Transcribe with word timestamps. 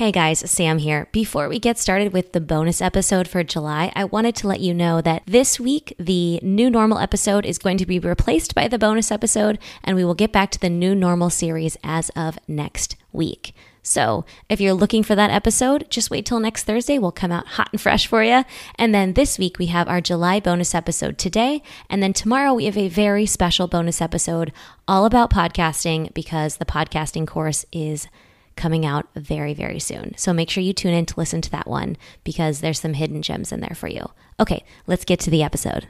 Hey 0.00 0.12
guys, 0.12 0.50
Sam 0.50 0.78
here. 0.78 1.08
Before 1.12 1.46
we 1.46 1.58
get 1.58 1.78
started 1.78 2.14
with 2.14 2.32
the 2.32 2.40
bonus 2.40 2.80
episode 2.80 3.28
for 3.28 3.44
July, 3.44 3.92
I 3.94 4.04
wanted 4.04 4.34
to 4.36 4.48
let 4.48 4.60
you 4.60 4.72
know 4.72 5.02
that 5.02 5.22
this 5.26 5.60
week 5.60 5.94
the 5.98 6.40
new 6.42 6.70
normal 6.70 6.96
episode 6.96 7.44
is 7.44 7.58
going 7.58 7.76
to 7.76 7.84
be 7.84 7.98
replaced 7.98 8.54
by 8.54 8.66
the 8.66 8.78
bonus 8.78 9.10
episode, 9.12 9.58
and 9.84 9.98
we 9.98 10.04
will 10.06 10.14
get 10.14 10.32
back 10.32 10.52
to 10.52 10.58
the 10.58 10.70
new 10.70 10.94
normal 10.94 11.28
series 11.28 11.76
as 11.84 12.08
of 12.16 12.38
next 12.48 12.96
week. 13.12 13.54
So, 13.82 14.24
if 14.48 14.58
you're 14.58 14.72
looking 14.72 15.02
for 15.02 15.14
that 15.16 15.28
episode, 15.28 15.84
just 15.90 16.10
wait 16.10 16.24
till 16.24 16.40
next 16.40 16.64
Thursday. 16.64 16.98
We'll 16.98 17.12
come 17.12 17.30
out 17.30 17.46
hot 17.46 17.68
and 17.70 17.78
fresh 17.78 18.06
for 18.06 18.24
you. 18.24 18.44
And 18.76 18.94
then 18.94 19.12
this 19.12 19.38
week, 19.38 19.58
we 19.58 19.66
have 19.66 19.86
our 19.86 20.00
July 20.00 20.40
bonus 20.40 20.74
episode 20.74 21.18
today. 21.18 21.62
And 21.90 22.02
then 22.02 22.14
tomorrow, 22.14 22.54
we 22.54 22.64
have 22.64 22.78
a 22.78 22.88
very 22.88 23.26
special 23.26 23.68
bonus 23.68 24.00
episode 24.00 24.50
all 24.88 25.04
about 25.04 25.30
podcasting 25.30 26.14
because 26.14 26.56
the 26.56 26.64
podcasting 26.64 27.26
course 27.26 27.66
is 27.70 28.08
coming 28.56 28.84
out 28.84 29.08
very, 29.14 29.54
very 29.54 29.78
soon. 29.78 30.14
So 30.16 30.32
make 30.32 30.50
sure 30.50 30.62
you 30.62 30.72
tune 30.72 30.94
in 30.94 31.06
to 31.06 31.14
listen 31.16 31.40
to 31.42 31.50
that 31.50 31.66
one 31.66 31.96
because 32.24 32.60
there's 32.60 32.80
some 32.80 32.94
hidden 32.94 33.22
gems 33.22 33.52
in 33.52 33.60
there 33.60 33.74
for 33.74 33.88
you. 33.88 34.06
Okay, 34.38 34.64
let's 34.86 35.04
get 35.04 35.20
to 35.20 35.30
the 35.30 35.42
episode. 35.42 35.86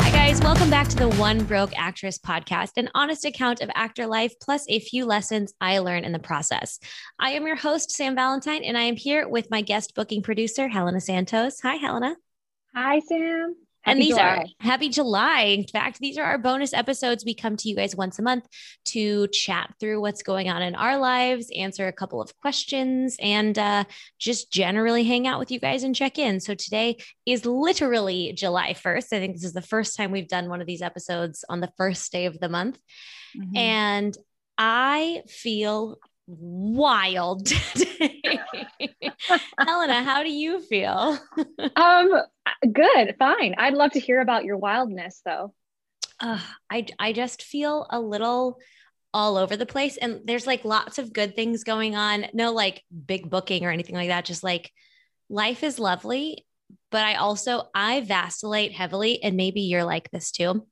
Hi, 0.00 0.10
guys. 0.10 0.40
Welcome 0.40 0.70
back 0.70 0.88
to 0.88 0.96
the 0.96 1.08
One 1.10 1.44
Broke 1.44 1.72
Actress 1.76 2.18
podcast, 2.18 2.72
an 2.76 2.90
honest 2.94 3.24
account 3.24 3.60
of 3.60 3.70
actor 3.74 4.06
life 4.06 4.34
plus 4.40 4.64
a 4.68 4.80
few 4.80 5.06
lessons 5.06 5.54
I 5.60 5.78
learned 5.78 6.06
in 6.06 6.12
the 6.12 6.18
process. 6.18 6.78
I 7.18 7.30
am 7.30 7.46
your 7.46 7.56
host, 7.56 7.90
Sam 7.90 8.14
Valentine, 8.14 8.64
and 8.64 8.76
I 8.76 8.82
am 8.82 8.96
here 8.96 9.28
with 9.28 9.50
my 9.50 9.62
guest 9.62 9.94
booking 9.94 10.22
producer, 10.22 10.68
Helenna 10.68 11.00
Santos. 11.00 11.60
Hi, 11.60 11.78
Helenna. 11.78 12.14
Hi, 12.74 13.00
Sam 13.00 13.54
and 13.86 14.00
these 14.00 14.10
July. 14.10 14.22
are 14.22 14.44
happy 14.60 14.88
July. 14.88 15.40
In 15.42 15.66
fact, 15.66 15.98
these 15.98 16.18
are 16.18 16.24
our 16.24 16.38
bonus 16.38 16.72
episodes. 16.72 17.24
We 17.24 17.34
come 17.34 17.56
to 17.56 17.68
you 17.68 17.76
guys 17.76 17.94
once 17.94 18.18
a 18.18 18.22
month 18.22 18.46
to 18.86 19.28
chat 19.28 19.74
through 19.80 20.00
what's 20.00 20.22
going 20.22 20.48
on 20.48 20.62
in 20.62 20.74
our 20.74 20.98
lives, 20.98 21.50
answer 21.54 21.86
a 21.86 21.92
couple 21.92 22.20
of 22.20 22.36
questions, 22.38 23.16
and 23.20 23.58
uh, 23.58 23.84
just 24.18 24.50
generally 24.50 25.04
hang 25.04 25.26
out 25.26 25.38
with 25.38 25.50
you 25.50 25.60
guys 25.60 25.82
and 25.82 25.94
check 25.94 26.18
in. 26.18 26.40
So 26.40 26.54
today 26.54 26.96
is 27.26 27.44
literally 27.44 28.32
July 28.32 28.74
1st. 28.74 29.12
I 29.12 29.18
think 29.20 29.34
this 29.34 29.44
is 29.44 29.52
the 29.52 29.62
first 29.62 29.96
time 29.96 30.10
we've 30.10 30.28
done 30.28 30.48
one 30.48 30.60
of 30.60 30.66
these 30.66 30.82
episodes 30.82 31.44
on 31.48 31.60
the 31.60 31.72
first 31.76 32.10
day 32.12 32.26
of 32.26 32.38
the 32.38 32.48
month. 32.48 32.78
Mm-hmm. 33.36 33.56
And 33.56 34.18
I 34.56 35.22
feel 35.28 35.98
wild 36.26 37.46
today. 37.46 38.40
Helenna, 39.58 40.02
how 40.04 40.22
do 40.22 40.30
you 40.30 40.60
feel? 40.60 41.18
um, 41.76 42.10
good, 42.72 43.16
fine. 43.18 43.54
I'd 43.58 43.74
love 43.74 43.92
to 43.92 44.00
hear 44.00 44.20
about 44.20 44.44
your 44.44 44.56
wildness 44.56 45.20
though. 45.24 45.54
Uh, 46.20 46.40
I 46.70 46.86
I 46.98 47.12
just 47.12 47.42
feel 47.42 47.86
a 47.90 48.00
little 48.00 48.58
all 49.12 49.36
over 49.36 49.56
the 49.56 49.66
place 49.66 49.96
and 49.96 50.20
there's 50.24 50.46
like 50.46 50.64
lots 50.64 50.98
of 50.98 51.12
good 51.12 51.36
things 51.36 51.64
going 51.64 51.94
on. 51.94 52.26
No 52.32 52.52
like 52.52 52.82
big 53.06 53.30
booking 53.30 53.64
or 53.64 53.70
anything 53.70 53.94
like 53.94 54.08
that, 54.08 54.24
just 54.24 54.42
like 54.42 54.72
life 55.28 55.62
is 55.62 55.78
lovely, 55.78 56.46
but 56.90 57.04
I 57.04 57.14
also 57.14 57.68
I 57.74 58.00
vacillate 58.00 58.72
heavily 58.72 59.22
and 59.22 59.36
maybe 59.36 59.62
you're 59.62 59.84
like 59.84 60.10
this 60.10 60.30
too. 60.30 60.66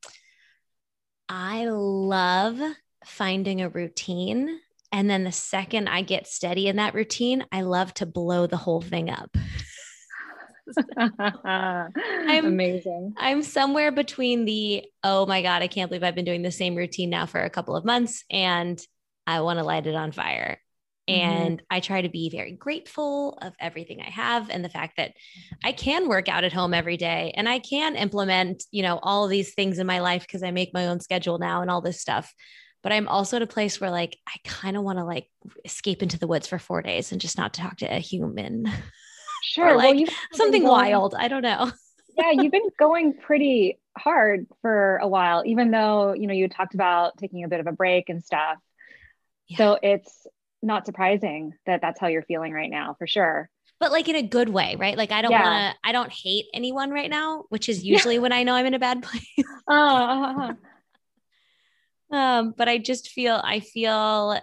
I 1.28 1.66
love 1.66 2.60
finding 3.04 3.62
a 3.62 3.68
routine 3.68 4.58
and 4.92 5.08
then 5.08 5.24
the 5.24 5.32
second 5.32 5.88
I 5.88 6.02
get 6.02 6.26
steady 6.26 6.68
in 6.68 6.76
that 6.76 6.94
routine, 6.94 7.46
I 7.50 7.62
love 7.62 7.94
to 7.94 8.06
blow 8.06 8.46
the 8.46 8.58
whole 8.58 8.82
thing 8.82 9.08
up. 9.08 9.34
I'm 11.44 12.46
amazing. 12.46 13.14
I'm 13.16 13.42
somewhere 13.42 13.90
between 13.90 14.44
the, 14.44 14.84
oh 15.02 15.26
my 15.26 15.42
God, 15.42 15.62
I 15.62 15.66
can't 15.66 15.90
believe 15.90 16.04
I've 16.04 16.14
been 16.14 16.26
doing 16.26 16.42
the 16.42 16.52
same 16.52 16.76
routine 16.76 17.10
now 17.10 17.26
for 17.26 17.40
a 17.40 17.50
couple 17.50 17.74
of 17.74 17.84
months 17.84 18.24
and 18.30 18.80
I 19.26 19.40
want 19.40 19.58
to 19.58 19.64
light 19.64 19.86
it 19.86 19.94
on 19.94 20.12
fire. 20.12 20.58
Mm-hmm. 21.08 21.20
And. 21.20 21.62
I 21.68 21.80
try 21.80 22.02
to 22.02 22.08
be 22.08 22.30
very 22.30 22.52
grateful 22.52 23.38
of 23.42 23.54
everything 23.58 24.00
I 24.00 24.10
have 24.10 24.50
and 24.50 24.64
the 24.64 24.68
fact 24.68 24.98
that 24.98 25.14
I 25.64 25.72
can 25.72 26.06
work 26.08 26.28
out 26.28 26.44
at 26.44 26.52
home 26.52 26.74
every 26.74 26.96
day 26.96 27.32
and 27.34 27.48
I 27.48 27.58
can 27.58 27.96
implement, 27.96 28.62
you 28.70 28.82
know, 28.82 29.00
all 29.02 29.26
these 29.26 29.54
things 29.54 29.78
in 29.78 29.86
my 29.86 30.00
life 30.00 30.22
because 30.22 30.42
I 30.42 30.50
make 30.50 30.72
my 30.72 30.86
own 30.86 31.00
schedule 31.00 31.38
now 31.38 31.62
and 31.62 31.70
all 31.70 31.80
this 31.80 32.00
stuff 32.00 32.32
but 32.82 32.92
I'm 32.92 33.08
also 33.08 33.36
at 33.36 33.42
a 33.42 33.46
place 33.46 33.80
where 33.80 33.90
like 33.90 34.18
I 34.26 34.36
kind 34.44 34.76
of 34.76 34.82
want 34.82 34.98
to 34.98 35.04
like 35.04 35.28
escape 35.64 36.02
into 36.02 36.18
the 36.18 36.26
woods 36.26 36.48
for 36.48 36.58
four 36.58 36.82
days 36.82 37.12
and 37.12 37.20
just 37.20 37.38
not 37.38 37.54
to 37.54 37.60
talk 37.60 37.76
to 37.78 37.86
a 37.86 37.98
human. 37.98 38.70
Sure. 39.44 39.76
like 39.76 39.96
well, 39.96 40.06
something 40.34 40.62
going, 40.62 40.72
wild. 40.72 41.16
I 41.18 41.26
don't 41.26 41.42
know. 41.42 41.72
yeah, 42.16 42.30
you've 42.30 42.52
been 42.52 42.70
going 42.78 43.14
pretty 43.14 43.80
hard 43.98 44.46
for 44.60 44.98
a 44.98 45.08
while, 45.08 45.42
even 45.44 45.72
though 45.72 46.12
you 46.12 46.28
know 46.28 46.32
you 46.32 46.48
talked 46.48 46.74
about 46.74 47.18
taking 47.18 47.42
a 47.42 47.48
bit 47.48 47.58
of 47.58 47.66
a 47.66 47.72
break 47.72 48.08
and 48.08 48.22
stuff. 48.22 48.58
Yeah. 49.48 49.56
So 49.56 49.78
it's 49.82 50.28
not 50.62 50.86
surprising 50.86 51.54
that 51.66 51.80
that's 51.80 51.98
how 51.98 52.06
you're 52.06 52.22
feeling 52.22 52.52
right 52.52 52.70
now, 52.70 52.94
for 52.98 53.08
sure. 53.08 53.50
But 53.80 53.90
like 53.90 54.08
in 54.08 54.14
a 54.14 54.22
good 54.22 54.48
way, 54.48 54.76
right? 54.76 54.96
Like 54.96 55.10
I 55.10 55.22
don't 55.22 55.32
yeah. 55.32 55.42
want 55.42 55.74
to. 55.74 55.88
I 55.88 55.90
don't 55.90 56.12
hate 56.12 56.46
anyone 56.54 56.90
right 56.90 57.10
now, 57.10 57.44
which 57.48 57.68
is 57.68 57.82
usually 57.82 58.14
yeah. 58.14 58.20
when 58.20 58.32
I 58.32 58.44
know 58.44 58.54
I'm 58.54 58.66
in 58.66 58.74
a 58.74 58.78
bad 58.78 59.02
place. 59.02 59.48
uh, 59.66 60.52
um, 62.12 62.54
but 62.56 62.68
I 62.68 62.78
just 62.78 63.08
feel 63.08 63.40
I 63.42 63.60
feel 63.60 64.38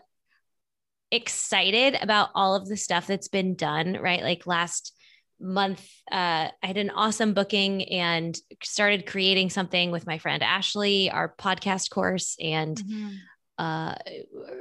excited 1.11 1.97
about 2.01 2.29
all 2.35 2.55
of 2.55 2.67
the 2.67 2.77
stuff 2.77 3.07
that's 3.07 3.29
been 3.29 3.55
done, 3.55 3.97
right? 4.01 4.21
Like 4.21 4.45
last 4.45 4.95
month, 5.39 5.87
uh, 6.11 6.49
I 6.51 6.67
had 6.67 6.77
an 6.77 6.89
awesome 6.89 7.33
booking 7.33 7.83
and 7.85 8.37
started 8.63 9.05
creating 9.05 9.49
something 9.49 9.91
with 9.91 10.05
my 10.05 10.17
friend 10.17 10.43
Ashley, 10.43 11.09
our 11.09 11.33
podcast 11.39 11.89
course, 11.89 12.35
and 12.41 12.77
mm-hmm. 12.77 13.09
uh, 13.57 13.95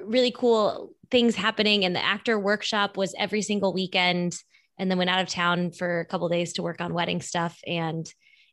really 0.05 0.31
cool 0.31 0.95
things 1.11 1.35
happening. 1.35 1.85
And 1.85 1.97
the 1.97 2.05
actor 2.05 2.39
workshop 2.39 2.97
was 2.97 3.15
every 3.19 3.43
single 3.43 3.73
weekend. 3.73 4.37
And 4.81 4.89
then 4.89 4.99
went 4.99 5.11
out 5.11 5.21
of 5.21 5.29
town 5.29 5.73
for 5.73 5.99
a 5.99 6.05
couple 6.05 6.29
days 6.29 6.53
to 6.53 6.63
work 6.63 6.81
on 6.81 6.95
wedding 6.95 7.21
stuff. 7.21 7.59
And 7.67 8.09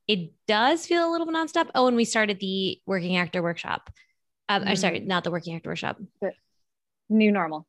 it 0.08 0.32
does 0.48 0.88
feel 0.88 1.08
a 1.08 1.12
little 1.12 1.28
nonstop. 1.28 1.70
Oh, 1.76 1.86
and 1.86 1.96
we 1.96 2.04
started 2.04 2.40
the 2.40 2.80
working 2.88 3.16
actor 3.16 3.44
workshop. 3.44 3.92
Um, 4.50 4.62
mm-hmm. 4.62 4.70
I'm 4.70 4.76
sorry, 4.76 5.00
not 5.00 5.24
the 5.24 5.32
working 5.32 5.56
actor 5.56 5.70
workshop. 5.70 5.98
The 6.22 6.32
new 7.10 7.32
normal. 7.32 7.68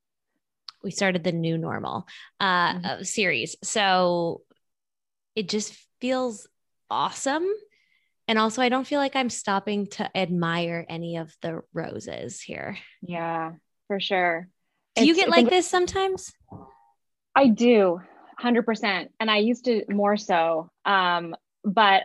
We 0.83 0.91
started 0.91 1.25
the 1.25 1.33
new 1.33 1.59
normal 1.59 2.07
uh, 2.39 2.75
mm-hmm. 2.75 3.03
series. 3.03 3.57
So 3.63 4.43
it 5.35 5.49
just 5.49 5.77
feels 6.01 6.47
awesome. 6.91 7.47
And 8.29 8.39
also, 8.39 8.61
I 8.61 8.69
don't 8.69 8.87
feel 8.87 8.99
like 8.99 9.15
I'm 9.15 9.31
stopping 9.31 9.87
to 9.89 10.17
admire 10.17 10.85
any 10.89 11.17
of 11.17 11.33
the 11.43 11.61
roses 11.73 12.41
here. 12.41 12.77
Yeah, 13.01 13.53
for 13.87 14.01
sure. 14.01 14.49
Do 14.97 15.03
it's, 15.03 15.07
you 15.07 15.15
get 15.15 15.29
like 15.29 15.49
this 15.49 15.69
sometimes? 15.69 16.33
I 17.37 17.49
do, 17.49 18.01
100%. 18.43 19.09
And 19.21 19.31
I 19.31 19.39
used 19.39 19.67
to 19.67 19.85
more 19.89 20.17
so. 20.17 20.71
Um, 20.85 21.37
but 21.65 22.05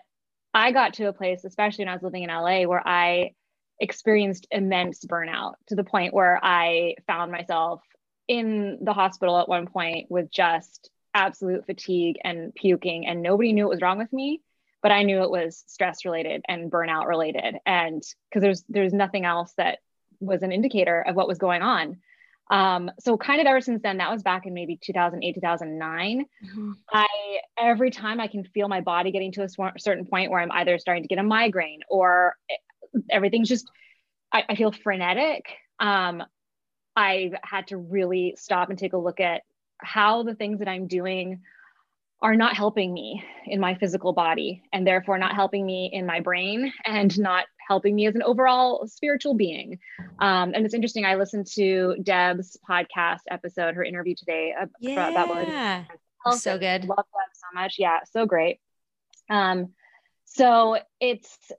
I 0.54 0.72
got 0.72 0.96
to 0.96 1.08
a 1.08 1.14
place, 1.14 1.44
especially 1.44 1.86
when 1.86 1.90
I 1.90 1.94
was 1.94 2.04
living 2.04 2.24
in 2.24 2.30
LA, 2.30 2.64
where 2.64 2.86
I 2.86 3.32
experienced 3.82 4.48
immense 4.52 5.04
burnout 5.04 5.56
to 5.68 5.76
the 5.76 5.84
point 5.84 6.14
where 6.14 6.40
I 6.42 6.96
found 7.08 7.32
myself 7.32 7.82
in 8.28 8.78
the 8.82 8.94
hospital 8.94 9.40
at 9.40 9.50
one 9.50 9.68
point 9.68 10.10
with 10.10 10.32
just 10.32 10.90
absolute 11.14 11.66
fatigue 11.66 12.18
and 12.24 12.54
puking, 12.56 13.08
and 13.08 13.22
nobody 13.22 13.52
knew 13.52 13.66
what 13.66 13.72
was 13.72 13.82
wrong 13.82 13.98
with 13.98 14.14
me, 14.14 14.42
but 14.82 14.92
I 14.92 15.04
knew 15.04 15.24
it 15.24 15.32
was 15.32 15.64
stress 15.68 16.06
related 16.06 16.44
and 16.48 16.72
burnout 16.72 17.08
related, 17.08 17.58
and 17.66 18.02
because 18.30 18.42
there's 18.42 18.64
there's 18.70 18.94
nothing 18.94 19.26
else 19.26 19.52
that 19.58 19.80
was 20.20 20.44
an 20.44 20.52
indicator 20.52 21.02
of 21.02 21.16
what 21.16 21.28
was 21.28 21.40
going 21.40 21.64
on. 21.64 21.98
Um, 22.52 22.92
so 23.00 23.18
kind 23.18 23.40
of 23.40 23.48
ever 23.48 23.62
since 23.62 23.82
then, 23.82 23.98
that 23.98 24.12
was 24.12 24.24
back 24.24 24.46
in 24.46 24.54
maybe 24.54 24.78
2008, 24.82 25.36
2009. 25.36 26.26
Mm-hmm. 26.46 26.72
I 26.92 27.08
every 27.58 27.92
time 27.92 28.20
I 28.20 28.28
can 28.28 28.44
feel 28.44 28.68
my 28.68 28.82
body 28.82 29.12
getting 29.12 29.32
to 29.34 29.44
a 29.44 29.50
sw- 29.50 29.80
certain 29.80 30.06
point 30.06 30.32
where 30.32 30.42
I'm 30.42 30.52
either 30.52 30.78
starting 30.78 31.04
to 31.04 31.08
get 31.08 31.18
a 31.18 31.24
migraine 31.24 31.80
or 31.90 32.36
everything's 33.10 33.50
just 33.50 33.70
I, 34.32 34.44
I 34.50 34.56
feel 34.56 34.72
frenetic. 34.72 35.46
Um, 35.80 36.24
I've 36.96 37.34
had 37.44 37.68
to 37.68 37.78
really 37.78 38.36
stop 38.38 38.70
and 38.70 38.78
take 38.78 38.94
a 38.94 38.98
look 38.98 39.20
at 39.20 39.44
how 39.78 40.24
the 40.24 40.36
things 40.36 40.60
that 40.60 40.68
I'm 40.68 40.88
doing 40.88 41.42
are 42.22 42.36
not 42.36 42.56
helping 42.56 42.94
me 42.94 43.24
in 43.48 43.60
my 43.60 43.74
physical 43.76 44.14
body 44.14 44.62
and 44.72 44.86
therefore 44.86 45.18
not 45.18 45.34
helping 45.34 45.66
me 45.66 45.90
in 45.92 46.06
my 46.06 46.20
brain 46.20 46.72
and 46.86 47.18
not 47.20 47.46
helping 47.68 47.96
me 47.96 48.06
as 48.06 48.16
an 48.16 48.22
overall 48.22 48.86
spiritual 48.88 49.34
being. 49.34 49.80
Um, 50.20 50.54
and 50.54 50.64
it's 50.64 50.76
interesting. 50.76 51.04
I 51.04 51.16
listened 51.16 51.48
to 51.56 51.96
Deb's 52.04 52.58
podcast 52.70 53.22
episode, 53.30 53.74
her 53.74 53.84
interview 53.84 54.14
today 54.16 54.54
yeah. 54.80 55.10
about 55.10 55.30
Oh, 56.26 56.36
so 56.36 56.60
good. 56.60 56.86
Love 56.86 56.98
Deb 56.98 57.34
so 57.34 57.60
much. 57.60 57.76
Yeah, 57.80 58.00
so 58.12 58.28
great. 58.28 58.60
Um, 59.30 59.70
so 60.26 60.78
it's 61.00 61.52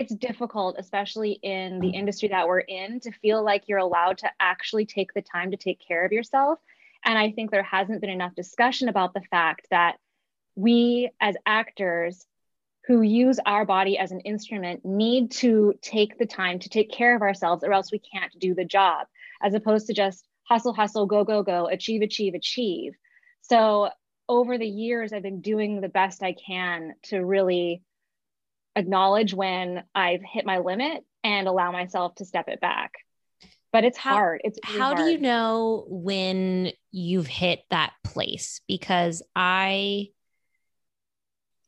it's 0.00 0.14
difficult, 0.14 0.76
especially 0.78 1.32
in 1.42 1.78
the 1.78 1.88
mm. 1.88 1.94
industry 1.94 2.28
that 2.28 2.48
we're 2.48 2.60
in, 2.60 3.00
to 3.00 3.12
feel 3.12 3.44
like 3.44 3.68
you're 3.68 3.78
allowed 3.78 4.16
to 4.18 4.30
actually 4.40 4.86
take 4.86 5.12
the 5.12 5.20
time 5.20 5.50
to 5.50 5.58
take 5.58 5.78
care 5.86 6.06
of 6.06 6.10
yourself. 6.10 6.58
And 7.04 7.18
I 7.18 7.32
think 7.32 7.50
there 7.50 7.62
hasn't 7.62 8.00
been 8.00 8.10
enough 8.10 8.34
discussion 8.34 8.88
about 8.88 9.12
the 9.12 9.20
fact 9.30 9.66
that 9.70 9.96
we, 10.56 11.10
as 11.20 11.36
actors 11.44 12.26
who 12.86 13.02
use 13.02 13.38
our 13.44 13.66
body 13.66 13.98
as 13.98 14.10
an 14.10 14.20
instrument 14.20 14.84
need 14.86 15.30
to 15.30 15.74
take 15.82 16.18
the 16.18 16.26
time 16.26 16.58
to 16.60 16.70
take 16.70 16.90
care 16.90 17.14
of 17.14 17.20
ourselves 17.20 17.62
or 17.62 17.72
else 17.72 17.92
we 17.92 18.00
can't 18.00 18.32
do 18.38 18.54
the 18.54 18.64
job 18.64 19.06
as 19.42 19.52
opposed 19.54 19.86
to 19.86 19.92
just 19.92 20.26
hustle 20.44 20.72
hustle 20.72 21.06
go 21.06 21.22
go 21.22 21.42
go 21.42 21.68
achieve 21.68 22.02
achieve 22.02 22.34
achieve 22.34 22.94
so 23.42 23.90
over 24.28 24.56
the 24.56 24.66
years 24.66 25.12
i've 25.12 25.22
been 25.22 25.42
doing 25.42 25.80
the 25.80 25.88
best 25.88 26.22
i 26.22 26.32
can 26.32 26.94
to 27.02 27.18
really 27.18 27.82
acknowledge 28.76 29.34
when 29.34 29.82
i've 29.94 30.22
hit 30.22 30.46
my 30.46 30.58
limit 30.58 31.04
and 31.24 31.48
allow 31.48 31.70
myself 31.72 32.14
to 32.14 32.24
step 32.24 32.48
it 32.48 32.60
back 32.60 32.92
but 33.72 33.84
it's 33.84 33.98
how, 33.98 34.14
hard 34.14 34.40
it's 34.44 34.58
really 34.66 34.78
how 34.78 34.94
hard. 34.94 34.98
do 34.98 35.04
you 35.04 35.18
know 35.18 35.84
when 35.88 36.70
you've 36.90 37.26
hit 37.26 37.60
that 37.70 37.92
place 38.04 38.60
because 38.66 39.22
i 39.34 40.08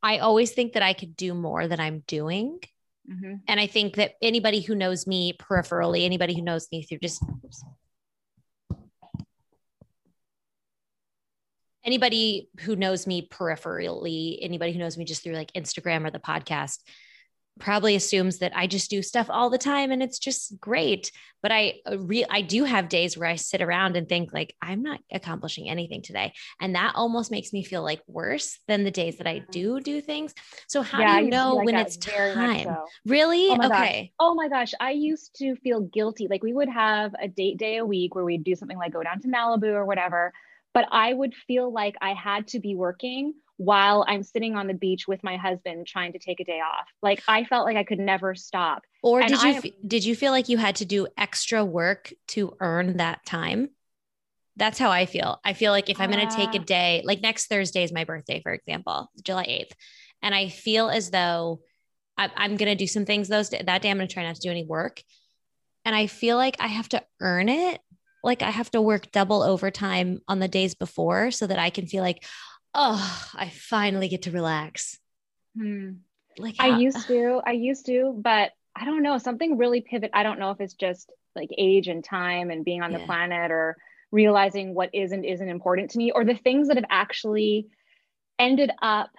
I 0.03 0.19
always 0.19 0.51
think 0.51 0.73
that 0.73 0.83
I 0.83 0.95
could 0.95 1.17
do 1.17 1.33
more 1.33 1.69
than 1.69 1.79
I'm 1.79 2.03
doing. 2.07 2.59
Mm-hmm. 3.11 3.35
And 3.47 3.61
I 3.61 3.67
think 3.67 3.97
that 3.97 4.15
anybody 4.21 4.61
who 4.61 4.75
knows 4.75 5.07
me 5.07 5.33
peripherally, 5.35 6.05
anybody 6.05 6.35
who 6.35 6.43
knows 6.43 6.69
me 6.73 6.83
through 6.83 6.99
just 6.99 7.23
anybody 11.85 12.49
who 12.61 12.77
knows 12.77 13.07
me 13.07 13.29
peripherally, 13.29 14.39
anybody 14.41 14.73
who 14.73 14.79
knows 14.79 14.97
me 14.97 15.05
just 15.05 15.23
through 15.23 15.35
like 15.35 15.53
Instagram 15.53 16.07
or 16.07 16.11
the 16.11 16.19
podcast, 16.19 16.79
probably 17.59 17.95
assumes 17.97 18.39
that 18.39 18.53
I 18.57 18.67
just 18.67 18.91
do 18.91 19.03
stuff 19.03 19.29
all 19.29 19.51
the 19.51 19.59
time 19.59 19.91
and 19.91 20.03
it's 20.03 20.19
just 20.19 20.59
great. 20.59 21.13
But 21.43 21.53
I 21.53 21.75
uh, 21.91 21.99
re- 21.99 22.27
I 22.31 22.41
do 22.41 22.65
have 22.65 22.89
days 22.89 23.19
where 23.19 23.29
I 23.29 23.35
sit 23.35 23.61
around 23.61 23.97
and 23.97 24.09
think 24.09 24.33
like 24.33 24.55
I'm 24.63 24.83
not 24.83 25.01
accomplishing 25.13 25.69
anything 25.69 26.01
today, 26.01 26.33
and 26.61 26.77
that 26.77 26.93
almost 26.95 27.33
makes 27.33 27.53
me 27.53 27.65
feel 27.65 27.83
like 27.83 28.01
worse 28.07 28.59
than 28.69 28.85
the 28.85 28.93
days 28.93 29.19
that 29.19 29.27
I 29.27 29.41
mm-hmm. 29.41 29.51
do 29.51 29.81
do 29.81 30.01
things. 30.01 30.35
So 30.69 30.83
how 30.83 31.01
yeah, 31.01 31.19
do 31.19 31.25
you 31.25 31.31
know 31.31 31.57
like 31.57 31.67
when 31.67 31.75
it's 31.75 31.97
time? 31.97 32.65
So. 32.65 32.85
Really? 33.07 33.49
Oh 33.49 33.55
okay. 33.55 33.69
Gosh. 33.69 34.09
Oh 34.21 34.35
my 34.35 34.49
gosh, 34.49 34.73
I 34.79 34.93
used 34.93 35.35
to 35.37 35.57
feel 35.57 35.81
guilty. 35.81 36.29
Like 36.29 36.45
we 36.45 36.53
would 36.53 36.69
have 36.69 37.13
a 37.21 37.27
date 37.27 37.59
day 37.59 37.79
a 37.79 37.85
week 37.85 38.15
where 38.15 38.25
we'd 38.25 38.45
do 38.45 38.55
something 38.55 38.79
like 38.79 38.93
go 38.93 39.03
down 39.03 39.21
to 39.23 39.29
Malibu 39.29 39.73
or 39.73 39.85
whatever, 39.85 40.33
but 40.75 40.87
I 40.91 41.13
would 41.13 41.35
feel 41.47 41.73
like 41.73 41.97
I 42.01 42.15
had 42.15 42.49
to 42.49 42.61
be 42.61 42.75
working 42.75 43.35
while 43.57 44.05
I'm 44.09 44.23
sitting 44.23 44.57
on 44.57 44.67
the 44.67 44.75
beach 44.75 45.07
with 45.07 45.23
my 45.23 45.37
husband 45.37 45.87
trying 45.87 46.13
to 46.13 46.19
take 46.19 46.41
a 46.41 46.45
day 46.45 46.61
off. 46.61 46.87
Like 47.03 47.23
I 47.29 47.45
felt 47.45 47.65
like 47.65 47.77
I 47.77 47.85
could 47.85 47.99
never 47.99 48.35
stop. 48.35 48.83
Or 49.03 49.21
and 49.21 49.29
did 49.29 49.43
you 49.43 49.73
did 49.87 50.05
you 50.05 50.17
feel 50.17 50.33
like 50.33 50.49
you 50.49 50.59
had 50.59 50.77
to 50.77 50.85
do 50.85 51.07
extra 51.17 51.65
work 51.65 52.13
to 52.29 52.57
earn 52.61 52.97
that 52.97 53.25
time? 53.25 53.71
That's 54.57 54.79
how 54.79 54.91
I 54.91 55.07
feel. 55.07 55.41
I 55.45 55.55
feel 55.55 55.73
like 55.73 55.89
if 55.89 56.01
I'm 56.01 56.11
going 56.11 56.29
to 56.29 56.37
take 56.37 56.55
a 56.55 56.61
ah. 56.61 56.65
day, 56.65 57.03
like 57.05 57.23
next 57.23 57.47
Thursday 57.47 57.85
is 57.85 57.93
my 57.93 58.05
birthday, 58.05 58.41
for 58.43 58.53
example, 58.53 59.11
July 59.23 59.45
8th. 59.45 59.73
And 60.21 60.35
I 60.35 60.49
feel 60.49 60.91
as 60.91 61.11
though 61.11 61.61
I, 62.19 62.29
am 62.37 62.57
going 62.57 62.69
to 62.71 62.75
do 62.75 62.87
some 62.87 63.07
things 63.07 63.29
those 63.29 63.49
that 63.51 63.65
day. 63.65 63.91
I'm 63.91 63.97
going 63.97 64.07
to 64.07 64.13
try 64.13 64.25
not 64.25 64.35
to 64.35 64.41
do 64.43 64.51
any 64.51 64.65
work. 64.65 65.03
And 65.85 65.97
I 65.97 66.07
feel 66.07 66.37
like 66.37 66.57
I 66.61 66.69
have 66.69 66.89
to 66.91 67.03
earn 67.21 67.49
it. 67.49 67.81
Like 68.23 68.43
I 68.43 68.51
have 68.51 68.71
to 68.73 68.83
work 68.83 69.11
double 69.13 69.43
overtime 69.43 70.21
on 70.29 70.39
the 70.39 70.49
days 70.49 70.75
before 70.75 71.31
so 71.31 71.47
that 71.47 71.59
I 71.59 71.71
can 71.71 71.87
feel 71.87 72.03
like, 72.03 72.25
oh, 72.75 73.31
I 73.35 73.49
finally 73.49 74.09
get 74.09 74.23
to 74.23 74.31
relax. 74.31 74.99
Hmm. 75.57 75.93
Like 76.39 76.57
how- 76.59 76.71
I 76.71 76.79
used 76.79 77.07
to, 77.09 77.43
I 77.45 77.53
used 77.53 77.87
to, 77.87 78.15
but 78.17 78.53
I 78.75 78.85
don't 78.85 79.03
know, 79.03 79.19
something 79.19 79.59
really 79.59 79.83
pivot. 79.83 80.11
I 80.15 80.23
don't 80.23 80.39
know 80.39 80.51
if 80.51 80.61
it's 80.61 80.75
just 80.75 81.11
like 81.37 81.51
age 81.57 81.89
and 81.89 82.03
time 82.03 82.51
and 82.51 82.65
being 82.65 82.83
on 82.83 82.93
yeah. 82.93 82.99
the 82.99 83.05
planet 83.05 83.51
or 83.51 83.77
realizing 84.11 84.75
what 84.75 84.91
is 84.95 85.13
and 85.13 85.25
isn't 85.25 85.49
important 85.49 85.91
to 85.91 85.99
me 85.99 86.11
or 86.13 86.25
the 86.25 86.37
things 86.37 86.69
that 86.69 86.77
have 86.77 86.87
actually 86.91 87.67
ended 88.39 88.71
up, 88.81 89.11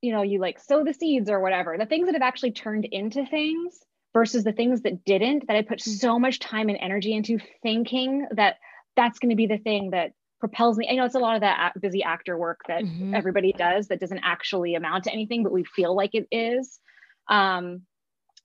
you 0.00 0.12
know, 0.12 0.22
you 0.22 0.38
like 0.40 0.60
sow 0.60 0.84
the 0.84 0.94
seeds 0.94 1.28
or 1.28 1.40
whatever, 1.40 1.76
the 1.78 1.86
things 1.86 2.06
that 2.06 2.14
have 2.14 2.22
actually 2.22 2.52
turned 2.52 2.84
into 2.84 3.26
things 3.26 3.80
versus 4.16 4.44
the 4.44 4.52
things 4.52 4.80
that 4.80 5.04
didn't, 5.04 5.46
that 5.46 5.58
I 5.58 5.62
put 5.62 5.78
mm. 5.78 5.82
so 5.82 6.18
much 6.18 6.38
time 6.38 6.70
and 6.70 6.78
energy 6.80 7.12
into 7.12 7.38
thinking 7.62 8.26
that 8.30 8.56
that's 8.96 9.18
going 9.18 9.28
to 9.28 9.36
be 9.36 9.46
the 9.46 9.58
thing 9.58 9.90
that 9.90 10.12
propels 10.40 10.78
me. 10.78 10.88
I 10.90 10.94
know 10.94 11.04
it's 11.04 11.14
a 11.14 11.18
lot 11.18 11.34
of 11.34 11.42
that 11.42 11.74
busy 11.78 12.02
actor 12.02 12.38
work 12.38 12.60
that 12.66 12.82
mm-hmm. 12.82 13.14
everybody 13.14 13.52
does 13.52 13.88
that 13.88 14.00
doesn't 14.00 14.22
actually 14.24 14.74
amount 14.74 15.04
to 15.04 15.12
anything, 15.12 15.42
but 15.42 15.52
we 15.52 15.64
feel 15.64 15.94
like 15.94 16.14
it 16.14 16.26
is. 16.30 16.80
Um, 17.28 17.82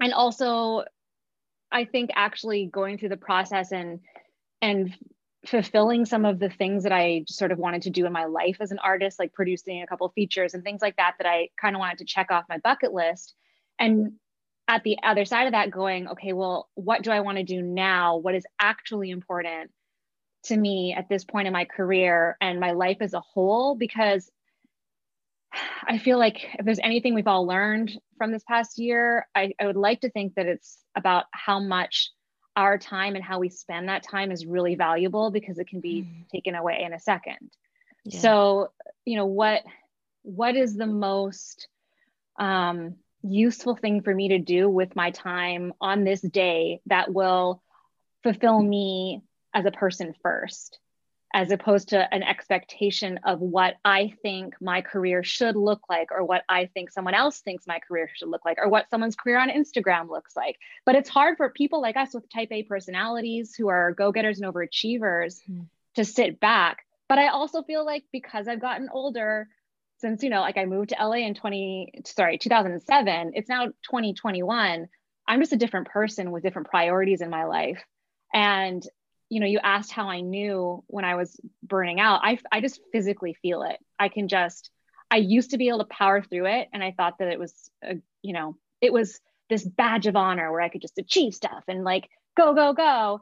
and 0.01 0.11
also, 0.11 0.83
I 1.71 1.85
think 1.85 2.09
actually 2.17 2.65
going 2.65 2.97
through 2.97 3.09
the 3.09 3.17
process 3.17 3.71
and 3.71 4.01
and 4.61 4.93
fulfilling 5.45 6.03
some 6.03 6.25
of 6.25 6.37
the 6.37 6.49
things 6.49 6.83
that 6.83 6.91
I 6.91 7.23
sort 7.27 7.53
of 7.53 7.59
wanted 7.59 7.83
to 7.83 7.91
do 7.91 8.05
in 8.05 8.11
my 8.11 8.25
life 8.25 8.57
as 8.59 8.71
an 8.71 8.79
artist, 8.79 9.19
like 9.19 9.31
producing 9.31 9.81
a 9.81 9.87
couple 9.87 10.09
features 10.09 10.53
and 10.53 10.65
things 10.65 10.81
like 10.81 10.97
that, 10.97 11.13
that 11.17 11.27
I 11.27 11.47
kind 11.59 11.77
of 11.77 11.79
wanted 11.79 11.99
to 11.99 12.05
check 12.05 12.29
off 12.29 12.43
my 12.49 12.57
bucket 12.57 12.91
list. 12.91 13.35
And 13.79 14.13
at 14.71 14.83
the 14.83 14.97
other 15.03 15.25
side 15.25 15.47
of 15.47 15.51
that, 15.51 15.69
going, 15.69 16.07
okay, 16.07 16.33
well, 16.33 16.69
what 16.75 17.03
do 17.03 17.11
I 17.11 17.19
want 17.19 17.37
to 17.37 17.43
do 17.43 17.61
now? 17.61 18.17
What 18.17 18.35
is 18.35 18.45
actually 18.59 19.11
important? 19.11 19.71
to 20.43 20.57
me 20.57 20.93
at 20.97 21.07
this 21.09 21.23
point 21.23 21.47
in 21.47 21.53
my 21.53 21.65
career 21.65 22.37
and 22.41 22.59
my 22.59 22.71
life 22.71 22.97
as 23.01 23.13
a 23.13 23.19
whole 23.19 23.75
because 23.75 24.29
I 25.85 25.97
feel 25.97 26.17
like 26.17 26.47
if 26.57 26.65
there's 26.65 26.79
anything 26.81 27.13
we've 27.13 27.27
all 27.27 27.45
learned 27.45 27.91
from 28.17 28.31
this 28.31 28.43
past 28.47 28.79
year, 28.79 29.27
I, 29.35 29.53
I, 29.59 29.65
would 29.65 29.75
like 29.75 30.01
to 30.01 30.09
think 30.09 30.35
that 30.35 30.45
it's 30.45 30.77
about 30.95 31.25
how 31.31 31.59
much 31.59 32.09
our 32.55 32.77
time 32.77 33.15
and 33.15 33.23
how 33.23 33.39
we 33.39 33.49
spend 33.49 33.89
that 33.89 34.03
time 34.03 34.31
is 34.31 34.45
really 34.45 34.75
valuable 34.75 35.29
because 35.29 35.59
it 35.59 35.67
can 35.67 35.81
be 35.81 36.03
mm. 36.03 36.29
taken 36.29 36.55
away 36.55 36.83
in 36.85 36.93
a 36.93 36.99
second. 36.99 37.51
Yeah. 38.05 38.19
So, 38.19 38.71
you 39.05 39.17
know, 39.17 39.25
what 39.25 39.63
what 40.23 40.55
is 40.55 40.75
the 40.75 40.87
most 40.87 41.67
um, 42.39 42.95
useful 43.23 43.75
thing 43.75 44.01
for 44.01 44.13
me 44.13 44.29
to 44.29 44.39
do 44.39 44.69
with 44.69 44.95
my 44.95 45.11
time 45.11 45.73
on 45.79 46.03
this 46.03 46.21
day 46.21 46.81
that 46.87 47.13
will 47.13 47.61
fulfill 48.23 48.61
me 48.61 49.21
as 49.53 49.65
a 49.65 49.71
person 49.71 50.13
first 50.21 50.79
as 51.33 51.51
opposed 51.51 51.89
to 51.89 52.13
an 52.13 52.23
expectation 52.23 53.19
of 53.23 53.39
what 53.39 53.75
I 53.85 54.13
think 54.21 54.55
my 54.59 54.81
career 54.81 55.23
should 55.23 55.55
look 55.55 55.81
like, 55.89 56.11
or 56.11 56.25
what 56.25 56.43
I 56.49 56.65
think 56.73 56.91
someone 56.91 57.13
else 57.13 57.39
thinks 57.39 57.65
my 57.65 57.79
career 57.79 58.09
should 58.13 58.27
look 58.27 58.43
like, 58.43 58.57
or 58.59 58.67
what 58.67 58.89
someone's 58.89 59.15
career 59.15 59.39
on 59.39 59.49
Instagram 59.49 60.09
looks 60.09 60.35
like. 60.35 60.57
But 60.85 60.95
it's 60.95 61.09
hard 61.09 61.37
for 61.37 61.49
people 61.49 61.81
like 61.81 61.95
us 61.95 62.13
with 62.13 62.29
type 62.29 62.49
A 62.51 62.63
personalities 62.63 63.55
who 63.55 63.69
are 63.69 63.93
go 63.93 64.11
getters 64.11 64.41
and 64.41 64.53
overachievers 64.53 65.39
mm-hmm. 65.49 65.61
to 65.95 66.05
sit 66.05 66.39
back. 66.39 66.85
But 67.07 67.19
I 67.19 67.29
also 67.29 67.63
feel 67.63 67.85
like 67.85 68.03
because 68.11 68.47
I've 68.47 68.61
gotten 68.61 68.89
older, 68.91 69.47
since, 70.01 70.23
you 70.23 70.29
know, 70.29 70.41
like 70.41 70.57
I 70.57 70.65
moved 70.65 70.89
to 70.89 70.97
LA 70.99 71.17
in 71.17 71.33
20, 71.33 72.01
sorry, 72.05 72.37
2007, 72.37 73.31
it's 73.35 73.49
now 73.49 73.67
2021. 73.67 74.87
I'm 75.27 75.39
just 75.39 75.53
a 75.53 75.57
different 75.57 75.87
person 75.87 76.31
with 76.31 76.43
different 76.43 76.69
priorities 76.69 77.21
in 77.21 77.29
my 77.29 77.45
life. 77.45 77.81
And 78.33 78.85
you 79.31 79.39
know, 79.39 79.45
you 79.45 79.59
asked 79.63 79.93
how 79.93 80.09
I 80.09 80.19
knew 80.19 80.83
when 80.87 81.05
I 81.05 81.15
was 81.15 81.39
burning 81.63 82.01
out. 82.01 82.19
I, 82.21 82.37
I 82.51 82.59
just 82.59 82.81
physically 82.91 83.33
feel 83.41 83.63
it. 83.63 83.77
I 83.97 84.09
can 84.09 84.27
just, 84.27 84.69
I 85.09 85.17
used 85.17 85.51
to 85.51 85.57
be 85.57 85.69
able 85.69 85.79
to 85.79 85.85
power 85.85 86.21
through 86.21 86.47
it. 86.47 86.67
And 86.73 86.83
I 86.83 86.91
thought 86.91 87.19
that 87.19 87.29
it 87.29 87.39
was, 87.39 87.53
a, 87.81 87.95
you 88.21 88.33
know, 88.33 88.57
it 88.81 88.91
was 88.91 89.21
this 89.49 89.63
badge 89.63 90.05
of 90.05 90.17
honor 90.17 90.51
where 90.51 90.59
I 90.59 90.67
could 90.67 90.81
just 90.81 90.97
achieve 90.97 91.33
stuff 91.33 91.63
and 91.69 91.85
like 91.85 92.09
go, 92.35 92.53
go, 92.53 92.73
go. 92.73 93.21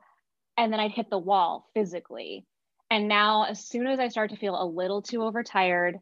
And 0.57 0.73
then 0.73 0.79
I'd 0.79 0.93
hit 0.93 1.11
the 1.11 1.19
wall 1.19 1.69
physically. 1.75 2.43
And 2.89 3.07
now, 3.07 3.43
as 3.43 3.63
soon 3.63 3.85
as 3.85 3.99
I 3.99 4.07
start 4.07 4.31
to 4.31 4.35
feel 4.35 4.59
a 4.59 4.65
little 4.65 5.03
too 5.03 5.21
overtired, 5.21 5.99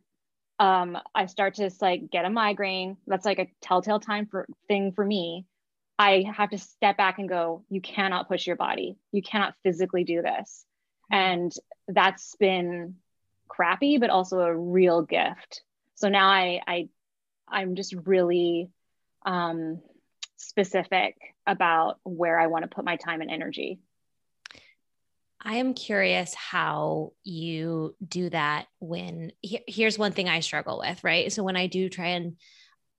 um, 0.60 0.98
I 1.14 1.28
start 1.28 1.56
to 1.56 1.70
like 1.82 2.10
get 2.10 2.26
a 2.26 2.30
migraine. 2.30 2.98
That's 3.06 3.26
like 3.26 3.40
a 3.40 3.48
telltale 3.62 4.00
time 4.00 4.26
for 4.26 4.48
thing 4.68 4.92
for 4.92 5.06
me. 5.06 5.46
I 6.00 6.26
have 6.36 6.52
to 6.52 6.58
step 6.58 6.98
back 6.98 7.20
and 7.20 7.28
go, 7.28 7.64
you 7.70 7.82
cannot 7.82 8.28
push 8.28 8.46
your 8.46 8.56
body. 8.56 8.98
You 9.12 9.22
cannot 9.22 9.56
physically 9.64 10.04
do 10.04 10.22
this. 10.22 10.66
And 11.12 11.52
that's 11.88 12.36
been 12.36 12.96
crappy, 13.48 13.98
but 13.98 14.10
also 14.10 14.40
a 14.40 14.56
real 14.56 15.02
gift. 15.02 15.64
So 15.96 16.10
now 16.10 16.28
I, 16.28 16.62
I 16.68 16.90
I'm 17.48 17.76
just 17.76 17.96
really 18.06 18.70
um, 19.26 19.82
specific 20.38 21.16
about 21.46 22.00
where 22.04 22.40
I 22.40 22.48
want 22.48 22.64
to 22.64 22.76
put 22.76 22.86
my 22.86 22.98
time 22.98 23.22
and 23.22 23.32
energy. 23.32 23.80
I 25.48 25.56
am 25.56 25.74
curious 25.74 26.34
how 26.34 27.14
you 27.24 27.96
do 28.06 28.30
that 28.32 28.66
when 28.80 29.32
here's 29.42 29.98
one 29.98 30.12
thing 30.12 30.28
I 30.28 30.42
struggle 30.42 30.80
with, 30.80 31.02
right? 31.06 31.32
So 31.32 31.42
when 31.42 31.56
I 31.56 31.68
do 31.68 31.88
try 31.88 32.08
and 32.08 32.36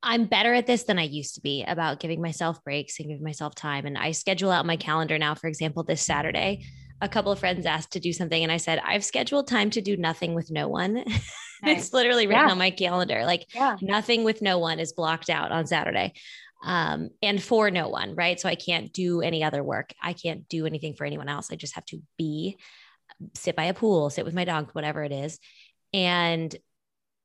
I'm 0.02 0.24
better 0.24 0.54
at 0.54 0.66
this 0.66 0.84
than 0.84 0.98
I 0.98 1.02
used 1.02 1.34
to 1.34 1.42
be 1.42 1.62
about 1.68 2.00
giving 2.00 2.22
myself 2.22 2.64
breaks 2.64 3.00
and 3.00 3.08
giving 3.10 3.22
myself 3.22 3.54
time. 3.54 3.84
And 3.84 3.98
I 3.98 4.12
schedule 4.12 4.50
out 4.50 4.64
my 4.64 4.76
calendar 4.76 5.18
now, 5.18 5.34
for 5.34 5.46
example, 5.46 5.82
this 5.82 6.00
Saturday. 6.00 6.64
A 7.02 7.08
couple 7.08 7.32
of 7.32 7.38
friends 7.38 7.66
asked 7.66 7.92
to 7.92 8.00
do 8.00 8.14
something, 8.14 8.42
and 8.42 8.50
I 8.50 8.56
said, 8.56 8.80
I've 8.82 9.04
scheduled 9.04 9.46
time 9.46 9.70
to 9.70 9.82
do 9.82 9.96
nothing 9.96 10.34
with 10.34 10.50
no 10.50 10.68
one. 10.68 11.04
Nice. 11.60 11.86
it's 11.86 11.92
literally 11.92 12.28
written 12.28 12.44
yeah. 12.44 12.52
on 12.52 12.58
my 12.58 12.70
calendar. 12.70 13.24
Like 13.24 13.52
yeah. 13.52 13.76
nothing 13.82 14.22
with 14.22 14.40
no 14.40 14.60
one 14.60 14.78
is 14.78 14.92
blocked 14.92 15.28
out 15.28 15.50
on 15.50 15.66
Saturday 15.66 16.12
um, 16.62 17.10
and 17.22 17.42
for 17.42 17.70
no 17.70 17.88
one, 17.88 18.14
right? 18.14 18.38
So 18.38 18.48
I 18.48 18.54
can't 18.54 18.92
do 18.92 19.20
any 19.20 19.44
other 19.44 19.62
work. 19.62 19.92
I 20.02 20.12
can't 20.12 20.48
do 20.48 20.66
anything 20.66 20.94
for 20.94 21.04
anyone 21.04 21.28
else. 21.28 21.52
I 21.52 21.56
just 21.56 21.74
have 21.74 21.84
to 21.86 22.02
be, 22.16 22.58
sit 23.34 23.56
by 23.56 23.64
a 23.64 23.74
pool, 23.74 24.10
sit 24.10 24.24
with 24.24 24.34
my 24.34 24.44
dog, 24.44 24.70
whatever 24.72 25.02
it 25.04 25.12
is. 25.12 25.38
And 25.92 26.54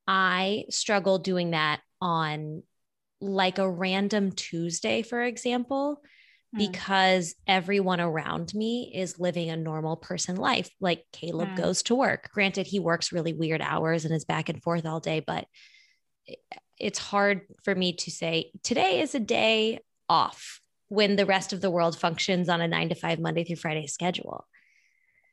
I 0.07 0.65
struggle 0.69 1.19
doing 1.19 1.51
that 1.51 1.81
on 2.01 2.63
like 3.21 3.57
a 3.57 3.69
random 3.69 4.31
Tuesday, 4.31 5.01
for 5.01 5.21
example, 5.21 6.01
mm. 6.55 6.59
because 6.59 7.35
everyone 7.47 8.01
around 8.01 8.53
me 8.53 8.91
is 8.93 9.19
living 9.19 9.49
a 9.49 9.57
normal 9.57 9.95
person 9.95 10.35
life. 10.35 10.69
Like 10.79 11.05
Caleb 11.11 11.49
mm. 11.49 11.57
goes 11.57 11.83
to 11.83 11.95
work. 11.95 12.29
Granted, 12.33 12.67
he 12.67 12.79
works 12.79 13.11
really 13.11 13.33
weird 13.33 13.61
hours 13.61 14.05
and 14.05 14.13
is 14.13 14.25
back 14.25 14.49
and 14.49 14.61
forth 14.61 14.85
all 14.85 14.99
day, 14.99 15.21
but 15.25 15.45
it's 16.79 16.99
hard 16.99 17.41
for 17.63 17.75
me 17.75 17.93
to 17.93 18.11
say 18.11 18.51
today 18.63 19.01
is 19.01 19.15
a 19.15 19.19
day 19.19 19.79
off 20.09 20.59
when 20.89 21.15
the 21.15 21.25
rest 21.25 21.53
of 21.53 21.61
the 21.61 21.71
world 21.71 21.97
functions 21.97 22.49
on 22.49 22.61
a 22.61 22.67
nine 22.67 22.89
to 22.89 22.95
five 22.95 23.19
Monday 23.19 23.43
through 23.43 23.55
Friday 23.55 23.87
schedule. 23.87 24.45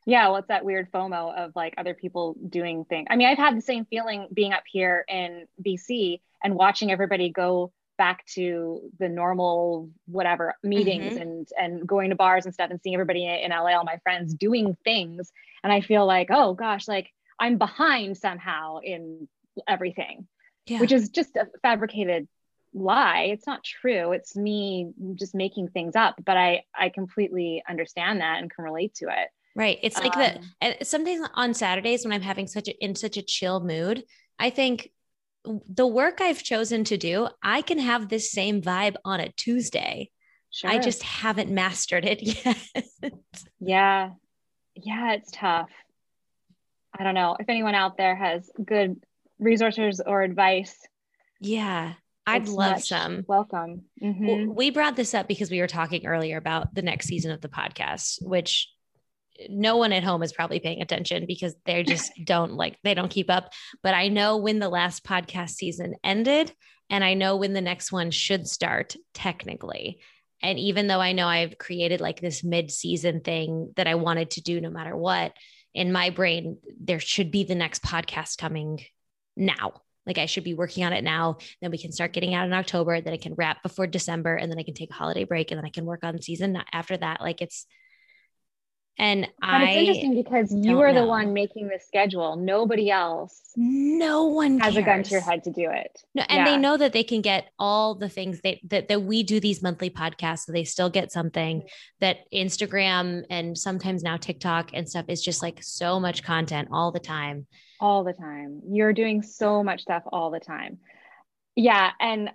Yeah, 0.06 0.28
well, 0.28 0.44
that 0.48 0.64
weird 0.64 0.90
FOMO 0.90 1.36
of 1.36 1.52
like 1.54 1.74
other 1.76 1.94
people 1.94 2.34
doing 2.48 2.84
things. 2.84 3.06
I 3.10 3.16
mean, 3.16 3.28
I've 3.28 3.38
had 3.38 3.56
the 3.56 3.62
same 3.62 3.84
feeling 3.84 4.28
being 4.32 4.52
up 4.52 4.62
here 4.66 5.04
in 5.08 5.46
BC 5.64 6.20
and 6.42 6.54
watching 6.54 6.90
everybody 6.90 7.30
go 7.30 7.72
back 7.98 8.24
to 8.24 8.80
the 8.98 9.10
normal 9.10 9.90
whatever 10.06 10.54
meetings 10.62 11.12
mm-hmm. 11.12 11.20
and 11.20 11.48
and 11.58 11.86
going 11.86 12.08
to 12.08 12.16
bars 12.16 12.46
and 12.46 12.54
stuff 12.54 12.70
and 12.70 12.80
seeing 12.82 12.94
everybody 12.94 13.26
in 13.26 13.50
LA, 13.50 13.76
all 13.76 13.84
my 13.84 13.98
friends 14.02 14.32
doing 14.32 14.74
things. 14.84 15.30
And 15.62 15.70
I 15.70 15.82
feel 15.82 16.06
like, 16.06 16.28
oh 16.30 16.54
gosh, 16.54 16.88
like 16.88 17.10
I'm 17.38 17.58
behind 17.58 18.16
somehow 18.16 18.78
in 18.82 19.28
everything, 19.68 20.26
yeah. 20.70 20.80
which 20.80 20.92
is 20.92 21.08
just 21.08 21.36
a 21.36 21.46
fabricated 21.62 22.28
lie. 22.72 23.30
It's 23.32 23.46
not 23.46 23.64
true. 23.64 24.12
It's 24.12 24.36
me 24.36 24.92
just 25.16 25.34
making 25.34 25.68
things 25.68 25.96
up. 25.96 26.16
But 26.24 26.36
I 26.36 26.64
I 26.78 26.88
completely 26.88 27.62
understand 27.68 28.20
that 28.20 28.38
and 28.40 28.50
can 28.50 28.64
relate 28.64 28.94
to 28.96 29.06
it. 29.06 29.28
Right. 29.56 29.78
It's 29.82 29.98
like 29.98 30.16
um, 30.16 30.42
that. 30.60 30.86
Sometimes 30.86 31.28
on 31.34 31.54
Saturdays 31.54 32.04
when 32.04 32.12
I'm 32.12 32.22
having 32.22 32.46
such 32.46 32.68
a 32.68 32.84
in 32.84 32.94
such 32.94 33.16
a 33.16 33.22
chill 33.22 33.60
mood, 33.60 34.04
I 34.38 34.50
think 34.50 34.90
the 35.44 35.86
work 35.86 36.20
I've 36.20 36.42
chosen 36.42 36.84
to 36.84 36.96
do, 36.96 37.28
I 37.42 37.62
can 37.62 37.78
have 37.78 38.08
this 38.08 38.30
same 38.30 38.62
vibe 38.62 38.96
on 39.04 39.20
a 39.20 39.32
Tuesday. 39.32 40.10
Sure. 40.52 40.70
I 40.70 40.78
just 40.78 41.02
haven't 41.02 41.50
mastered 41.50 42.04
it 42.04 42.22
yet. 43.02 43.12
yeah. 43.60 44.10
Yeah, 44.74 45.12
it's 45.14 45.30
tough. 45.32 45.70
I 46.96 47.04
don't 47.04 47.14
know 47.14 47.36
if 47.38 47.48
anyone 47.48 47.74
out 47.74 47.96
there 47.96 48.14
has 48.14 48.50
good 48.64 49.00
resources 49.40 50.00
or 50.04 50.22
advice. 50.22 50.76
Yeah, 51.40 51.94
I'd 52.26 52.48
love 52.48 52.82
some. 52.82 53.24
Welcome. 53.26 53.86
Mm-hmm. 54.02 54.54
We 54.54 54.70
brought 54.70 54.94
this 54.94 55.14
up 55.14 55.26
because 55.26 55.50
we 55.50 55.60
were 55.60 55.66
talking 55.66 56.06
earlier 56.06 56.36
about 56.36 56.74
the 56.74 56.82
next 56.82 57.06
season 57.06 57.32
of 57.32 57.40
the 57.40 57.48
podcast, 57.48 58.18
which 58.22 58.68
no 59.48 59.76
one 59.76 59.92
at 59.92 60.04
home 60.04 60.22
is 60.22 60.32
probably 60.32 60.60
paying 60.60 60.82
attention 60.82 61.24
because 61.26 61.54
they 61.64 61.82
just 61.86 62.12
don't 62.24 62.52
like 62.52 62.76
they 62.84 62.94
don't 62.94 63.10
keep 63.10 63.30
up 63.30 63.52
but 63.82 63.94
i 63.94 64.08
know 64.08 64.36
when 64.36 64.58
the 64.58 64.68
last 64.68 65.02
podcast 65.02 65.50
season 65.50 65.94
ended 66.04 66.52
and 66.90 67.02
i 67.02 67.14
know 67.14 67.36
when 67.36 67.54
the 67.54 67.60
next 67.60 67.90
one 67.90 68.10
should 68.10 68.46
start 68.46 68.96
technically 69.14 69.98
and 70.42 70.58
even 70.58 70.86
though 70.86 71.00
i 71.00 71.12
know 71.12 71.26
i've 71.26 71.56
created 71.56 72.02
like 72.02 72.20
this 72.20 72.44
mid-season 72.44 73.20
thing 73.20 73.72
that 73.76 73.86
i 73.86 73.94
wanted 73.94 74.30
to 74.30 74.42
do 74.42 74.60
no 74.60 74.70
matter 74.70 74.96
what 74.96 75.32
in 75.72 75.92
my 75.92 76.10
brain 76.10 76.58
there 76.78 77.00
should 77.00 77.30
be 77.30 77.44
the 77.44 77.54
next 77.54 77.82
podcast 77.82 78.36
coming 78.36 78.80
now 79.40 79.82
like 80.06 80.18
I 80.18 80.26
should 80.26 80.44
be 80.44 80.54
working 80.54 80.84
on 80.84 80.92
it 80.92 81.04
now. 81.04 81.36
Then 81.60 81.70
we 81.70 81.78
can 81.78 81.92
start 81.92 82.12
getting 82.12 82.34
out 82.34 82.46
in 82.46 82.52
October. 82.52 83.00
Then 83.00 83.12
I 83.12 83.18
can 83.18 83.34
wrap 83.34 83.62
before 83.62 83.86
December, 83.86 84.34
and 84.34 84.50
then 84.50 84.58
I 84.58 84.62
can 84.62 84.74
take 84.74 84.90
a 84.90 84.94
holiday 84.94 85.24
break, 85.24 85.50
and 85.50 85.58
then 85.58 85.64
I 85.64 85.70
can 85.70 85.84
work 85.84 86.02
on 86.02 86.20
season 86.20 86.58
after 86.72 86.96
that. 86.96 87.20
Like 87.20 87.40
it's 87.40 87.66
and 88.98 89.28
but 89.40 89.48
I 89.48 89.70
it's 89.70 89.76
interesting 89.78 90.14
because 90.14 90.52
you 90.52 90.80
are 90.80 90.92
know. 90.92 91.02
the 91.02 91.06
one 91.06 91.32
making 91.32 91.68
the 91.68 91.78
schedule. 91.78 92.36
Nobody 92.36 92.90
else. 92.90 93.40
No 93.56 94.24
one 94.24 94.58
has 94.58 94.74
cares. 94.74 94.76
a 94.76 94.86
gun 94.86 95.02
to 95.04 95.10
your 95.10 95.20
head 95.20 95.44
to 95.44 95.50
do 95.52 95.70
it. 95.70 96.02
No, 96.14 96.22
and 96.28 96.38
yeah. 96.38 96.44
they 96.44 96.56
know 96.56 96.76
that 96.76 96.92
they 96.92 97.04
can 97.04 97.22
get 97.22 97.48
all 97.58 97.94
the 97.94 98.08
things 98.08 98.40
they, 98.42 98.60
that 98.68 98.88
that 98.88 99.02
we 99.02 99.22
do 99.22 99.38
these 99.38 99.62
monthly 99.62 99.90
podcasts, 99.90 100.40
so 100.40 100.52
they 100.52 100.64
still 100.64 100.90
get 100.90 101.12
something 101.12 101.58
mm-hmm. 101.58 101.66
that 102.00 102.18
Instagram 102.34 103.24
and 103.30 103.56
sometimes 103.56 104.02
now 104.02 104.16
TikTok 104.16 104.70
and 104.74 104.88
stuff 104.88 105.06
is 105.08 105.22
just 105.22 105.42
like 105.42 105.62
so 105.62 106.00
much 106.00 106.22
content 106.22 106.68
all 106.72 106.90
the 106.90 107.00
time. 107.00 107.46
All 107.80 108.04
the 108.04 108.12
time. 108.12 108.62
You're 108.68 108.92
doing 108.92 109.22
so 109.22 109.64
much 109.64 109.82
stuff 109.82 110.02
all 110.12 110.30
the 110.30 110.40
time. 110.40 110.78
Yeah, 111.56 111.90
and 111.98 112.30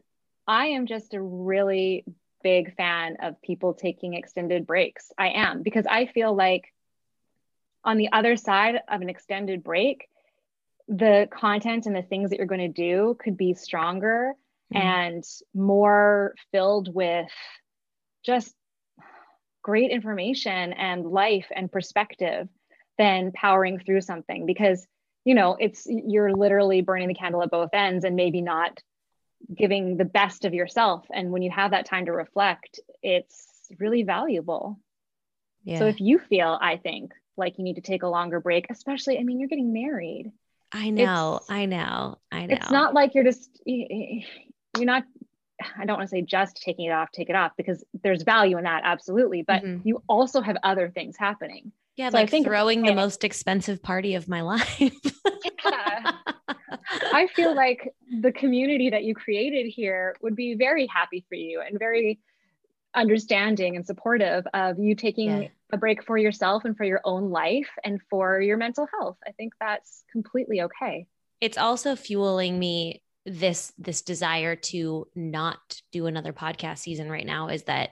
I 0.48 0.68
am 0.68 0.86
just 0.88 1.14
a 1.14 1.22
really 1.22 2.04
big 2.44 2.76
fan 2.76 3.18
of 3.22 3.42
people 3.42 3.74
taking 3.74 4.14
extended 4.14 4.68
breaks. 4.68 5.12
I 5.18 5.30
am 5.30 5.64
because 5.64 5.86
I 5.90 6.06
feel 6.06 6.36
like 6.36 6.74
on 7.84 7.98
the 7.98 8.12
other 8.12 8.36
side 8.36 8.82
of 8.88 9.02
an 9.02 9.10
extended 9.10 9.64
break, 9.64 10.08
the 10.88 11.28
content 11.32 11.86
and 11.86 11.96
the 11.96 12.02
things 12.02 12.30
that 12.30 12.38
you're 12.38 12.46
going 12.46 12.62
to 12.62 12.68
do 12.68 13.18
could 13.20 13.38
be 13.38 13.54
stronger 13.54 14.34
mm-hmm. 14.74 14.88
and 14.88 15.24
more 15.54 16.36
filled 16.52 16.94
with 16.94 17.32
just 18.24 18.54
great 19.64 19.90
information 19.90 20.74
and 20.74 21.06
life 21.06 21.48
and 21.56 21.72
perspective 21.72 22.48
than 22.98 23.32
powering 23.32 23.80
through 23.80 24.02
something 24.02 24.46
because 24.46 24.86
you 25.26 25.36
know 25.36 25.58
it's 25.60 25.86
you're 25.88 26.32
literally 26.32 26.82
burning 26.82 27.10
the 27.10 27.14
candle 27.14 27.44
at 27.44 27.52
both 27.52 27.72
ends 27.74 28.06
and 28.06 28.16
maybe 28.16 28.42
not 28.42 28.80
giving 29.54 29.98
the 29.98 30.06
best 30.06 30.46
of 30.46 30.54
yourself. 30.54 31.06
And 31.14 31.32
when 31.32 31.42
you 31.42 31.52
have 31.52 31.72
that 31.72 31.86
time 31.86 32.06
to 32.06 32.14
reflect 32.14 32.80
it's 33.04 33.48
really 33.80 34.04
valuable. 34.04 34.80
Yeah. 35.64 35.80
so 35.80 35.88
if 35.88 36.00
you 36.00 36.20
feel 36.20 36.60
i 36.62 36.78
think 36.78 37.12
like 37.38 37.58
you 37.58 37.64
need 37.64 37.78
to 37.78 37.82
take 37.82 38.04
a 38.04 38.08
longer 38.08 38.40
break 38.40 38.68
especially 38.70 39.18
i 39.18 39.24
mean 39.24 39.40
you're 39.40 39.50
getting 39.50 39.74
married. 39.74 40.32
I 40.72 40.92
know 40.92 41.38
it's, 41.38 41.50
i 41.50 41.66
know 41.66 42.20
i 42.32 42.46
know. 42.46 42.54
it's 42.54 42.70
not 42.70 42.94
like 42.94 43.16
you're 43.16 43.24
just 43.24 43.50
you're 43.66 44.86
not 44.86 45.06
i 45.76 45.86
don't 45.86 45.98
want 45.98 46.08
to 46.08 46.08
say 46.08 46.22
just 46.22 46.62
taking 46.62 46.86
it 46.86 46.92
off 46.92 47.10
take 47.12 47.32
it 47.32 47.36
off 47.36 47.54
because 47.58 47.84
there's 48.04 48.22
value 48.22 48.60
in 48.60 48.66
that 48.66 48.84
absolutely. 48.86 49.42
But 49.42 49.64
mm-hmm. 49.64 49.88
you 49.88 50.04
also 50.08 50.40
have 50.42 50.58
other 50.62 50.92
things 50.92 51.18
happening 51.18 51.72
yeah 51.98 52.10
so 52.10 52.18
like 52.18 52.30
throwing 52.30 52.84
the 52.84 52.94
most 52.94 53.24
expensive 53.24 53.82
party 53.82 54.16
of 54.16 54.28
my 54.28 54.42
life 54.42 54.80
yeah 54.80 56.12
I 57.12 57.28
feel 57.28 57.56
like 57.56 57.94
the 58.22 58.32
community 58.32 58.90
that 58.90 59.04
you 59.04 59.16
created 59.16 59.68
here 59.68 60.16
would 60.22 60.36
be 60.36 60.56
very 60.56 60.88
happy 60.88 61.26
for 61.28 61.36
you 61.36 61.62
and 61.62 61.80
very 61.80 62.20
understanding 62.94 63.76
and 63.76 63.86
supportive 63.86 64.46
of 64.54 64.80
you 64.80 64.96
taking 64.96 65.44
yeah. 65.44 65.48
a 65.72 65.78
break 65.78 66.04
for 66.04 66.18
yourself 66.18 66.66
and 66.66 66.78
for 66.78 66.86
your 66.86 67.02
own 67.04 67.30
life 67.30 67.70
and 67.84 68.00
for 68.10 68.40
your 68.40 68.58
mental 68.58 68.88
health. 68.98 69.18
I 69.28 69.32
think 69.32 69.54
that's 69.60 70.04
completely 70.12 70.62
okay. 70.62 71.08
It's 71.42 71.58
also 71.58 71.96
fueling 71.96 72.58
me 72.58 73.02
this 73.26 73.74
this 73.78 74.04
desire 74.04 74.56
to 74.56 75.08
not 75.16 75.82
do 75.92 76.06
another 76.06 76.32
podcast 76.32 76.80
season 76.80 77.10
right 77.10 77.26
now 77.26 77.48
is 77.48 77.64
that 77.64 77.92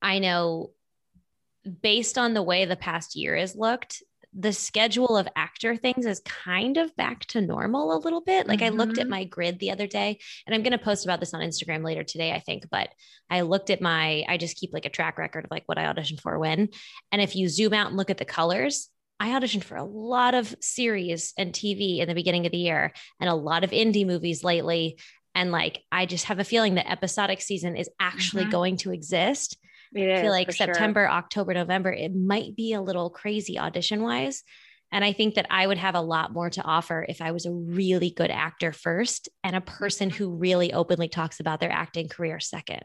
I 0.00 0.18
know 0.20 0.70
based 1.82 2.18
on 2.18 2.34
the 2.34 2.42
way 2.42 2.64
the 2.64 2.76
past 2.76 3.16
year 3.16 3.36
has 3.36 3.54
looked 3.54 4.02
the 4.34 4.52
schedule 4.52 5.16
of 5.16 5.28
actor 5.36 5.76
things 5.76 6.06
is 6.06 6.20
kind 6.20 6.78
of 6.78 6.94
back 6.96 7.24
to 7.26 7.40
normal 7.40 7.94
a 7.94 7.98
little 7.98 8.22
bit. 8.22 8.46
Like 8.46 8.60
mm-hmm. 8.60 8.74
I 8.74 8.76
looked 8.76 8.98
at 8.98 9.04
mm-hmm. 9.04 9.10
my 9.10 9.24
grid 9.24 9.58
the 9.58 9.70
other 9.70 9.86
day, 9.86 10.18
and 10.46 10.54
I'm 10.54 10.62
going 10.62 10.72
to 10.72 10.82
post 10.82 11.04
about 11.04 11.20
this 11.20 11.34
on 11.34 11.40
Instagram 11.40 11.84
later 11.84 12.02
today, 12.02 12.32
I 12.32 12.38
think. 12.40 12.64
But 12.70 12.88
I 13.28 13.42
looked 13.42 13.68
at 13.68 13.82
my, 13.82 14.24
I 14.28 14.38
just 14.38 14.56
keep 14.56 14.72
like 14.72 14.86
a 14.86 14.90
track 14.90 15.18
record 15.18 15.44
of 15.44 15.50
like 15.50 15.64
what 15.66 15.78
I 15.78 15.84
auditioned 15.84 16.20
for 16.20 16.38
when. 16.38 16.70
And 17.10 17.20
if 17.20 17.36
you 17.36 17.48
zoom 17.48 17.74
out 17.74 17.88
and 17.88 17.96
look 17.96 18.10
at 18.10 18.18
the 18.18 18.24
colors, 18.24 18.88
I 19.20 19.28
auditioned 19.38 19.64
for 19.64 19.76
a 19.76 19.84
lot 19.84 20.34
of 20.34 20.54
series 20.60 21.34
and 21.36 21.52
TV 21.52 21.98
in 21.98 22.08
the 22.08 22.14
beginning 22.14 22.46
of 22.46 22.52
the 22.52 22.58
year 22.58 22.92
and 23.20 23.28
a 23.28 23.34
lot 23.34 23.64
of 23.64 23.70
indie 23.70 24.06
movies 24.06 24.42
lately. 24.42 24.98
And 25.34 25.52
like, 25.52 25.82
I 25.92 26.06
just 26.06 26.24
have 26.24 26.38
a 26.38 26.44
feeling 26.44 26.74
that 26.74 26.90
episodic 26.90 27.42
season 27.42 27.76
is 27.76 27.90
actually 28.00 28.44
mm-hmm. 28.44 28.50
going 28.50 28.76
to 28.78 28.92
exist. 28.92 29.58
It 29.94 30.18
I 30.18 30.22
feel 30.22 30.30
like 30.30 30.52
September, 30.52 31.02
sure. 31.02 31.10
October, 31.10 31.54
November, 31.54 31.92
it 31.92 32.14
might 32.14 32.56
be 32.56 32.72
a 32.72 32.80
little 32.80 33.10
crazy 33.10 33.58
audition 33.58 34.02
wise. 34.02 34.42
And 34.92 35.02
I 35.02 35.12
think 35.14 35.36
that 35.36 35.46
I 35.48 35.66
would 35.66 35.78
have 35.78 35.94
a 35.94 36.00
lot 36.00 36.32
more 36.32 36.50
to 36.50 36.62
offer 36.62 37.04
if 37.08 37.22
I 37.22 37.32
was 37.32 37.46
a 37.46 37.50
really 37.50 38.10
good 38.10 38.30
actor 38.30 38.72
first 38.72 39.30
and 39.42 39.56
a 39.56 39.60
person 39.62 40.10
mm-hmm. 40.10 40.18
who 40.18 40.36
really 40.36 40.72
openly 40.74 41.08
talks 41.08 41.40
about 41.40 41.60
their 41.60 41.72
acting 41.72 42.08
career 42.08 42.40
second. 42.40 42.82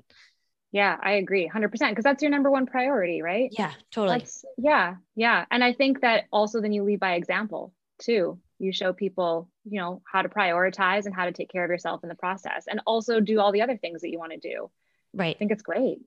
Yeah, 0.71 0.97
I 1.01 1.13
agree 1.13 1.49
100% 1.53 1.71
because 1.71 2.03
that's 2.03 2.21
your 2.21 2.31
number 2.31 2.49
one 2.49 2.65
priority, 2.65 3.21
right? 3.21 3.49
Yeah, 3.57 3.71
totally. 3.91 4.19
That's, 4.19 4.45
yeah, 4.57 4.95
yeah. 5.15 5.45
And 5.51 5.63
I 5.63 5.73
think 5.73 6.01
that 6.01 6.25
also 6.31 6.61
then 6.61 6.71
you 6.71 6.83
lead 6.83 6.99
by 6.99 7.15
example 7.15 7.73
too. 7.99 8.39
You 8.59 8.71
show 8.71 8.93
people, 8.93 9.49
you 9.65 9.79
know, 9.79 10.01
how 10.05 10.21
to 10.21 10.29
prioritize 10.29 11.05
and 11.05 11.15
how 11.15 11.25
to 11.25 11.31
take 11.31 11.49
care 11.49 11.63
of 11.63 11.69
yourself 11.69 12.03
in 12.03 12.09
the 12.09 12.15
process 12.15 12.65
and 12.67 12.81
also 12.85 13.19
do 13.19 13.39
all 13.39 13.51
the 13.51 13.61
other 13.61 13.77
things 13.77 14.01
that 14.01 14.09
you 14.09 14.19
want 14.19 14.31
to 14.31 14.39
do. 14.39 14.69
Right. 15.13 15.35
I 15.35 15.39
think 15.39 15.51
it's 15.51 15.61
great. 15.61 15.99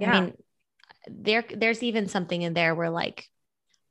Yeah. 0.00 0.12
I 0.12 0.20
mean, 0.20 0.34
there 1.08 1.44
there's 1.54 1.82
even 1.82 2.08
something 2.08 2.42
in 2.42 2.54
there 2.54 2.74
where 2.74 2.90
like 2.90 3.26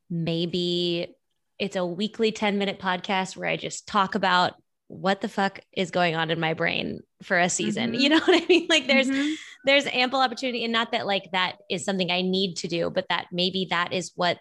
maybe 0.10 1.16
it's 1.58 1.76
a 1.76 1.86
weekly 1.86 2.32
10 2.32 2.58
minute 2.58 2.80
podcast 2.80 3.38
where 3.38 3.50
I 3.50 3.58
just 3.58 3.88
talk 3.88 4.16
about 4.16 4.54
what 4.88 5.22
the 5.22 5.30
fuck 5.30 5.60
is 5.72 5.92
going 5.92 6.16
on 6.16 6.32
in 6.32 6.40
my 6.40 6.54
brain 6.54 7.02
for 7.22 7.38
a 7.38 7.50
season. 7.50 7.92
Mm-hmm. 7.92 8.00
You 8.02 8.10
know 8.10 8.20
what 8.20 8.44
I 8.44 8.46
mean? 8.48 8.68
Like 8.70 8.88
there's 8.88 9.08
mm-hmm. 9.08 9.34
there's 9.66 9.86
ample 9.88 10.20
opportunity 10.20 10.64
and 10.64 10.74
not 10.74 10.92
that 10.94 11.06
like 11.06 11.30
that 11.32 11.58
is 11.70 11.86
something 11.86 12.10
I 12.12 12.22
need 12.22 12.58
to 12.58 12.68
do, 12.68 12.90
but 12.90 13.06
that 13.10 13.28
maybe 13.32 13.68
that 13.70 13.94
is 13.94 14.12
what 14.16 14.40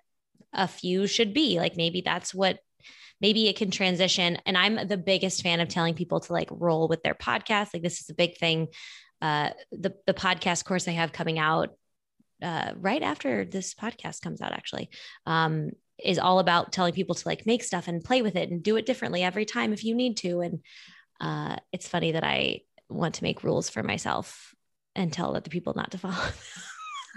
a 0.52 0.66
few 0.66 1.06
should 1.06 1.34
be. 1.34 1.58
Like 1.58 1.76
maybe 1.76 2.00
that's 2.00 2.34
what 2.34 2.60
maybe 3.20 3.48
it 3.48 3.56
can 3.56 3.70
transition. 3.70 4.38
And 4.46 4.56
I'm 4.56 4.88
the 4.88 4.96
biggest 4.96 5.42
fan 5.42 5.60
of 5.60 5.68
telling 5.68 5.94
people 5.94 6.20
to 6.20 6.32
like 6.32 6.48
roll 6.50 6.88
with 6.88 7.02
their 7.02 7.14
podcast. 7.14 7.74
Like 7.74 7.82
this 7.82 8.00
is 8.00 8.08
a 8.10 8.14
big 8.14 8.38
thing. 8.38 8.68
Uh, 9.20 9.50
the 9.72 9.94
the 10.06 10.14
podcast 10.14 10.64
course 10.64 10.86
I 10.88 10.92
have 10.92 11.12
coming 11.12 11.38
out 11.38 11.70
uh, 12.42 12.72
right 12.76 13.02
after 13.02 13.44
this 13.44 13.74
podcast 13.74 14.22
comes 14.22 14.40
out, 14.40 14.52
actually, 14.52 14.90
um, 15.26 15.70
is 16.02 16.18
all 16.18 16.38
about 16.38 16.72
telling 16.72 16.92
people 16.92 17.14
to 17.14 17.28
like 17.28 17.46
make 17.46 17.62
stuff 17.62 17.88
and 17.88 18.04
play 18.04 18.22
with 18.22 18.36
it 18.36 18.50
and 18.50 18.62
do 18.62 18.76
it 18.76 18.86
differently 18.86 19.22
every 19.22 19.44
time 19.44 19.72
if 19.72 19.84
you 19.84 19.94
need 19.94 20.16
to. 20.18 20.40
And 20.40 20.60
uh, 21.20 21.56
it's 21.72 21.88
funny 21.88 22.12
that 22.12 22.24
I 22.24 22.60
want 22.88 23.16
to 23.16 23.24
make 23.24 23.42
rules 23.42 23.68
for 23.68 23.82
myself 23.82 24.54
and 24.94 25.12
tell 25.12 25.36
other 25.36 25.50
people 25.50 25.74
not 25.74 25.90
to 25.92 25.98
follow. 25.98 26.14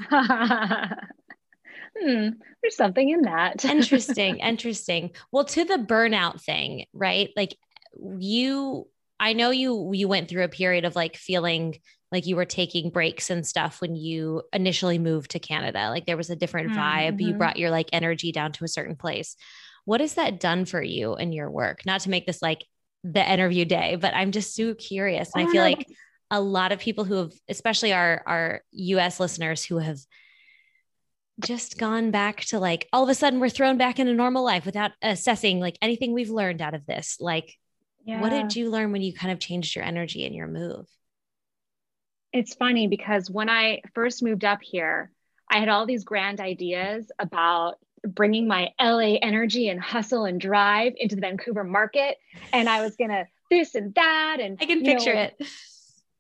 hmm, 2.00 2.30
there's 2.62 2.76
something 2.76 3.10
in 3.10 3.22
that. 3.24 3.64
interesting. 3.70 4.40
Interesting. 4.40 5.12
Well, 5.32 5.46
to 5.46 5.64
the 5.64 5.78
burnout 5.78 6.42
thing, 6.42 6.86
right? 6.94 7.30
Like 7.36 7.56
you, 8.20 8.88
I 9.22 9.34
know 9.34 9.52
you, 9.52 9.92
you 9.94 10.08
went 10.08 10.28
through 10.28 10.44
a 10.44 10.50
period 10.50 10.84
of 10.84 10.96
like 10.96 11.16
feeling 11.16 11.78
like 12.12 12.26
you 12.26 12.36
were 12.36 12.46
taking 12.46 12.90
breaks 12.90 13.30
and 13.30 13.46
stuff 13.46 13.80
when 13.80 13.96
you 13.96 14.42
initially 14.52 14.98
moved 14.98 15.32
to 15.32 15.40
Canada. 15.40 15.90
Like 15.90 16.08
there 16.08 16.18
was 16.18 16.32
a 16.32 16.36
different 16.36 16.72
vibe. 16.72 17.18
Mm-hmm. 17.18 17.28
You 17.28 17.34
brought 17.36 17.58
your 17.58 17.70
like 17.70 17.90
energy 17.94 18.32
down 18.32 18.52
to 18.54 18.66
a 18.66 18.68
certain 18.68 18.96
place. 18.96 19.36
What 19.86 20.02
has 20.02 20.16
that 20.16 20.40
done 20.40 20.66
for 20.66 20.82
you 20.82 21.16
in 21.16 21.32
your 21.32 21.50
work? 21.52 21.86
Not 21.86 22.02
to 22.02 22.10
make 22.10 22.26
this 22.26 22.42
like 22.42 22.66
the 23.04 23.32
interview 23.32 23.64
day, 23.64 23.96
but 23.96 24.16
I'm 24.16 24.32
just 24.32 24.56
so 24.56 24.74
curious. 24.74 25.30
And 25.34 25.48
I 25.48 25.52
feel 25.52 25.62
like 25.62 25.86
a 26.32 26.42
lot 26.42 26.72
of 26.72 26.80
people 26.80 27.04
who 27.04 27.16
have, 27.16 27.34
especially 27.48 27.94
our 27.94 28.24
our 28.26 28.62
US 28.72 29.20
listeners 29.20 29.64
who 29.64 29.78
have 29.78 30.00
just 31.40 31.78
gone 31.78 32.12
back 32.12 32.42
to 32.46 32.60
like 32.60 32.88
all 32.92 33.04
of 33.04 33.10
a 33.10 33.16
sudden 33.16 33.40
we're 33.40 33.50
thrown 33.50 33.78
back 33.78 34.00
into 34.00 34.14
normal 34.14 34.44
life 34.44 34.66
without 34.66 34.92
assessing 35.02 35.60
like 35.60 35.78
anything 35.82 36.14
we've 36.14 36.30
learned 36.30 36.62
out 36.62 36.74
of 36.74 36.86
this. 36.86 37.18
Like 37.20 37.56
yeah. 38.06 38.22
what 38.22 38.30
did 38.30 38.56
you 38.56 38.70
learn 38.70 38.92
when 38.92 39.02
you 39.02 39.14
kind 39.14 39.32
of 39.32 39.40
changed 39.40 39.76
your 39.76 39.86
energy 39.86 40.26
and 40.26 40.36
your 40.36 40.48
move? 40.48 40.88
It's 42.34 42.54
funny 42.54 42.88
because 42.88 43.30
when 43.30 43.50
I 43.50 43.82
first 43.94 44.24
moved 44.24 44.46
up 44.46 44.60
here, 44.62 45.12
I 45.50 45.60
had 45.60 45.70
all 45.70 45.86
these 45.86 46.04
grand 46.04 46.40
ideas 46.40 47.12
about 47.20 47.76
bringing 48.08 48.48
my 48.48 48.70
LA 48.80 49.18
energy 49.22 49.70
and 49.70 49.80
hustle 49.80 50.26
and 50.26 50.40
drive 50.40 50.94
into 50.98 51.16
the 51.16 51.22
Vancouver 51.22 51.64
market. 51.64 52.18
And 52.54 52.70
I 52.70 52.82
was 52.82 52.96
going 52.96 53.10
to 53.10 53.26
this 53.50 53.76
and 53.76 53.94
that. 53.96 54.38
And 54.40 54.58
I 54.62 54.66
can 54.66 54.84
picture 54.84 55.14
know, 55.14 55.22
it. 55.22 55.48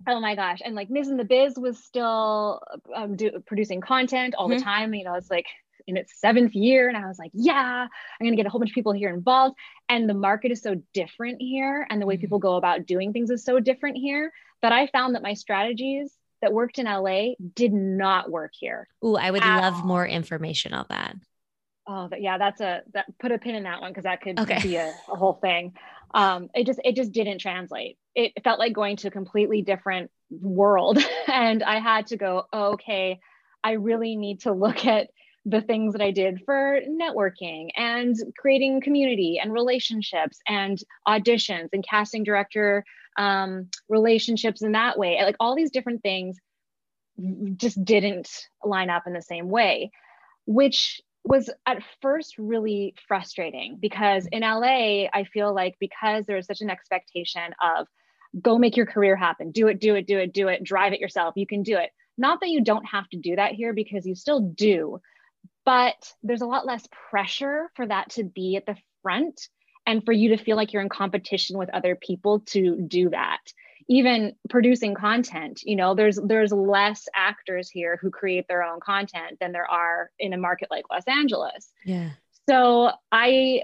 Oh 0.08 0.20
my 0.20 0.36
gosh. 0.36 0.60
And 0.64 0.76
like 0.76 0.90
Ms. 0.90 1.10
in 1.10 1.18
the 1.18 1.24
Biz 1.24 1.56
was 1.58 1.84
still 1.84 2.62
um, 2.94 3.16
do, 3.16 3.40
producing 3.46 3.82
content 3.82 4.36
all 4.38 4.50
mm-hmm. 4.50 4.58
the 4.58 4.64
time. 4.64 4.94
You 4.94 5.06
know, 5.06 5.16
it's 5.16 5.32
like 5.32 5.46
in 5.92 5.98
its 5.98 6.20
seventh 6.20 6.56
year. 6.56 6.88
And 6.88 6.98
I 6.98 7.08
was 7.08 7.20
like, 7.20 7.32
yeah, 7.34 7.86
I'm 7.86 8.26
going 8.26 8.32
to 8.32 8.38
get 8.38 8.48
a 8.48 8.50
whole 8.50 8.60
bunch 8.60 8.72
of 8.72 8.76
people 8.76 8.94
here 8.94 9.14
involved. 9.14 9.56
And 9.90 10.10
the 10.10 10.16
market 10.16 10.52
is 10.52 10.62
so 10.62 10.82
different 10.94 11.40
here. 11.40 11.86
And 11.90 12.02
the 12.02 12.08
way 12.08 12.16
mm-hmm. 12.16 12.22
people 12.22 12.40
go 12.40 12.56
about 12.56 12.88
doing 12.88 13.14
things 13.14 13.30
is 13.30 13.44
so 13.44 13.60
different 13.60 13.98
here 13.98 14.32
that 14.62 14.72
I 14.72 14.88
found 14.88 15.16
that 15.16 15.22
my 15.22 15.34
strategies 15.34 16.12
that 16.42 16.54
worked 16.54 16.80
in 16.80 16.86
LA 16.86 17.34
did 17.56 17.74
not 17.74 18.32
work 18.32 18.54
here. 18.58 18.88
Ooh, 19.06 19.16
I 19.16 19.30
would 19.30 19.42
love 19.42 19.76
all. 19.76 19.84
more 19.84 20.08
information 20.08 20.74
on 20.74 20.86
that. 20.90 21.16
Oh, 21.88 22.08
but 22.08 22.22
yeah, 22.22 22.38
that's 22.38 22.62
a 22.62 22.82
that 22.94 23.06
put 23.20 23.32
a 23.32 23.38
pin 23.38 23.56
in 23.56 23.64
that 23.64 23.82
one 23.82 23.92
because 23.92 24.04
that 24.04 24.22
could 24.22 24.40
okay. 24.40 24.62
be 24.62 24.76
a, 24.76 24.94
a, 25.12 25.16
whole 25.16 25.34
thing. 25.34 25.74
Um, 26.14 26.50
it 26.54 26.66
just 26.66 26.80
it 26.84 26.96
just 26.96 27.12
didn't 27.12 27.40
translate. 27.40 27.98
It 28.16 28.34
felt 28.44 28.60
like 28.60 28.74
going 28.74 28.98
to 28.98 29.08
a 29.08 29.12
completely 29.12 29.62
different 29.62 30.12
world, 30.30 31.00
and 31.28 31.64
I 31.64 31.80
had 31.80 32.08
to 32.08 32.18
go. 32.18 32.46
Oh, 32.54 32.74
okay, 32.74 33.20
I 33.64 33.74
really 33.74 34.16
need 34.16 34.42
to 34.42 34.52
look 34.52 34.86
at 34.86 35.10
the 35.46 35.62
things 35.62 35.94
that 35.94 36.02
I 36.02 36.12
did 36.12 36.42
for 36.46 36.80
networking 36.88 37.70
and 37.76 38.16
creating 38.38 38.82
community 38.82 39.40
and 39.42 39.52
relationships 39.52 40.40
and 40.48 40.78
auditions 41.08 41.70
and 41.74 41.86
casting 41.88 42.24
director 42.24 42.86
um, 43.18 43.70
relationships 43.90 44.62
in 44.62 44.74
that 44.74 44.98
way. 44.98 45.20
Like 45.22 45.36
all 45.40 45.56
these 45.56 45.72
different 45.72 46.04
things 46.04 46.38
just 47.58 47.84
didn't 47.84 48.30
line 48.64 48.90
up 48.90 49.04
in 49.08 49.14
the 49.14 49.22
same 49.22 49.50
way, 49.50 49.92
which 50.46 51.02
was 51.24 51.50
at 51.66 51.84
first 52.02 52.38
really 52.38 52.96
frustrating 53.08 53.78
because 53.80 54.28
in 54.32 54.42
LA, 54.42 55.06
I 55.14 55.26
feel 55.32 55.54
like 55.54 55.76
because 55.80 56.26
there's 56.26 56.48
such 56.48 56.62
an 56.62 56.70
expectation 56.70 57.54
of 57.62 57.88
go 58.42 58.58
make 58.58 58.78
your 58.78 58.86
career 58.86 59.16
happen, 59.16 59.52
do 59.52 59.68
it, 59.68 59.80
do 59.80 59.96
it, 59.96 60.08
do 60.08 60.18
it, 60.18 60.34
do 60.34 60.48
it, 60.48 60.64
drive 60.64 60.94
it 60.94 61.00
yourself, 61.00 61.34
you 61.36 61.46
can 61.46 61.64
do 61.64 61.78
it. 61.78 61.92
Not 62.18 62.40
that 62.42 62.50
you 62.50 62.64
don't 62.64 62.86
have 62.86 63.08
to 63.10 63.18
do 63.18 63.36
that 63.36 63.54
here 63.54 63.74
because 63.74 64.06
you 64.06 64.16
still 64.16 64.42
do, 64.42 65.00
but 65.66 66.14
there's 66.24 66.42
a 66.42 66.48
lot 66.48 66.66
less 66.66 66.88
pressure 67.10 67.70
for 67.76 67.86
that 67.86 68.10
to 68.12 68.24
be 68.24 68.56
at 68.56 68.66
the 68.66 68.76
front 69.02 69.50
and 69.86 70.04
for 70.06 70.12
you 70.12 70.30
to 70.30 70.38
feel 70.38 70.56
like 70.56 70.74
you're 70.74 70.82
in 70.82 70.90
competition 70.90 71.58
with 71.58 71.70
other 71.74 71.96
people 71.96 72.42
to 72.42 72.82
do 72.82 73.10
that. 73.10 73.40
Even 73.90 74.36
producing 74.50 74.94
content 74.94 75.62
you 75.64 75.76
know 75.76 75.96
there's 75.96 76.20
there's 76.24 76.52
less 76.52 77.08
actors 77.16 77.70
here 77.70 77.98
who 78.02 78.10
create 78.10 78.48
their 78.48 78.64
own 78.64 78.80
content 78.80 79.38
than 79.40 79.52
there 79.52 79.70
are 79.70 80.12
in 80.20 80.34
a 80.34 80.38
market 80.38 80.70
like 80.72 80.86
los 80.92 81.04
angeles. 81.08 81.72
Yeah. 81.84 82.12
So 82.48 82.92
i 83.12 83.64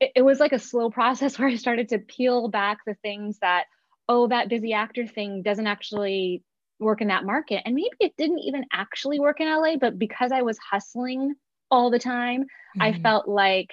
it 0.00 0.24
was 0.24 0.40
like 0.40 0.52
a 0.52 0.58
slow 0.58 0.90
process 0.90 1.38
where 1.38 1.48
i 1.48 1.56
started 1.56 1.88
to 1.90 1.98
peel 1.98 2.48
back 2.48 2.78
the 2.86 2.94
things 3.02 3.38
that 3.40 3.64
oh 4.08 4.28
that 4.28 4.48
busy 4.48 4.72
actor 4.72 5.06
thing 5.06 5.42
doesn't 5.42 5.66
actually 5.66 6.42
work 6.78 7.00
in 7.00 7.08
that 7.08 7.24
market 7.24 7.62
and 7.64 7.74
maybe 7.74 7.90
it 8.00 8.16
didn't 8.16 8.40
even 8.40 8.64
actually 8.72 9.18
work 9.18 9.40
in 9.40 9.48
la 9.48 9.76
but 9.76 9.98
because 9.98 10.32
i 10.32 10.42
was 10.42 10.58
hustling 10.58 11.34
all 11.70 11.90
the 11.90 11.98
time 11.98 12.42
mm-hmm. 12.42 12.82
i 12.82 12.92
felt 12.92 13.28
like 13.28 13.70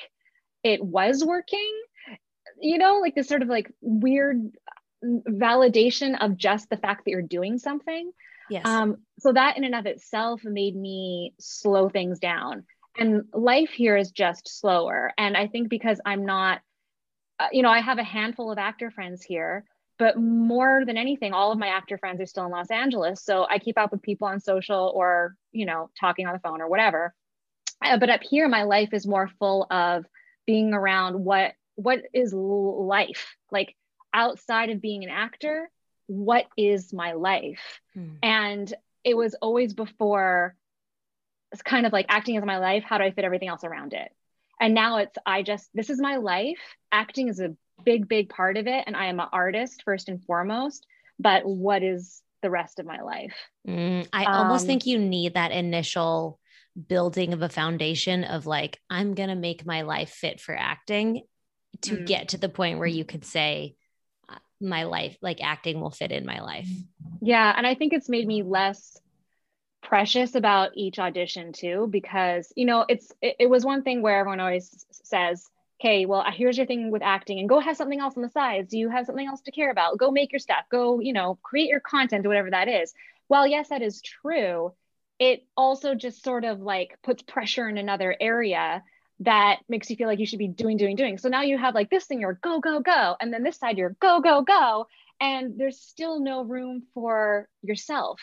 it 0.64 0.84
was 0.84 1.24
working 1.24 1.82
you 2.60 2.78
know 2.78 3.00
like 3.00 3.16
this 3.16 3.28
sort 3.28 3.42
of 3.42 3.50
like 3.50 3.72
weird 3.82 4.52
validation 5.04 6.16
of 6.20 6.38
just 6.38 6.70
the 6.70 6.78
fact 6.78 7.06
that 7.06 7.12
you're 7.12 7.22
doing 7.22 7.58
something. 7.58 8.12
Yes. 8.50 8.66
Um, 8.66 8.98
so 9.20 9.34
that 9.34 9.58
in 9.58 9.64
and 9.64 9.76
of 9.76 9.86
itself 9.86 10.42
made 10.44 10.76
me 10.76 11.34
slow 11.40 11.90
things 11.90 12.20
down. 12.20 12.66
And 12.98 13.24
life 13.34 13.72
here 13.72 13.98
is 13.98 14.12
just 14.12 14.60
slower. 14.60 15.12
And 15.18 15.36
I 15.36 15.48
think 15.48 15.70
because 15.70 16.00
I'm 16.06 16.26
not, 16.26 16.62
uh, 17.40 17.48
you 17.52 17.64
know, 17.64 17.70
I 17.70 17.80
have 17.80 17.98
a 17.98 18.04
handful 18.04 18.52
of 18.52 18.58
actor 18.58 18.92
friends 18.92 19.24
here, 19.24 19.66
but 20.04 20.18
more 20.18 20.84
than 20.86 20.98
anything, 20.98 21.32
all 21.32 21.54
of 21.54 21.58
my 21.58 21.70
actor 21.70 21.98
friends 21.98 22.20
are 22.20 22.26
still 22.26 22.46
in 22.46 22.52
Los 22.52 22.70
Angeles. 22.70 23.24
So 23.24 23.48
I 23.50 23.58
keep 23.58 23.78
up 23.78 23.94
with 23.94 24.02
people 24.02 24.28
on 24.28 24.42
social 24.42 24.92
or, 24.94 25.38
you 25.54 25.66
know, 25.66 25.92
talking 25.98 26.28
on 26.28 26.34
the 26.34 26.40
phone 26.40 26.62
or 26.62 26.68
whatever. 26.68 27.14
Uh, 27.82 27.98
but 27.98 28.10
up 28.10 28.20
here, 28.22 28.50
my 28.50 28.64
life 28.64 28.90
is 28.92 29.08
more 29.08 29.30
full 29.40 29.66
of 29.72 30.06
being 30.46 30.74
around 30.74 31.24
what 31.24 31.54
what 31.76 32.02
is 32.14 32.34
life 32.34 33.38
like 33.50 33.78
outside 34.14 34.72
of 34.72 34.82
being 34.82 35.06
an 35.06 35.10
actor, 35.10 35.72
what 36.08 36.48
is 36.58 36.92
my 36.92 37.14
life? 37.14 37.80
Hmm. 37.94 38.16
And 38.22 38.74
it 39.06 39.16
was 39.16 39.36
always 39.36 39.74
before 39.74 40.58
it's 41.54 41.62
kind 41.62 41.86
of 41.86 41.94
like 41.94 42.08
acting 42.10 42.36
is 42.36 42.44
my 42.44 42.58
life. 42.58 42.84
How 42.84 42.98
do 42.98 43.06
I 43.06 43.12
fit 43.12 43.24
everything 43.24 43.48
else 43.48 43.64
around 43.64 43.94
it? 43.94 44.12
And 44.60 44.74
now 44.74 44.98
it's, 44.98 45.18
I 45.26 45.44
just, 45.44 45.70
this 45.74 45.90
is 45.90 46.02
my 46.02 46.18
life. 46.18 46.60
Acting 46.92 47.30
is 47.30 47.40
a 47.40 47.56
big, 47.84 48.08
big 48.08 48.30
part 48.30 48.58
of 48.58 48.68
it. 48.68 48.84
And 48.88 48.96
I 48.96 49.06
am 49.06 49.20
an 49.20 49.28
artist 49.32 49.84
first 49.84 50.10
and 50.10 50.24
foremost. 50.24 50.86
But 51.20 51.46
what 51.46 51.84
is 51.84 52.22
the 52.42 52.50
rest 52.50 52.80
of 52.80 52.86
my 52.86 53.02
life? 53.02 53.36
Mm, 53.68 54.08
I 54.12 54.26
um, 54.26 54.34
almost 54.34 54.66
think 54.66 54.86
you 54.86 55.00
need 55.00 55.36
that 55.36 55.52
initial 55.52 56.40
building 56.88 57.34
of 57.34 57.42
a 57.42 57.50
foundation 57.50 58.24
of 58.24 58.46
like, 58.48 58.80
I'm 58.90 59.14
going 59.14 59.30
to 59.30 59.36
make 59.36 59.66
my 59.66 59.84
life 59.84 60.10
fit 60.10 60.42
for 60.42 60.56
acting 60.56 61.22
to 61.82 61.98
mm. 61.98 62.06
get 62.06 62.30
to 62.30 62.38
the 62.38 62.50
point 62.50 62.80
where 62.80 62.88
you 62.88 63.06
could 63.06 63.26
say, 63.26 63.76
my 64.62 64.84
life, 64.84 65.18
like 65.22 65.44
acting 65.44 65.82
will 65.82 65.92
fit 65.92 66.14
in 66.14 66.26
my 66.26 66.40
life. 66.40 66.70
Yeah. 67.22 67.54
And 67.56 67.68
I 67.68 67.76
think 67.76 67.92
it's 67.92 68.08
made 68.08 68.26
me 68.26 68.44
less 68.44 68.98
precious 69.82 70.36
about 70.36 70.72
each 70.76 71.00
audition 71.00 71.52
too, 71.52 71.88
because, 71.92 72.54
you 72.56 72.66
know, 72.66 72.86
it's, 72.88 73.12
it, 73.22 73.36
it 73.40 73.50
was 73.50 73.66
one 73.66 73.84
thing 73.84 74.02
where 74.02 74.18
everyone 74.18 74.40
always 74.40 74.86
says, 74.92 75.50
okay, 75.84 76.06
well, 76.06 76.24
here's 76.32 76.58
your 76.58 76.66
thing 76.66 76.92
with 76.92 77.02
acting 77.02 77.40
and 77.40 77.50
go 77.50 77.60
have 77.60 77.76
something 77.76 78.00
else 78.00 78.16
on 78.16 78.24
the 78.24 78.30
sides. 78.30 78.70
Do 78.70 78.78
you 78.78 78.90
have 78.90 79.06
something 79.06 79.28
else 79.28 79.42
to 79.42 79.52
care 79.52 79.70
about? 79.70 79.98
Go 79.98 80.12
make 80.12 80.32
your 80.32 80.40
stuff, 80.40 80.64
go, 80.72 81.02
you 81.02 81.12
know, 81.12 81.38
create 81.44 81.68
your 81.68 81.82
content 81.82 82.26
whatever 82.26 82.52
that 82.52 82.70
is. 82.70 82.94
Well, 83.28 83.46
yes, 83.46 83.70
that 83.70 83.82
is 83.82 84.02
true, 84.02 84.74
it 85.20 85.46
also 85.58 85.94
just 85.94 86.24
sort 86.24 86.46
of 86.46 86.62
like 86.62 86.98
puts 87.04 87.22
pressure 87.24 87.68
in 87.68 87.78
another 87.78 88.16
area 88.20 88.84
that 89.20 89.60
makes 89.68 89.90
you 89.90 89.96
feel 89.96 90.08
like 90.08 90.20
you 90.20 90.26
should 90.26 90.40
be 90.40 90.48
doing, 90.48 90.78
doing, 90.78 90.96
doing. 90.96 91.18
So 91.18 91.30
now 91.30 91.42
you 91.42 91.58
have 91.58 91.76
like 91.76 91.90
this 91.90 92.06
thing, 92.06 92.22
you're 92.22 92.40
go, 92.42 92.60
go, 92.60 92.80
go. 92.80 93.16
And 93.20 93.34
then 93.34 93.44
this 93.44 93.58
side, 93.58 93.78
you're 93.78 93.96
go, 94.00 94.22
go, 94.22 94.42
go. 94.42 94.88
And 95.20 95.58
there's 95.58 95.80
still 95.80 96.20
no 96.20 96.44
room 96.44 96.84
for 96.94 97.48
yourself 97.62 98.20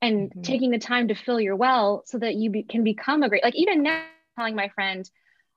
and 0.00 0.30
mm-hmm. 0.30 0.42
taking 0.42 0.70
the 0.70 0.78
time 0.78 1.08
to 1.08 1.14
fill 1.14 1.40
your 1.40 1.56
well 1.56 2.02
so 2.06 2.18
that 2.18 2.34
you 2.34 2.50
be, 2.50 2.62
can 2.62 2.82
become 2.82 3.22
a 3.22 3.28
great, 3.28 3.44
like 3.44 3.56
even 3.56 3.82
now 3.82 4.04
telling 4.36 4.54
my 4.54 4.68
friend, 4.68 5.08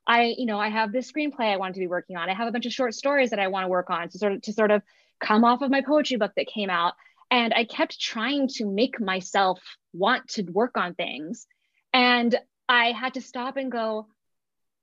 I, 0.08 0.36
you 0.38 0.46
know, 0.46 0.60
I 0.60 0.70
have 0.70 0.92
this 0.92 1.12
screenplay 1.12 1.54
I 1.54 1.58
wanted 1.58 1.76
to 1.76 1.80
be 1.80 1.88
working 1.88 2.18
on. 2.18 2.30
I 2.30 2.34
have 2.34 2.48
a 2.48 2.52
bunch 2.52 2.66
of 2.66 2.74
short 2.74 2.94
stories 2.94 3.30
that 3.30 3.40
I 3.40 3.48
want 3.48 3.66
to 3.66 3.70
work 3.70 3.90
on 3.90 4.10
to 4.10 4.18
sort 4.18 4.34
of, 4.34 4.42
to 4.44 4.54
sort 4.54 4.72
of 4.72 4.82
come 5.20 5.44
off 5.44 5.62
of 5.62 5.72
my 5.72 5.82
poetry 5.82 6.18
book 6.18 6.32
that 6.36 6.48
came 6.48 6.70
out. 6.70 6.94
And 7.30 7.54
I 7.54 7.64
kept 7.64 8.00
trying 8.00 8.50
to 8.56 8.66
make 8.66 9.00
myself 9.00 9.60
want 9.94 10.28
to 10.30 10.44
work 10.44 10.76
on 10.76 10.96
things. 10.96 11.48
And 11.94 12.38
I 12.68 12.92
had 12.92 13.14
to 13.14 13.22
stop 13.22 13.58
and 13.58 13.72
go, 13.72 14.08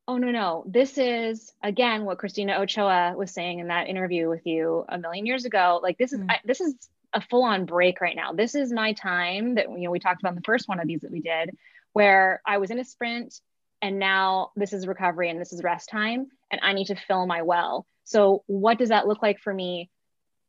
oh 0.08 0.16
no 0.16 0.30
no 0.30 0.64
this 0.66 0.96
is 0.98 1.52
again 1.62 2.04
what 2.04 2.18
christina 2.18 2.54
ochoa 2.54 3.14
was 3.16 3.30
saying 3.30 3.60
in 3.60 3.68
that 3.68 3.88
interview 3.88 4.28
with 4.28 4.44
you 4.46 4.84
a 4.88 4.98
million 4.98 5.26
years 5.26 5.44
ago 5.44 5.78
like 5.82 5.98
this 5.98 6.12
is 6.12 6.20
mm. 6.20 6.30
I, 6.30 6.40
this 6.44 6.60
is 6.60 6.74
a 7.12 7.20
full-on 7.20 7.66
break 7.66 8.00
right 8.00 8.16
now 8.16 8.32
this 8.32 8.54
is 8.54 8.72
my 8.72 8.94
time 8.94 9.54
that 9.54 9.70
you 9.70 9.82
know 9.82 9.90
we 9.90 10.00
talked 10.00 10.20
about 10.20 10.30
in 10.30 10.36
the 10.36 10.42
first 10.42 10.66
one 10.66 10.80
of 10.80 10.88
these 10.88 11.02
that 11.02 11.12
we 11.12 11.20
did 11.20 11.50
where 11.92 12.40
i 12.46 12.58
was 12.58 12.70
in 12.70 12.78
a 12.78 12.84
sprint 12.84 13.38
and 13.82 13.98
now 13.98 14.50
this 14.56 14.72
is 14.72 14.86
recovery 14.86 15.30
and 15.30 15.40
this 15.40 15.52
is 15.52 15.62
rest 15.62 15.88
time 15.88 16.26
and 16.50 16.60
i 16.62 16.72
need 16.72 16.86
to 16.86 16.96
fill 16.96 17.26
my 17.26 17.42
well 17.42 17.86
so 18.04 18.42
what 18.46 18.78
does 18.78 18.88
that 18.88 19.06
look 19.06 19.22
like 19.22 19.38
for 19.40 19.52
me 19.52 19.90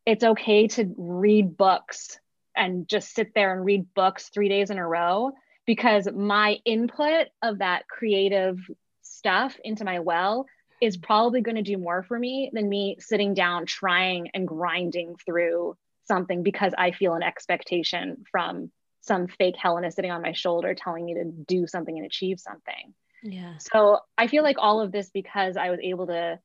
it's 0.05 0.23
okay 0.23 0.67
to 0.67 0.93
read 0.97 1.57
books 1.57 2.19
and 2.55 2.87
just 2.87 3.13
sit 3.13 3.33
there 3.35 3.53
and 3.53 3.65
read 3.65 3.93
books 3.93 4.29
three 4.29 4.49
days 4.49 4.69
in 4.69 4.77
a 4.77 4.87
row 4.87 5.31
because 5.65 6.07
my 6.11 6.57
input 6.65 7.27
of 7.43 7.59
that 7.59 7.87
creative 7.87 8.57
stuff 9.01 9.55
into 9.63 9.83
my 9.85 9.99
well 9.99 10.45
is 10.81 10.97
probably 10.97 11.41
going 11.41 11.57
to 11.57 11.61
do 11.61 11.77
more 11.77 12.03
for 12.03 12.17
me 12.17 12.49
than 12.53 12.67
me 12.67 12.95
sitting 12.99 13.33
down 13.33 13.65
trying 13.65 14.29
and 14.33 14.47
grinding 14.47 15.15
through 15.25 15.75
something 16.07 16.41
because 16.41 16.73
I 16.77 16.91
feel 16.91 17.13
an 17.13 17.23
expectation 17.23 18.23
from 18.31 18.71
some 19.01 19.27
fake 19.27 19.55
Helenna 19.61 19.93
sitting 19.93 20.11
on 20.11 20.21
my 20.21 20.31
shoulder 20.31 20.73
telling 20.73 21.05
me 21.05 21.15
to 21.15 21.25
do 21.25 21.67
something 21.67 21.95
and 21.95 22.05
achieve 22.05 22.39
something. 22.39 22.93
Yeah. 23.23 23.55
So 23.59 23.99
I 24.17 24.27
feel 24.27 24.43
like 24.43 24.57
all 24.59 24.81
of 24.81 24.91
this 24.91 25.09
because 25.09 25.57
I 25.57 25.69
was 25.69 25.79
able 25.81 26.07
to 26.07 26.39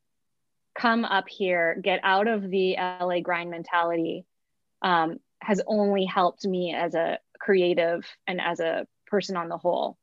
come 0.79 1.05
up 1.05 1.29
here, 1.29 1.79
get 1.83 2.01
out 2.03 2.27
of 2.27 2.51
the 2.51 2.77
LA 2.77 3.21
grind 3.21 3.51
mentality, 3.51 4.25
um, 4.83 5.19
has 5.41 5.61
only 5.67 6.05
helped 6.05 6.45
me 6.45 6.75
as 6.75 6.95
a 6.95 7.19
creative 7.39 8.05
and 8.27 8.41
as 8.41 8.61
a 8.61 8.87
person 9.07 9.37
on 9.37 9.49
the 9.49 9.59
whole. 9.59 9.97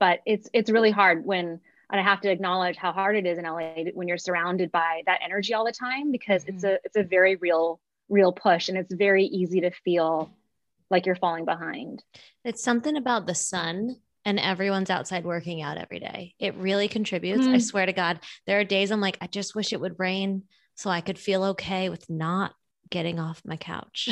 But 0.00 0.20
it's 0.26 0.48
it's 0.52 0.70
really 0.70 0.90
hard 0.90 1.24
when 1.24 1.60
and 1.90 2.00
I 2.00 2.04
have 2.04 2.20
to 2.22 2.30
acknowledge 2.30 2.76
how 2.76 2.92
hard 2.92 3.16
it 3.16 3.26
is 3.26 3.38
in 3.38 3.44
LA 3.44 3.84
when 3.94 4.08
you're 4.08 4.18
surrounded 4.18 4.70
by 4.70 5.02
that 5.06 5.20
energy 5.24 5.54
all 5.54 5.64
the 5.64 5.72
time 5.72 6.12
because 6.12 6.44
mm-hmm. 6.44 6.54
it's 6.54 6.64
a 6.64 6.78
it's 6.84 6.96
a 6.96 7.02
very 7.02 7.36
real 7.36 7.80
real 8.08 8.32
push 8.32 8.68
and 8.68 8.78
it's 8.78 8.92
very 8.92 9.24
easy 9.24 9.60
to 9.60 9.70
feel 9.70 10.30
like 10.90 11.06
you're 11.06 11.16
falling 11.16 11.44
behind. 11.44 12.02
It's 12.44 12.62
something 12.62 12.96
about 12.96 13.26
the 13.26 13.34
sun 13.34 13.96
and 14.28 14.38
everyone's 14.38 14.90
outside 14.90 15.24
working 15.24 15.62
out 15.62 15.78
every 15.78 16.00
day. 16.00 16.34
It 16.38 16.54
really 16.56 16.86
contributes. 16.86 17.44
Mm-hmm. 17.44 17.54
I 17.54 17.58
swear 17.60 17.86
to 17.86 17.94
God, 17.94 18.20
there 18.46 18.60
are 18.60 18.64
days 18.64 18.90
I'm 18.90 19.00
like, 19.00 19.16
I 19.22 19.26
just 19.26 19.54
wish 19.54 19.72
it 19.72 19.80
would 19.80 19.98
rain 19.98 20.42
so 20.74 20.90
I 20.90 21.00
could 21.00 21.18
feel 21.18 21.44
okay 21.44 21.88
with 21.88 22.10
not 22.10 22.52
getting 22.90 23.18
off 23.18 23.40
my 23.46 23.56
couch. 23.56 24.10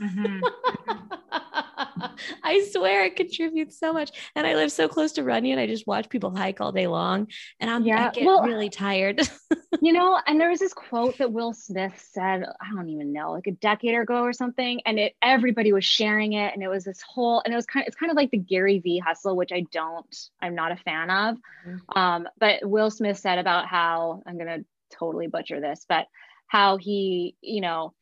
Mm-hmm. 0.00 0.40
I 2.42 2.68
swear 2.72 3.04
it 3.04 3.16
contributes 3.16 3.78
so 3.78 3.92
much. 3.92 4.10
And 4.34 4.46
I 4.46 4.54
live 4.54 4.72
so 4.72 4.88
close 4.88 5.12
to 5.12 5.24
Runyon. 5.24 5.58
I 5.58 5.66
just 5.66 5.86
watch 5.86 6.08
people 6.08 6.34
hike 6.34 6.60
all 6.60 6.72
day 6.72 6.86
long 6.86 7.28
and 7.58 7.70
I'm 7.70 7.84
yeah, 7.84 8.08
I 8.08 8.10
get 8.10 8.24
well, 8.24 8.42
really 8.42 8.70
tired. 8.70 9.20
you 9.80 9.92
know, 9.92 10.18
and 10.26 10.40
there 10.40 10.50
was 10.50 10.60
this 10.60 10.74
quote 10.74 11.18
that 11.18 11.32
Will 11.32 11.52
Smith 11.52 11.92
said, 12.12 12.44
I 12.60 12.74
don't 12.74 12.88
even 12.88 13.12
know, 13.12 13.32
like 13.32 13.46
a 13.46 13.52
decade 13.52 13.94
ago 13.94 14.22
or 14.22 14.32
something. 14.32 14.80
And 14.86 14.98
it 14.98 15.14
everybody 15.22 15.72
was 15.72 15.84
sharing 15.84 16.32
it. 16.34 16.52
And 16.54 16.62
it 16.62 16.68
was 16.68 16.84
this 16.84 17.02
whole, 17.02 17.42
and 17.44 17.52
it 17.52 17.56
was 17.56 17.66
kind 17.66 17.84
of 17.84 17.88
it's 17.88 17.96
kind 17.96 18.10
of 18.10 18.16
like 18.16 18.30
the 18.30 18.38
Gary 18.38 18.78
V 18.78 18.98
hustle, 18.98 19.36
which 19.36 19.52
I 19.52 19.64
don't, 19.72 20.16
I'm 20.40 20.54
not 20.54 20.72
a 20.72 20.76
fan 20.76 21.10
of. 21.10 21.36
Mm-hmm. 21.66 21.98
Um, 21.98 22.28
but 22.38 22.68
Will 22.68 22.90
Smith 22.90 23.18
said 23.18 23.38
about 23.38 23.66
how 23.66 24.22
I'm 24.26 24.38
gonna 24.38 24.64
totally 24.90 25.26
butcher 25.26 25.60
this, 25.60 25.84
but 25.88 26.06
how 26.46 26.76
he, 26.76 27.36
you 27.40 27.60
know, 27.60 27.94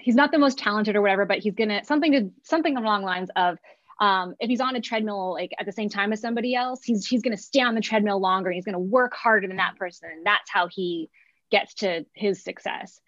he's 0.00 0.14
not 0.14 0.32
the 0.32 0.38
most 0.38 0.58
talented 0.58 0.96
or 0.96 1.02
whatever, 1.02 1.24
but 1.26 1.38
he's 1.38 1.54
gonna 1.54 1.84
something 1.84 2.12
to 2.12 2.30
something 2.42 2.76
along 2.76 3.02
lines 3.02 3.30
of 3.36 3.58
um, 4.00 4.34
if 4.40 4.48
he's 4.48 4.60
on 4.60 4.74
a 4.74 4.80
treadmill 4.80 5.32
like 5.32 5.52
at 5.58 5.66
the 5.66 5.72
same 5.72 5.88
time 5.88 6.12
as 6.12 6.20
somebody 6.20 6.54
else, 6.54 6.82
he's 6.82 7.06
he's 7.06 7.22
gonna 7.22 7.36
stay 7.36 7.60
on 7.60 7.74
the 7.74 7.80
treadmill 7.80 8.20
longer. 8.20 8.50
And 8.50 8.54
he's 8.56 8.64
gonna 8.64 8.78
work 8.78 9.14
harder 9.14 9.46
than 9.46 9.58
that 9.58 9.76
person, 9.76 10.10
and 10.12 10.26
that's 10.26 10.50
how 10.50 10.68
he 10.68 11.10
gets 11.50 11.74
to 11.74 12.04
his 12.14 12.42
success. 12.42 13.00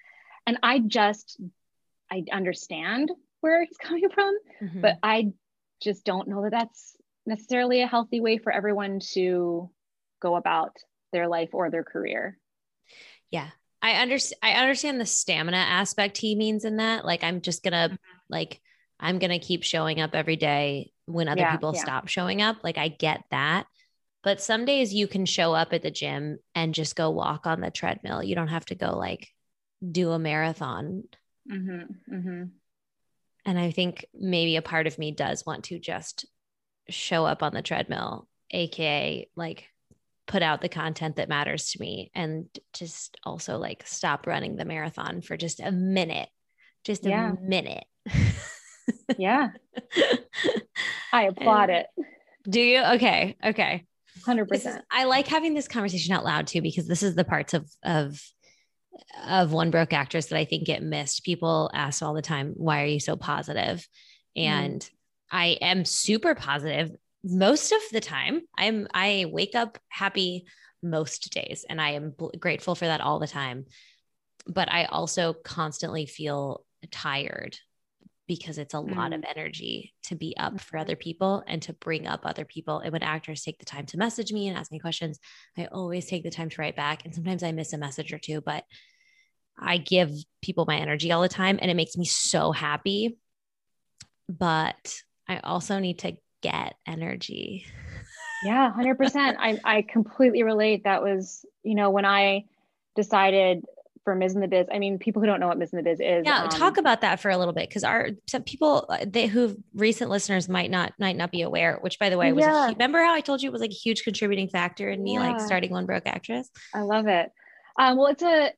And 0.46 0.58
I 0.62 0.78
just 0.78 1.40
I 2.10 2.24
understand 2.32 3.10
where 3.40 3.64
he's 3.64 3.76
coming 3.80 4.08
from, 4.10 4.36
mm-hmm. 4.62 4.80
but 4.80 4.98
I 5.02 5.32
just 5.82 6.04
don't 6.04 6.28
know 6.28 6.42
that 6.42 6.52
that's 6.52 6.96
necessarily 7.26 7.82
a 7.82 7.86
healthy 7.86 8.20
way 8.20 8.38
for 8.38 8.52
everyone 8.52 9.00
to 9.12 9.70
go 10.20 10.36
about 10.36 10.76
their 11.12 11.28
life 11.28 11.50
or 11.52 11.70
their 11.70 11.84
career. 11.84 12.38
Yeah, 13.30 13.48
I 13.84 14.00
understand 14.00 14.38
I 14.42 14.52
understand 14.52 14.98
the 14.98 15.04
stamina 15.04 15.58
aspect 15.58 16.16
he 16.16 16.34
means 16.34 16.64
in 16.64 16.78
that. 16.78 17.04
Like 17.04 17.22
I'm 17.22 17.42
just 17.42 17.62
gonna 17.62 17.90
mm-hmm. 17.90 17.94
like 18.30 18.62
I'm 18.98 19.18
gonna 19.18 19.38
keep 19.38 19.62
showing 19.62 20.00
up 20.00 20.14
every 20.14 20.36
day 20.36 20.90
when 21.04 21.28
other 21.28 21.42
yeah, 21.42 21.52
people 21.52 21.74
yeah. 21.74 21.82
stop 21.82 22.08
showing 22.08 22.40
up. 22.40 22.64
Like 22.64 22.78
I 22.78 22.88
get 22.88 23.24
that. 23.30 23.66
But 24.22 24.40
some 24.40 24.64
days 24.64 24.94
you 24.94 25.06
can 25.06 25.26
show 25.26 25.52
up 25.52 25.74
at 25.74 25.82
the 25.82 25.90
gym 25.90 26.38
and 26.54 26.72
just 26.72 26.96
go 26.96 27.10
walk 27.10 27.46
on 27.46 27.60
the 27.60 27.70
treadmill. 27.70 28.22
You 28.22 28.34
don't 28.34 28.48
have 28.48 28.64
to 28.66 28.74
go 28.74 28.96
like 28.96 29.28
do 29.86 30.12
a 30.12 30.18
marathon. 30.18 31.02
Mm-hmm, 31.52 32.14
mm-hmm. 32.14 32.44
And 33.44 33.58
I 33.58 33.70
think 33.70 34.06
maybe 34.14 34.56
a 34.56 34.62
part 34.62 34.86
of 34.86 34.98
me 34.98 35.10
does 35.12 35.44
want 35.44 35.64
to 35.64 35.78
just 35.78 36.24
show 36.88 37.26
up 37.26 37.42
on 37.42 37.52
the 37.52 37.60
treadmill, 37.60 38.28
aka 38.50 39.28
like 39.36 39.68
put 40.26 40.42
out 40.42 40.60
the 40.60 40.68
content 40.68 41.16
that 41.16 41.28
matters 41.28 41.70
to 41.72 41.80
me 41.80 42.10
and 42.14 42.46
just 42.72 43.16
also 43.24 43.58
like 43.58 43.86
stop 43.86 44.26
running 44.26 44.56
the 44.56 44.64
marathon 44.64 45.20
for 45.20 45.36
just 45.36 45.60
a 45.60 45.70
minute 45.70 46.28
just 46.84 47.06
a 47.06 47.36
minute. 47.40 47.84
Yeah. 49.18 49.48
I 51.12 51.24
applaud 51.24 51.70
and, 51.70 51.78
it. 51.78 51.86
do 52.48 52.60
you? 52.60 52.82
Okay 52.82 53.36
okay. 53.44 53.86
100% 54.20 54.52
is, 54.52 54.68
i 54.90 55.04
like 55.04 55.26
having 55.26 55.54
this 55.54 55.66
conversation 55.66 56.14
out 56.14 56.24
loud 56.24 56.46
too 56.46 56.62
because 56.62 56.86
this 56.86 57.02
is 57.02 57.14
the 57.14 57.24
parts 57.24 57.52
of 57.52 57.68
of 57.82 58.20
of 59.26 59.52
one 59.52 59.70
broke 59.70 59.92
actress 59.92 60.26
that 60.26 60.38
i 60.38 60.44
think 60.44 60.64
get 60.64 60.82
missed. 60.82 61.24
People 61.24 61.70
ask 61.74 62.02
all 62.02 62.14
the 62.14 62.22
time 62.22 62.52
why 62.56 62.82
are 62.82 62.86
you 62.86 63.00
so 63.00 63.16
positive? 63.16 63.86
Mm. 64.36 64.42
and 64.42 64.80
mm. 64.80 64.90
i 65.30 65.46
am 65.60 65.84
super 65.84 66.34
positive 66.34 66.90
most 67.24 67.72
of 67.72 67.80
the 67.90 68.00
time 68.00 68.42
i'm 68.56 68.86
i 68.92 69.26
wake 69.30 69.54
up 69.54 69.78
happy 69.88 70.44
most 70.82 71.32
days 71.32 71.64
and 71.68 71.80
i 71.80 71.90
am 71.90 72.10
bl- 72.10 72.28
grateful 72.38 72.74
for 72.74 72.84
that 72.84 73.00
all 73.00 73.18
the 73.18 73.26
time 73.26 73.64
but 74.46 74.70
i 74.70 74.84
also 74.84 75.32
constantly 75.32 76.04
feel 76.04 76.64
tired 76.90 77.56
because 78.26 78.58
it's 78.58 78.74
a 78.74 78.78
mm. 78.78 78.94
lot 78.94 79.12
of 79.12 79.22
mm. 79.22 79.30
energy 79.36 79.94
to 80.02 80.14
be 80.14 80.36
up 80.36 80.60
for 80.60 80.76
other 80.76 80.96
people 80.96 81.42
and 81.46 81.62
to 81.62 81.72
bring 81.72 82.06
up 82.06 82.20
other 82.24 82.44
people 82.44 82.78
and 82.80 82.92
when 82.92 83.02
actors 83.02 83.42
take 83.42 83.58
the 83.58 83.64
time 83.64 83.86
to 83.86 83.96
message 83.96 84.32
me 84.32 84.48
and 84.48 84.58
ask 84.58 84.70
me 84.70 84.78
questions 84.78 85.18
i 85.56 85.64
always 85.66 86.06
take 86.06 86.22
the 86.22 86.30
time 86.30 86.50
to 86.50 86.60
write 86.60 86.76
back 86.76 87.06
and 87.06 87.14
sometimes 87.14 87.42
i 87.42 87.52
miss 87.52 87.72
a 87.72 87.78
message 87.78 88.12
or 88.12 88.18
two 88.18 88.42
but 88.42 88.64
i 89.58 89.78
give 89.78 90.10
people 90.42 90.66
my 90.66 90.76
energy 90.76 91.10
all 91.10 91.22
the 91.22 91.28
time 91.28 91.58
and 91.62 91.70
it 91.70 91.76
makes 91.76 91.96
me 91.96 92.04
so 92.04 92.52
happy 92.52 93.16
but 94.28 94.96
i 95.26 95.38
also 95.38 95.78
need 95.78 95.98
to 95.98 96.14
get 96.44 96.74
energy. 96.86 97.66
Yeah, 98.44 98.70
100%. 98.76 99.36
I, 99.38 99.58
I 99.64 99.82
completely 99.82 100.42
relate. 100.42 100.84
That 100.84 101.02
was, 101.02 101.46
you 101.62 101.74
know, 101.74 101.90
when 101.90 102.04
I 102.04 102.44
decided 102.94 103.64
for 104.04 104.14
Ms. 104.14 104.34
in 104.34 104.42
the 104.42 104.48
Biz. 104.48 104.66
I 104.70 104.78
mean, 104.78 104.98
people 104.98 105.20
who 105.20 105.26
don't 105.26 105.40
know 105.40 105.48
what 105.48 105.58
Ms. 105.58 105.72
in 105.72 105.78
the 105.78 105.82
Biz 105.82 106.00
is. 106.00 106.22
Yeah, 106.26 106.42
um, 106.42 106.50
talk 106.50 106.76
about 106.76 107.00
that 107.00 107.20
for 107.20 107.30
a 107.30 107.38
little 107.38 107.54
bit 107.54 107.68
because 107.68 107.82
our 107.84 108.10
some 108.26 108.42
people 108.42 108.84
uh, 108.90 108.98
they 109.06 109.26
who 109.26 109.56
recent 109.74 110.10
listeners 110.10 110.46
might 110.46 110.70
not 110.70 110.92
might 111.00 111.16
not 111.16 111.32
be 111.32 111.40
aware. 111.40 111.78
Which, 111.80 111.98
by 111.98 112.10
the 112.10 112.18
way, 112.18 112.32
was 112.32 112.44
yeah. 112.44 112.66
a, 112.66 112.72
remember 112.72 112.98
how 112.98 113.14
I 113.14 113.22
told 113.22 113.42
you 113.42 113.48
it 113.48 113.52
was 113.52 113.62
like 113.62 113.70
a 113.70 113.74
huge 113.74 114.04
contributing 114.04 114.48
factor 114.48 114.90
in 114.90 115.02
me 115.02 115.14
yeah. 115.14 115.20
like 115.20 115.40
starting 115.40 115.70
One 115.70 115.86
Broke 115.86 116.06
Actress. 116.06 116.50
I 116.74 116.82
love 116.82 117.06
it. 117.06 117.32
Um, 117.78 117.96
well, 117.96 118.06
it's 118.06 118.22
a, 118.22 118.52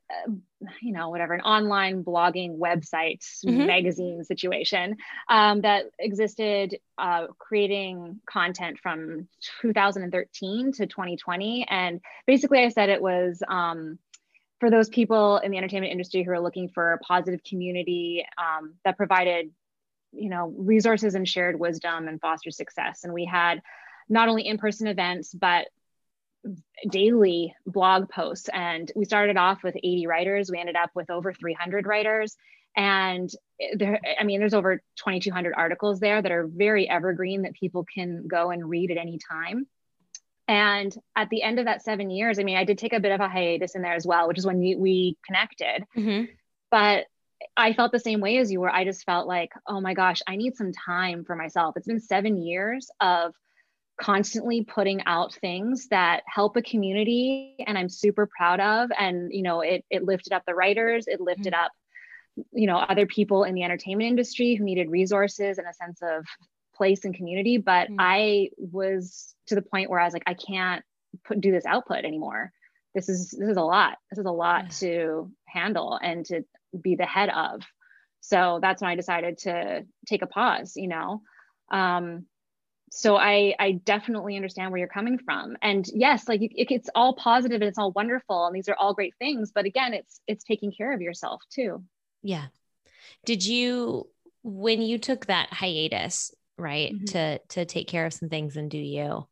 you 0.81 0.93
know, 0.93 1.09
whatever, 1.09 1.33
an 1.33 1.41
online 1.41 2.03
blogging 2.03 2.57
website, 2.57 3.23
mm-hmm. 3.45 3.65
magazine 3.65 4.23
situation 4.23 4.97
um, 5.29 5.61
that 5.61 5.85
existed 5.99 6.77
uh, 6.97 7.27
creating 7.37 8.19
content 8.29 8.79
from 8.79 9.27
2013 9.61 10.71
to 10.73 10.85
2020. 10.85 11.65
And 11.69 12.01
basically, 12.25 12.59
I 12.59 12.69
said 12.69 12.89
it 12.89 13.01
was 13.01 13.41
um, 13.47 13.97
for 14.59 14.69
those 14.69 14.89
people 14.89 15.37
in 15.37 15.51
the 15.51 15.57
entertainment 15.57 15.91
industry 15.91 16.23
who 16.23 16.31
are 16.31 16.41
looking 16.41 16.69
for 16.69 16.93
a 16.93 16.97
positive 16.99 17.43
community 17.43 18.25
um, 18.37 18.75
that 18.85 18.97
provided, 18.97 19.51
you 20.11 20.29
know, 20.29 20.53
resources 20.57 21.15
and 21.15 21.27
shared 21.27 21.59
wisdom 21.59 22.07
and 22.07 22.21
foster 22.21 22.51
success. 22.51 23.03
And 23.03 23.13
we 23.13 23.25
had 23.25 23.61
not 24.09 24.29
only 24.29 24.47
in-person 24.47 24.87
events, 24.87 25.33
but 25.33 25.67
daily 26.89 27.55
blog 27.65 28.09
posts. 28.09 28.49
And 28.53 28.91
we 28.95 29.05
started 29.05 29.37
off 29.37 29.63
with 29.63 29.75
80 29.75 30.07
writers. 30.07 30.51
We 30.51 30.59
ended 30.59 30.75
up 30.75 30.91
with 30.95 31.09
over 31.09 31.33
300 31.33 31.85
writers. 31.85 32.35
And 32.75 33.29
there 33.73 33.99
i 34.19 34.23
mean 34.23 34.39
there's 34.39 34.53
over 34.53 34.83
2200 34.97 35.55
articles 35.57 35.99
there 35.99 36.21
that 36.21 36.31
are 36.31 36.45
very 36.45 36.87
evergreen 36.87 37.41
that 37.41 37.53
people 37.53 37.83
can 37.91 38.27
go 38.27 38.51
and 38.51 38.69
read 38.69 38.91
at 38.91 38.97
any 38.97 39.17
time. 39.17 39.65
And 40.47 40.95
at 41.15 41.29
the 41.29 41.41
end 41.41 41.59
of 41.59 41.65
that 41.65 41.83
seven 41.83 42.11
years 42.11 42.37
i 42.37 42.43
mean 42.43 42.55
i 42.55 42.65
did 42.65 42.77
take 42.77 42.93
a 42.93 42.99
bit 42.99 43.11
of 43.11 43.19
a 43.19 43.27
hiatus 43.27 43.73
in 43.73 43.81
there 43.81 43.95
as 43.95 44.05
well 44.05 44.27
which 44.27 44.37
is 44.37 44.45
when 44.45 44.59
we, 44.59 44.75
we 44.75 45.17
connected. 45.25 45.85
Mm-hmm. 45.95 46.25
but 46.69 47.05
i 47.55 47.73
felt 47.73 47.91
the 47.91 47.99
same 47.99 48.19
way 48.19 48.37
as 48.37 48.51
you 48.51 48.59
were. 48.59 48.69
I 48.69 48.83
just 48.83 49.05
felt 49.05 49.27
like 49.27 49.51
oh 49.65 49.81
my 49.81 49.95
gosh 49.95 50.21
i 50.27 50.35
need 50.35 50.55
some 50.55 50.71
time 50.71 51.25
for 51.25 51.35
myself. 51.35 51.75
It's 51.77 51.87
been 51.87 51.99
seven 51.99 52.37
years 52.37 52.91
of 53.01 53.33
constantly 53.99 54.63
putting 54.63 55.01
out 55.05 55.33
things 55.35 55.87
that 55.89 56.23
help 56.27 56.55
a 56.55 56.61
community 56.61 57.55
and 57.65 57.77
I'm 57.77 57.89
super 57.89 58.29
proud 58.37 58.59
of. 58.59 58.91
And, 58.97 59.31
you 59.33 59.41
know, 59.41 59.61
it, 59.61 59.83
it 59.89 60.03
lifted 60.03 60.33
up 60.33 60.43
the 60.45 60.53
writers, 60.53 61.07
it 61.07 61.19
lifted 61.19 61.53
mm-hmm. 61.53 61.65
up, 61.65 61.71
you 62.53 62.67
know, 62.67 62.77
other 62.77 63.07
people 63.07 63.43
in 63.43 63.55
the 63.55 63.63
entertainment 63.63 64.09
industry 64.09 64.55
who 64.55 64.63
needed 64.63 64.91
resources 64.91 65.57
and 65.57 65.67
a 65.67 65.73
sense 65.73 65.99
of 66.03 66.25
place 66.75 67.05
and 67.05 67.15
community. 67.15 67.57
But 67.57 67.89
mm-hmm. 67.89 67.99
I 67.99 68.49
was 68.57 69.33
to 69.47 69.55
the 69.55 69.63
point 69.63 69.89
where 69.89 69.99
I 69.99 70.05
was 70.05 70.13
like, 70.13 70.23
I 70.27 70.35
can't 70.35 70.83
put, 71.25 71.41
do 71.41 71.51
this 71.51 71.65
output 71.65 72.05
anymore. 72.05 72.51
This 72.93 73.09
is, 73.09 73.31
this 73.31 73.49
is 73.49 73.57
a 73.57 73.63
lot. 73.63 73.97
This 74.11 74.19
is 74.19 74.25
a 74.25 74.31
lot 74.31 74.65
yeah. 74.65 74.69
to 74.79 75.31
handle 75.47 75.99
and 76.01 76.25
to 76.27 76.45
be 76.79 76.95
the 76.95 77.05
head 77.05 77.29
of. 77.29 77.61
So 78.21 78.59
that's 78.61 78.81
when 78.81 78.91
I 78.91 78.95
decided 78.95 79.39
to 79.39 79.85
take 80.05 80.21
a 80.21 80.27
pause, 80.27 80.73
you 80.75 80.87
know. 80.87 81.21
Um, 81.71 82.25
so 82.89 83.17
I 83.17 83.53
I 83.59 83.73
definitely 83.83 84.35
understand 84.35 84.71
where 84.71 84.79
you're 84.79 84.87
coming 84.87 85.17
from. 85.17 85.57
And 85.61 85.85
yes, 85.93 86.27
like 86.27 86.41
it, 86.41 86.51
it's 86.55 86.89
all 86.95 87.15
positive 87.15 87.61
and 87.61 87.67
it's 87.67 87.77
all 87.77 87.91
wonderful 87.91 88.45
and 88.45 88.55
these 88.55 88.69
are 88.69 88.75
all 88.75 88.93
great 88.93 89.13
things, 89.19 89.51
but 89.53 89.65
again, 89.65 89.93
it's 89.93 90.21
it's 90.27 90.43
taking 90.43 90.71
care 90.71 90.93
of 90.93 91.01
yourself 91.01 91.41
too. 91.49 91.83
Yeah. 92.23 92.47
Did 93.25 93.45
you 93.45 94.07
when 94.43 94.81
you 94.81 94.97
took 94.97 95.25
that 95.25 95.51
hiatus, 95.51 96.33
right, 96.57 96.93
mm-hmm. 96.93 97.05
to 97.05 97.39
to 97.49 97.65
take 97.65 97.87
care 97.87 98.05
of 98.05 98.13
some 98.13 98.29
things 98.29 98.55
and 98.55 98.71
do 98.71 98.77
you? 98.77 99.27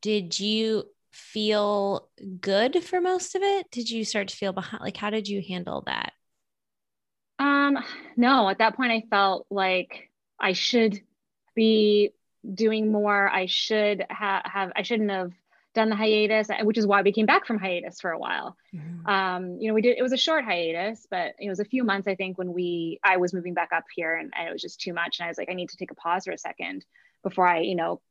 Did 0.00 0.40
you 0.40 0.84
feel 1.12 2.08
good 2.40 2.82
for 2.82 3.00
most 3.00 3.34
of 3.34 3.42
it? 3.42 3.70
Did 3.70 3.90
you 3.90 4.04
start 4.04 4.28
to 4.28 4.36
feel 4.36 4.52
behind 4.52 4.82
like 4.82 4.96
how 4.96 5.10
did 5.10 5.28
you 5.28 5.42
handle 5.46 5.82
that? 5.86 6.12
Um 7.38 7.78
no, 8.16 8.48
at 8.48 8.58
that 8.58 8.76
point 8.76 8.92
I 8.92 9.02
felt 9.10 9.46
like 9.50 10.10
I 10.40 10.54
should 10.54 11.02
be 11.54 12.10
doing 12.54 12.90
more. 12.90 13.30
I 13.30 13.46
should 13.46 14.04
ha- 14.10 14.42
have, 14.44 14.72
I 14.74 14.82
shouldn't 14.82 15.10
have 15.10 15.32
done 15.74 15.88
the 15.88 15.96
hiatus, 15.96 16.48
which 16.62 16.76
is 16.76 16.86
why 16.86 17.00
we 17.00 17.12
came 17.12 17.24
back 17.24 17.46
from 17.46 17.58
hiatus 17.58 18.00
for 18.00 18.10
a 18.10 18.18
while. 18.18 18.56
Mm-hmm. 18.74 19.06
Um, 19.06 19.56
you 19.58 19.68
know, 19.68 19.74
we 19.74 19.80
did, 19.80 19.96
it 19.96 20.02
was 20.02 20.12
a 20.12 20.18
short 20.18 20.44
hiatus, 20.44 21.06
but 21.10 21.34
it 21.38 21.48
was 21.48 21.60
a 21.60 21.64
few 21.64 21.82
months, 21.82 22.06
I 22.06 22.14
think, 22.14 22.36
when 22.36 22.52
we, 22.52 23.00
I 23.02 23.16
was 23.16 23.32
moving 23.32 23.54
back 23.54 23.70
up 23.72 23.84
here 23.94 24.14
and, 24.14 24.32
and 24.36 24.48
it 24.48 24.52
was 24.52 24.60
just 24.60 24.80
too 24.80 24.92
much. 24.92 25.18
And 25.18 25.24
I 25.24 25.28
was 25.28 25.38
like, 25.38 25.50
I 25.50 25.54
need 25.54 25.70
to 25.70 25.76
take 25.76 25.90
a 25.90 25.94
pause 25.94 26.24
for 26.24 26.32
a 26.32 26.38
second 26.38 26.84
before 27.22 27.46
I, 27.46 27.60
you 27.60 27.74
know, 27.74 28.02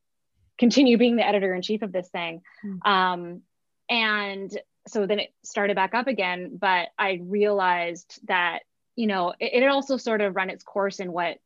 continue 0.58 0.98
being 0.98 1.18
the 1.18 1.28
editor 1.28 1.54
in 1.54 1.62
chief 1.62 1.82
of 1.84 1.92
this 1.92 2.10
thing. 2.10 2.42
Mm-hmm. 2.66 2.92
Um, 2.92 3.42
and 3.90 4.58
so 4.88 5.06
then 5.06 5.20
it 5.20 5.34
started 5.44 5.76
back 5.76 5.94
up 5.94 6.08
again, 6.08 6.58
but 6.60 6.88
I 6.98 7.20
realized 7.22 8.20
that, 8.28 8.62
you 8.96 9.06
know, 9.06 9.34
it, 9.40 9.64
it 9.64 9.68
also 9.68 9.98
sort 9.98 10.22
of 10.22 10.36
run 10.36 10.50
its 10.50 10.64
course 10.64 11.00
in 11.00 11.12
what 11.12 11.38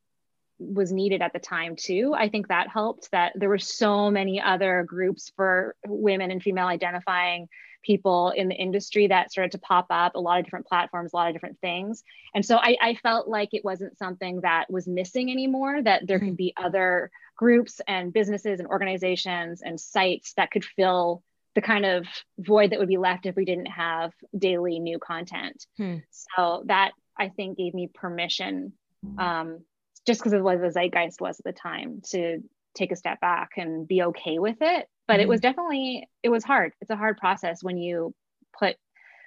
was 0.58 0.92
needed 0.92 1.20
at 1.20 1.32
the 1.32 1.38
time 1.38 1.76
too 1.76 2.14
i 2.16 2.28
think 2.28 2.48
that 2.48 2.68
helped 2.68 3.10
that 3.10 3.32
there 3.34 3.48
were 3.48 3.58
so 3.58 4.10
many 4.10 4.40
other 4.40 4.84
groups 4.84 5.30
for 5.36 5.74
women 5.86 6.30
and 6.30 6.42
female 6.42 6.66
identifying 6.66 7.48
people 7.82 8.30
in 8.30 8.48
the 8.48 8.54
industry 8.54 9.06
that 9.06 9.30
started 9.30 9.52
to 9.52 9.58
pop 9.58 9.86
up 9.90 10.14
a 10.14 10.20
lot 10.20 10.38
of 10.38 10.44
different 10.44 10.66
platforms 10.66 11.12
a 11.12 11.16
lot 11.16 11.28
of 11.28 11.34
different 11.34 11.58
things 11.60 12.02
and 12.34 12.44
so 12.44 12.56
i, 12.56 12.76
I 12.80 12.94
felt 12.94 13.28
like 13.28 13.50
it 13.52 13.64
wasn't 13.64 13.98
something 13.98 14.40
that 14.40 14.66
was 14.70 14.88
missing 14.88 15.30
anymore 15.30 15.82
that 15.82 16.06
there 16.06 16.18
mm-hmm. 16.18 16.28
could 16.28 16.36
be 16.36 16.54
other 16.56 17.10
groups 17.36 17.80
and 17.86 18.12
businesses 18.12 18.58
and 18.58 18.68
organizations 18.68 19.60
and 19.62 19.78
sites 19.78 20.32
that 20.36 20.50
could 20.50 20.64
fill 20.64 21.22
the 21.54 21.60
kind 21.62 21.84
of 21.86 22.06
void 22.38 22.70
that 22.70 22.78
would 22.78 22.88
be 22.88 22.98
left 22.98 23.26
if 23.26 23.36
we 23.36 23.44
didn't 23.44 23.66
have 23.66 24.12
daily 24.36 24.78
new 24.78 24.98
content 24.98 25.66
hmm. 25.76 25.96
so 26.10 26.64
that 26.66 26.92
i 27.18 27.28
think 27.28 27.58
gave 27.58 27.74
me 27.74 27.88
permission 27.92 28.72
um, 29.18 29.60
just 30.06 30.20
because 30.20 30.32
of 30.32 30.42
what 30.42 30.60
the 30.60 30.70
zeitgeist 30.70 31.20
was 31.20 31.38
at 31.38 31.44
the 31.44 31.52
time 31.52 32.00
to 32.10 32.42
take 32.74 32.92
a 32.92 32.96
step 32.96 33.20
back 33.20 33.50
and 33.56 33.88
be 33.88 34.02
okay 34.02 34.38
with 34.38 34.58
it. 34.60 34.86
But 35.06 35.14
mm-hmm. 35.14 35.20
it 35.22 35.28
was 35.28 35.40
definitely 35.40 36.08
it 36.22 36.28
was 36.28 36.44
hard. 36.44 36.72
It's 36.80 36.90
a 36.90 36.96
hard 36.96 37.18
process 37.18 37.62
when 37.62 37.78
you 37.78 38.14
put 38.58 38.76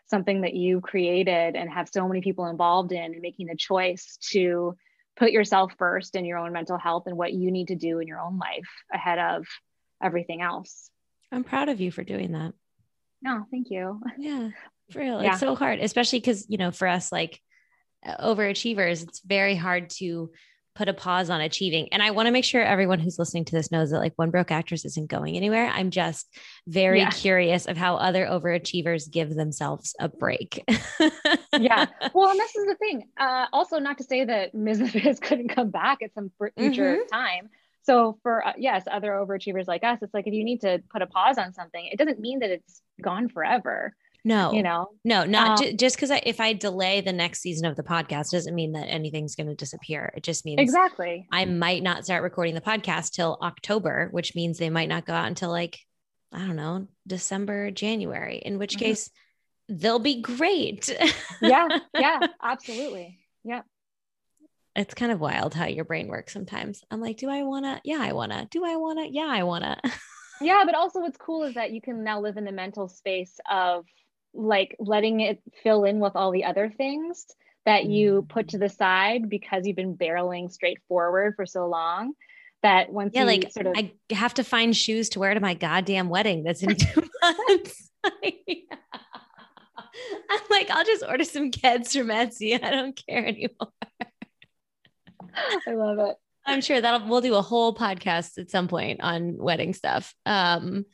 something 0.08 0.42
that 0.42 0.56
you 0.56 0.82
created 0.82 1.56
and 1.56 1.70
have 1.70 1.90
so 1.92 2.08
many 2.08 2.22
people 2.22 2.48
involved 2.48 2.92
in 2.92 3.14
and 3.14 3.22
making 3.22 3.48
the 3.48 3.56
choice 3.56 4.18
to 4.32 4.76
put 5.18 5.32
yourself 5.32 5.74
first 5.78 6.16
in 6.16 6.26
your 6.26 6.38
own 6.38 6.54
mental 6.54 6.78
health 6.78 7.04
and 7.06 7.18
what 7.18 7.34
you 7.34 7.52
need 7.52 7.68
to 7.68 7.76
do 7.76 8.00
in 8.00 8.08
your 8.08 8.20
own 8.20 8.40
life 8.40 8.70
ahead 8.92 9.20
of 9.20 9.46
everything 10.02 10.42
else. 10.42 10.90
I'm 11.32 11.44
proud 11.44 11.70
of 11.70 11.80
you 11.80 11.92
for 11.92 12.04
doing 12.04 12.32
that. 12.32 12.54
No 13.22 13.46
thank 13.52 13.70
you. 13.70 14.02
Yeah 14.18 14.50
for 14.92 15.00
real. 15.00 15.22
Yeah. 15.22 15.32
it's 15.32 15.40
so 15.40 15.56
hard 15.56 15.80
especially 15.80 16.20
because 16.20 16.46
you 16.50 16.58
know 16.58 16.72
for 16.72 16.88
us 16.88 17.12
like 17.12 17.40
overachievers 18.06 19.04
it's 19.04 19.20
very 19.22 19.56
hard 19.56 19.90
to 19.90 20.32
put 20.80 20.88
a 20.88 20.94
pause 20.94 21.30
on 21.30 21.42
achieving. 21.42 21.90
And 21.92 22.02
I 22.02 22.12
want 22.12 22.28
to 22.28 22.32
make 22.32 22.46
sure 22.46 22.64
everyone 22.64 23.00
who's 23.00 23.20
listening 23.20 23.44
to 23.44 23.52
this 23.52 23.70
knows 23.70 23.92
that 23.92 24.00
like 24.00 24.14
One 24.16 24.32
Broke 24.32 24.50
Actress 24.50 24.86
isn't 24.86 25.10
going 25.10 25.36
anywhere. 25.36 25.68
I'm 25.68 25.92
just 25.92 26.34
very 26.68 27.00
yeah. 27.00 27.10
curious 27.10 27.66
of 27.66 27.76
how 27.76 27.98
other 27.98 28.26
overachievers 28.26 29.12
give 29.12 29.36
themselves 29.36 29.94
a 30.00 30.08
break. 30.08 30.64
yeah. 31.60 31.86
Well, 32.14 32.30
and 32.30 32.40
this 32.40 32.56
is 32.56 32.66
the 32.66 32.78
thing. 32.80 33.10
Uh, 33.20 33.48
also, 33.52 33.78
not 33.78 33.98
to 33.98 34.06
say 34.06 34.24
that 34.24 34.56
Ms. 34.56 34.94
Biz 35.04 35.20
couldn't 35.20 35.50
come 35.50 35.70
back 35.70 36.02
at 36.02 36.14
some 36.14 36.32
future 36.58 36.96
mm-hmm. 36.96 37.14
time. 37.14 37.50
So 37.84 38.18
for 38.24 38.48
uh, 38.48 38.54
yes, 38.58 38.86
other 38.90 39.12
overachievers 39.12 39.68
like 39.68 39.84
us, 39.84 40.00
it's 40.02 40.14
like 40.14 40.28
if 40.28 40.34
you 40.34 40.46
need 40.46 40.62
to 40.62 40.82
put 40.90 41.02
a 41.02 41.08
pause 41.08 41.38
on 41.38 41.54
something, 41.54 41.90
it 41.92 41.98
doesn't 41.98 42.22
mean 42.22 42.40
that 42.40 42.52
it's 42.52 42.82
gone 43.02 43.28
forever. 43.28 43.94
No, 44.30 44.54
you 44.54 44.62
know, 44.62 44.90
no, 45.04 45.26
not 45.26 45.58
um, 45.58 45.58
j- 45.58 45.74
just 45.74 45.96
because 45.96 46.12
if 46.24 46.40
I 46.40 46.54
delay 46.54 47.02
the 47.02 47.12
next 47.12 47.42
season 47.42 47.66
of 47.66 47.76
the 47.76 47.82
podcast 47.82 48.30
doesn't 48.30 48.54
mean 48.54 48.74
that 48.74 48.86
anything's 48.86 49.36
going 49.36 49.48
to 49.48 49.56
disappear. 49.56 50.14
It 50.16 50.22
just 50.22 50.46
means 50.46 50.60
exactly 50.62 51.26
I 51.32 51.46
might 51.46 51.82
not 51.82 52.06
start 52.06 52.22
recording 52.22 52.54
the 52.54 52.62
podcast 52.62 53.14
till 53.14 53.40
October, 53.42 54.10
which 54.12 54.36
means 54.36 54.60
they 54.60 54.70
might 54.70 54.88
not 54.88 55.08
go 55.08 55.14
out 55.14 55.26
until 55.26 55.50
like 55.50 55.80
I 56.32 56.46
don't 56.46 56.58
know 56.58 56.88
December, 57.08 57.72
January. 57.72 58.38
In 58.38 58.60
which 58.60 58.76
mm-hmm. 58.76 58.86
case, 58.86 59.10
they'll 59.68 59.98
be 59.98 60.22
great. 60.22 60.96
yeah, 61.42 61.68
yeah, 61.96 62.20
absolutely, 62.44 63.18
yeah. 63.44 63.62
It's 64.76 64.94
kind 64.94 65.12
of 65.12 65.20
wild 65.20 65.56
how 65.56 65.66
your 65.66 65.86
brain 65.86 66.08
works 66.08 66.34
sometimes. 66.34 66.84
I'm 66.92 67.02
like, 67.02 67.18
do 67.18 67.32
I 67.32 67.42
want 67.42 67.66
to? 67.66 67.82
Yeah, 67.84 68.00
I 68.00 68.14
want 68.14 68.32
to. 68.32 68.48
Do 68.52 68.64
I 68.64 68.76
want 68.76 69.00
to? 69.00 69.12
Yeah, 69.12 69.28
I 69.28 69.42
want 69.42 69.64
to. 69.64 69.76
yeah, 70.42 70.62
but 70.68 70.76
also 70.76 71.00
what's 71.00 71.18
cool 71.18 71.46
is 71.46 71.56
that 71.56 71.72
you 71.72 71.82
can 71.82 72.04
now 72.04 72.22
live 72.22 72.38
in 72.38 72.46
the 72.46 72.52
mental 72.52 72.88
space 72.88 73.40
of 73.50 73.86
like 74.34 74.76
letting 74.80 75.20
it 75.22 75.42
fill 75.64 75.86
in 75.86 76.00
with 76.00 76.16
all 76.16 76.32
the 76.32 76.46
other 76.46 76.70
things 76.70 77.26
that 77.66 77.86
you 77.86 78.26
put 78.30 78.50
to 78.50 78.58
the 78.58 78.70
side 78.70 79.30
because 79.30 79.66
you've 79.66 79.76
been 79.76 79.98
barreling 79.98 80.52
straight 80.52 80.80
forward 80.88 81.36
for 81.36 81.46
so 81.46 81.68
long 81.68 82.14
that 82.62 82.92
once 82.92 83.14
yeah, 83.14 83.24
like 83.24 83.52
sort 83.52 83.68
of 83.68 83.74
I 83.78 83.94
have 84.12 84.34
to 84.36 84.44
find 84.44 84.76
shoes 84.76 85.10
to 85.10 85.20
wear 85.20 85.34
to 85.34 85.40
my 85.40 85.54
goddamn 85.54 86.10
wedding 86.10 86.44
that's 86.44 86.64
in 86.64 86.76
two 86.76 87.10
months. 87.22 87.90
I'm 90.32 90.42
like, 90.50 90.70
I'll 90.70 90.86
just 90.86 91.04
order 91.08 91.24
some 91.24 91.52
Keds 91.52 91.98
from 91.98 92.08
Etsy. 92.08 92.54
I 92.64 92.72
don't 92.72 93.02
care 93.08 93.26
anymore. 93.26 93.72
I 95.68 95.74
love 95.74 96.00
it. 96.00 96.16
I'm 96.46 96.62
sure 96.62 96.82
that'll 96.82 97.08
we'll 97.08 97.22
do 97.22 97.36
a 97.36 97.42
whole 97.42 97.76
podcast 97.76 98.38
at 98.38 98.50
some 98.50 98.68
point 98.68 99.02
on 99.02 99.38
wedding 99.38 99.74
stuff. 99.74 100.14
Um 100.26 100.86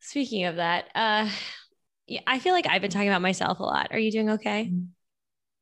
speaking 0.00 0.44
of 0.44 0.56
that, 0.56 0.88
uh 0.94 1.28
I 2.26 2.38
feel 2.38 2.52
like 2.52 2.66
I've 2.68 2.82
been 2.82 2.90
talking 2.90 3.08
about 3.08 3.22
myself 3.22 3.60
a 3.60 3.62
lot. 3.62 3.88
Are 3.90 3.98
you 3.98 4.10
doing 4.10 4.30
okay? 4.30 4.72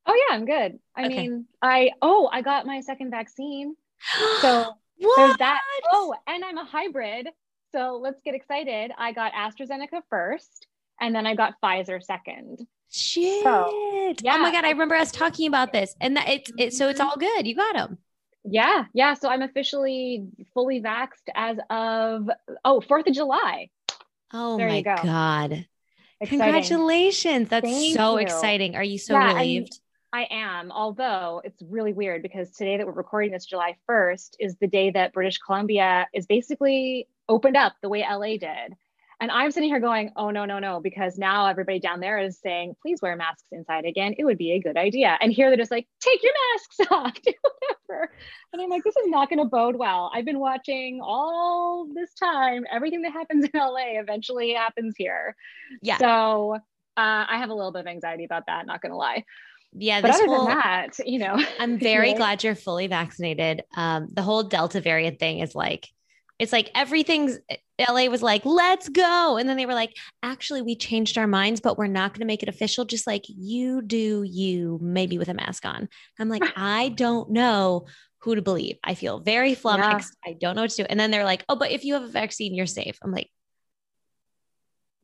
Oh 0.05 0.25
yeah, 0.27 0.35
I'm 0.35 0.45
good. 0.45 0.79
I 0.95 1.05
okay. 1.05 1.27
mean, 1.27 1.45
I 1.61 1.91
oh, 2.01 2.29
I 2.31 2.41
got 2.41 2.65
my 2.65 2.81
second 2.81 3.11
vaccine. 3.11 3.75
So 4.41 4.73
there's 5.17 5.37
that. 5.37 5.59
Oh, 5.91 6.13
and 6.27 6.43
I'm 6.43 6.57
a 6.57 6.65
hybrid. 6.65 7.29
So 7.71 7.99
let's 8.01 8.19
get 8.23 8.35
excited. 8.35 8.91
I 8.97 9.11
got 9.13 9.33
AstraZeneca 9.33 10.01
first, 10.09 10.67
and 10.99 11.13
then 11.15 11.25
I 11.25 11.35
got 11.35 11.55
Pfizer 11.63 12.03
second. 12.03 12.65
Shit. 12.91 13.43
So, 13.43 14.15
yeah. 14.21 14.35
Oh 14.35 14.39
my 14.39 14.51
god, 14.51 14.65
I 14.65 14.71
remember 14.71 14.95
us 14.95 15.11
talking 15.11 15.47
about 15.47 15.71
this. 15.71 15.95
And 16.01 16.17
that 16.17 16.27
it's 16.27 16.51
it, 16.57 16.73
so 16.73 16.89
it's 16.89 16.99
mm-hmm. 16.99 17.09
all 17.09 17.17
good. 17.17 17.45
You 17.45 17.55
got 17.55 17.75
them. 17.75 17.97
Yeah, 18.43 18.85
yeah. 18.93 19.13
So 19.13 19.29
I'm 19.29 19.41
officially 19.41 20.25
fully 20.53 20.81
vaxed 20.81 21.27
as 21.35 21.57
of 21.69 22.29
oh, 22.65 22.81
4th 22.81 23.07
of 23.07 23.13
July. 23.13 23.69
Oh 24.33 24.57
there 24.57 24.69
my 24.69 24.81
go. 24.81 24.95
God. 25.03 25.65
Exciting. 26.21 26.39
Congratulations. 26.39 27.49
That's 27.49 27.65
Thank 27.65 27.95
so 27.95 28.17
you. 28.17 28.25
exciting. 28.25 28.75
Are 28.75 28.83
you 28.83 28.97
so 28.97 29.13
yeah, 29.13 29.33
relieved? 29.33 29.79
I 30.11 30.27
am, 30.31 30.71
although 30.71 31.41
it's 31.43 31.61
really 31.61 31.93
weird 31.93 32.23
because 32.23 32.51
today 32.51 32.77
that 32.77 32.85
we're 32.85 32.93
recording 32.93 33.31
this, 33.31 33.45
July 33.45 33.77
1st, 33.87 34.35
is 34.39 34.57
the 34.57 34.67
day 34.67 34.89
that 34.91 35.13
British 35.13 35.37
Columbia 35.37 36.07
is 36.13 36.25
basically 36.25 37.07
opened 37.27 37.55
up 37.55 37.73
the 37.81 37.89
way 37.89 38.01
LA 38.01 38.37
did. 38.37 38.75
And 39.21 39.31
I'm 39.31 39.51
sitting 39.51 39.67
here 39.67 39.81
going, 39.81 40.11
oh, 40.15 40.29
no, 40.29 40.45
no, 40.45 40.59
no, 40.59 40.79
because 40.79 41.17
now 41.17 41.47
everybody 41.47 41.79
down 41.79 41.99
there 41.99 42.19
is 42.19 42.39
saying, 42.39 42.75
please 42.81 43.01
wear 43.01 43.17
masks 43.17 43.47
inside 43.51 43.83
again. 43.83 44.15
It 44.17 44.23
would 44.23 44.37
be 44.37 44.53
a 44.53 44.59
good 44.59 44.77
idea. 44.77 45.17
And 45.19 45.33
here 45.33 45.49
they're 45.49 45.57
just 45.57 45.71
like, 45.71 45.87
take 45.99 46.23
your 46.23 46.31
masks 46.53 46.79
off, 46.91 47.21
do 47.21 47.33
whatever. 47.41 48.11
And 48.53 48.61
I'm 48.61 48.69
like, 48.69 48.83
this 48.83 48.95
is 48.95 49.07
not 49.07 49.29
going 49.29 49.39
to 49.39 49.45
bode 49.45 49.75
well. 49.75 50.09
I've 50.13 50.23
been 50.23 50.39
watching 50.39 51.01
all 51.03 51.87
this 51.93 52.13
time, 52.13 52.65
everything 52.71 53.01
that 53.01 53.11
happens 53.11 53.45
in 53.45 53.59
LA 53.59 53.99
eventually 53.99 54.53
happens 54.53 54.95
here. 54.97 55.35
Yeah. 55.81 55.97
So 55.97 56.53
uh, 56.53 56.59
I 56.95 57.37
have 57.37 57.49
a 57.49 57.53
little 57.53 57.73
bit 57.73 57.81
of 57.81 57.87
anxiety 57.87 58.23
about 58.23 58.45
that, 58.47 58.65
not 58.65 58.81
going 58.81 58.91
to 58.91 58.97
lie. 58.97 59.25
Yeah, 59.73 60.01
but 60.01 60.11
other 60.11 60.25
whole, 60.25 60.47
than 60.47 60.57
that, 60.57 60.99
you 61.05 61.19
know, 61.19 61.37
I'm 61.59 61.77
very 61.79 62.13
glad 62.13 62.43
you're 62.43 62.55
fully 62.55 62.87
vaccinated. 62.87 63.63
Um, 63.75 64.07
the 64.11 64.21
whole 64.21 64.43
Delta 64.43 64.81
variant 64.81 65.19
thing 65.19 65.39
is 65.39 65.53
like 65.53 65.87
It's 66.39 66.53
like 66.53 66.71
everything's 66.73 67.37
LA 67.79 68.05
was 68.05 68.21
like, 68.21 68.45
let's 68.45 68.89
go. 68.89 69.37
And 69.37 69.47
then 69.47 69.57
they 69.57 69.65
were 69.65 69.73
like, 69.73 69.95
actually, 70.23 70.61
we 70.61 70.75
changed 70.75 71.17
our 71.17 71.27
minds, 71.27 71.61
but 71.61 71.77
we're 71.77 71.87
not 71.87 72.13
going 72.13 72.21
to 72.21 72.25
make 72.25 72.43
it 72.43 72.49
official. 72.49 72.85
Just 72.85 73.07
like 73.07 73.23
you 73.27 73.81
do 73.81 74.23
you, 74.23 74.79
maybe 74.81 75.17
with 75.17 75.29
a 75.29 75.33
mask 75.33 75.65
on. 75.65 75.87
I'm 76.19 76.29
like, 76.29 76.43
I 76.55 76.89
don't 76.89 77.31
know 77.31 77.85
who 78.19 78.35
to 78.35 78.41
believe. 78.41 78.77
I 78.83 78.95
feel 78.95 79.19
very 79.19 79.55
flummoxed. 79.55 80.15
Yeah. 80.25 80.31
I 80.31 80.37
don't 80.39 80.55
know 80.55 80.63
what 80.63 80.71
to 80.71 80.83
do. 80.83 80.87
And 80.89 80.99
then 80.99 81.11
they're 81.11 81.23
like, 81.23 81.45
oh, 81.47 81.55
but 81.55 81.71
if 81.71 81.85
you 81.85 81.93
have 81.93 82.03
a 82.03 82.07
vaccine, 82.07 82.53
you're 82.53 82.65
safe. 82.65 82.97
I'm 83.01 83.11
like, 83.11 83.29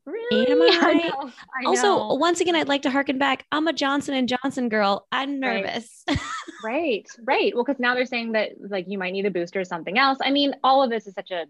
Really? 0.06 0.46
Am 0.46 0.62
I? 0.62 0.88
I, 0.88 0.92
know, 1.08 1.32
I 1.60 1.64
also, 1.66 2.14
once 2.14 2.40
again, 2.40 2.54
I'd 2.54 2.68
like 2.68 2.82
to 2.82 2.90
harken 2.90 3.18
back. 3.18 3.44
I'm 3.50 3.66
a 3.66 3.72
Johnson 3.72 4.14
and 4.14 4.28
Johnson 4.28 4.68
girl. 4.68 5.06
I'm 5.10 5.40
nervous. 5.40 6.04
Right, 6.08 6.18
right. 6.64 7.06
right. 7.24 7.54
Well, 7.54 7.64
because 7.64 7.80
now 7.80 7.94
they're 7.94 8.06
saying 8.06 8.32
that 8.32 8.52
like 8.60 8.86
you 8.88 8.98
might 8.98 9.12
need 9.12 9.26
a 9.26 9.30
booster 9.30 9.60
or 9.60 9.64
something 9.64 9.98
else. 9.98 10.18
I 10.22 10.30
mean, 10.30 10.54
all 10.62 10.82
of 10.82 10.90
this 10.90 11.06
is 11.08 11.14
such 11.14 11.32
a 11.32 11.46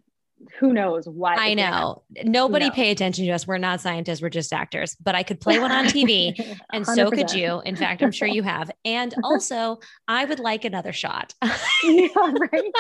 who 0.59 0.73
knows 0.73 1.09
what 1.09 1.39
I 1.39 1.55
know. 1.55 2.03
Nobody 2.25 2.71
pay 2.71 2.91
attention 2.91 3.27
to 3.27 3.33
us. 3.33 3.47
We're 3.47 3.59
not 3.59 3.81
scientists. 3.81 4.23
We're 4.23 4.31
just 4.31 4.53
actors. 4.53 4.97
But 5.01 5.15
I 5.15 5.23
could 5.23 5.41
play 5.41 5.59
one 5.59 5.73
on 5.73 5.87
TV, 5.87 6.39
and 6.73 6.85
100%. 6.85 6.95
so 6.95 7.11
could 7.11 7.33
you. 7.33 7.61
In 7.65 7.77
fact, 7.77 8.03
I'm 8.03 8.13
sure 8.13 8.29
you 8.29 8.43
have. 8.43 8.71
And 8.85 9.15
also, 9.25 9.81
I 10.09 10.25
would 10.25 10.41
like 10.41 10.65
another 10.65 10.93
shot. 10.93 11.35
yeah, 11.43 12.09
right. 12.15 12.73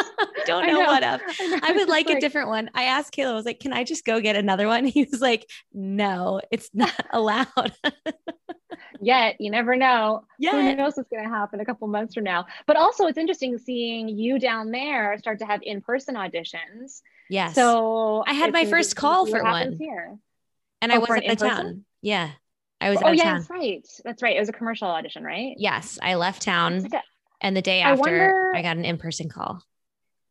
Don't 0.46 0.66
know, 0.66 0.80
know, 0.80 0.86
what 0.86 1.02
up. 1.02 1.20
I, 1.28 1.60
I 1.62 1.72
would 1.72 1.88
like, 1.88 2.06
like, 2.08 2.18
a 2.18 2.20
different 2.20 2.48
one. 2.48 2.70
I 2.74 2.84
asked 2.84 3.14
Kayla, 3.14 3.30
I 3.30 3.34
was 3.34 3.44
like, 3.44 3.60
"Can 3.60 3.72
I 3.72 3.84
just 3.84 4.04
go 4.04 4.20
get 4.20 4.36
another 4.36 4.66
one?" 4.66 4.84
He 4.84 5.04
was 5.04 5.20
like, 5.20 5.48
"No, 5.72 6.40
it's 6.50 6.70
not 6.72 6.92
allowed." 7.12 7.72
Yet 9.00 9.36
you 9.40 9.50
never 9.50 9.76
know. 9.76 10.24
Yeah. 10.38 10.52
Who 10.52 10.76
knows 10.76 10.94
what's 10.96 11.08
going 11.08 11.24
to 11.24 11.30
happen 11.30 11.60
a 11.60 11.64
couple 11.64 11.88
months 11.88 12.14
from 12.14 12.24
now? 12.24 12.46
But 12.66 12.76
also, 12.76 13.06
it's 13.06 13.18
interesting 13.18 13.58
seeing 13.58 14.08
you 14.08 14.38
down 14.38 14.70
there 14.70 15.16
start 15.18 15.38
to 15.40 15.46
have 15.46 15.60
in-person 15.62 16.14
auditions 16.14 17.02
Yes. 17.28 17.54
So 17.54 18.24
I 18.26 18.32
had 18.32 18.52
my 18.52 18.66
first 18.66 18.96
call 18.96 19.26
for 19.26 19.42
one. 19.42 19.72
Here. 19.72 20.16
And 20.80 20.92
oh, 20.92 20.96
I 20.96 20.98
was 20.98 21.10
at 21.10 21.26
the 21.26 21.36
town. 21.36 21.84
Yeah. 22.02 22.30
I 22.80 22.90
was 22.90 22.98
oh, 23.02 23.10
yeah, 23.10 23.24
town. 23.24 23.34
that's 23.38 23.50
right. 23.50 23.88
That's 24.04 24.22
right. 24.22 24.36
It 24.36 24.40
was 24.40 24.48
a 24.48 24.52
commercial 24.52 24.88
audition, 24.88 25.24
right? 25.24 25.54
Yes. 25.56 25.98
I 26.02 26.14
left 26.14 26.42
town. 26.42 26.82
Like 26.82 26.92
a, 26.92 27.02
and 27.40 27.56
the 27.56 27.62
day 27.62 27.80
after, 27.80 27.98
I, 27.98 28.00
wonder, 28.00 28.52
I 28.54 28.62
got 28.62 28.76
an 28.76 28.84
in 28.84 28.98
person 28.98 29.28
call. 29.28 29.62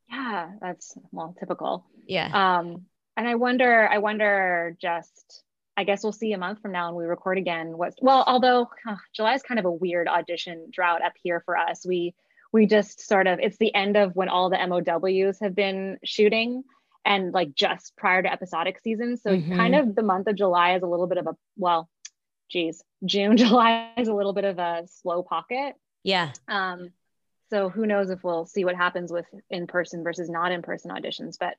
Yeah. 0.10 0.52
That's 0.62 0.98
well, 1.12 1.36
typical. 1.40 1.86
Yeah. 2.08 2.30
Um, 2.60 2.86
and 3.18 3.28
I 3.28 3.36
wonder, 3.36 3.88
I 3.90 3.98
wonder 3.98 4.78
just, 4.80 5.44
I 5.76 5.84
guess 5.84 6.04
we'll 6.04 6.14
see 6.14 6.34
a 6.34 6.38
month 6.38 6.62
from 6.62 6.72
now 6.72 6.88
when 6.88 7.04
we 7.04 7.10
record 7.10 7.38
again. 7.38 7.78
What's 7.78 7.98
well, 8.02 8.24
although 8.28 8.70
July 9.14 9.34
is 9.34 9.42
kind 9.42 9.60
of 9.60 9.66
a 9.66 9.72
weird 9.72 10.08
audition 10.08 10.68
drought 10.72 11.04
up 11.04 11.14
here 11.22 11.42
for 11.46 11.58
us. 11.58 11.86
We, 11.86 12.14
we 12.54 12.66
just 12.68 13.06
sort 13.06 13.28
of, 13.28 13.40
it's 13.40 13.58
the 13.58 13.74
end 13.74 13.98
of 13.98 14.16
when 14.16 14.30
all 14.30 14.50
the 14.50 14.58
MOWs 14.66 15.40
have 15.40 15.56
been 15.56 15.98
shooting 16.06 16.64
and 17.06 17.34
like 17.34 17.54
just 17.54 17.96
prior 17.96 18.24
to 18.24 18.32
episodic 18.32 18.80
season. 18.84 19.18
So 19.18 19.32
mm-hmm. 19.32 19.56
kind 19.56 19.76
of 19.76 19.96
the 19.96 20.02
month 20.02 20.28
of 20.28 20.36
July 20.36 20.76
is 20.76 20.84
a 20.84 20.88
little 20.88 21.08
bit 21.08 21.20
of 21.20 21.28
a 21.28 21.36
well, 21.56 21.90
geez, 22.50 22.84
June, 23.06 23.38
July 23.38 23.92
is 23.98 24.08
a 24.08 24.14
little 24.14 24.34
bit 24.34 24.46
of 24.46 24.60
a 24.60 24.84
slow 24.88 25.24
pocket. 25.24 25.76
Yeah. 26.04 26.32
Um, 26.48 26.92
so 27.52 27.70
who 27.70 27.86
knows 27.86 28.10
if 28.10 28.24
we'll 28.24 28.46
see 28.46 28.66
what 28.66 28.76
happens 28.76 29.12
with 29.12 29.28
in 29.50 29.68
person 29.68 30.04
versus 30.04 30.30
not 30.30 30.52
in 30.52 30.64
person 30.64 30.92
auditions. 30.92 31.38
But 31.40 31.56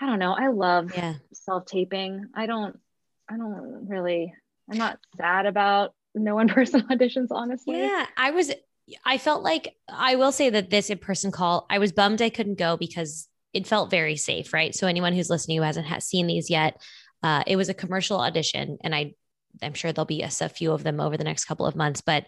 I 0.00 0.06
don't 0.06 0.20
know. 0.20 0.32
I 0.32 0.48
love 0.48 0.92
yeah. 0.94 1.14
self 1.32 1.66
taping. 1.66 2.26
I 2.34 2.46
don't. 2.46 2.78
I 3.28 3.36
don't 3.36 3.88
really. 3.88 4.32
I'm 4.70 4.78
not 4.78 4.98
sad 5.16 5.46
about 5.46 5.94
no 6.14 6.38
in 6.38 6.48
person 6.48 6.82
auditions. 6.90 7.28
Honestly. 7.30 7.80
Yeah, 7.80 8.06
I 8.16 8.30
was. 8.30 8.52
I 9.04 9.18
felt 9.18 9.42
like 9.42 9.74
I 9.88 10.14
will 10.14 10.30
say 10.30 10.48
that 10.50 10.70
this 10.70 10.90
in 10.90 10.98
person 10.98 11.32
call. 11.32 11.66
I 11.68 11.78
was 11.78 11.90
bummed 11.90 12.22
I 12.22 12.30
couldn't 12.30 12.58
go 12.58 12.76
because 12.76 13.28
it 13.56 13.66
felt 13.66 13.90
very 13.90 14.16
safe, 14.16 14.52
right? 14.52 14.74
So 14.74 14.86
anyone 14.86 15.14
who's 15.14 15.30
listening 15.30 15.56
who 15.56 15.62
hasn't 15.62 15.86
ha- 15.86 15.98
seen 16.00 16.26
these 16.26 16.50
yet, 16.50 16.78
uh, 17.22 17.42
it 17.46 17.56
was 17.56 17.70
a 17.70 17.74
commercial 17.74 18.20
audition, 18.20 18.76
and 18.82 18.94
I, 18.94 19.14
I'm 19.62 19.72
sure 19.72 19.92
there'll 19.92 20.04
be 20.04 20.22
a, 20.22 20.30
a 20.42 20.48
few 20.50 20.72
of 20.72 20.84
them 20.84 21.00
over 21.00 21.16
the 21.16 21.24
next 21.24 21.46
couple 21.46 21.64
of 21.64 21.74
months. 21.74 22.02
But 22.02 22.26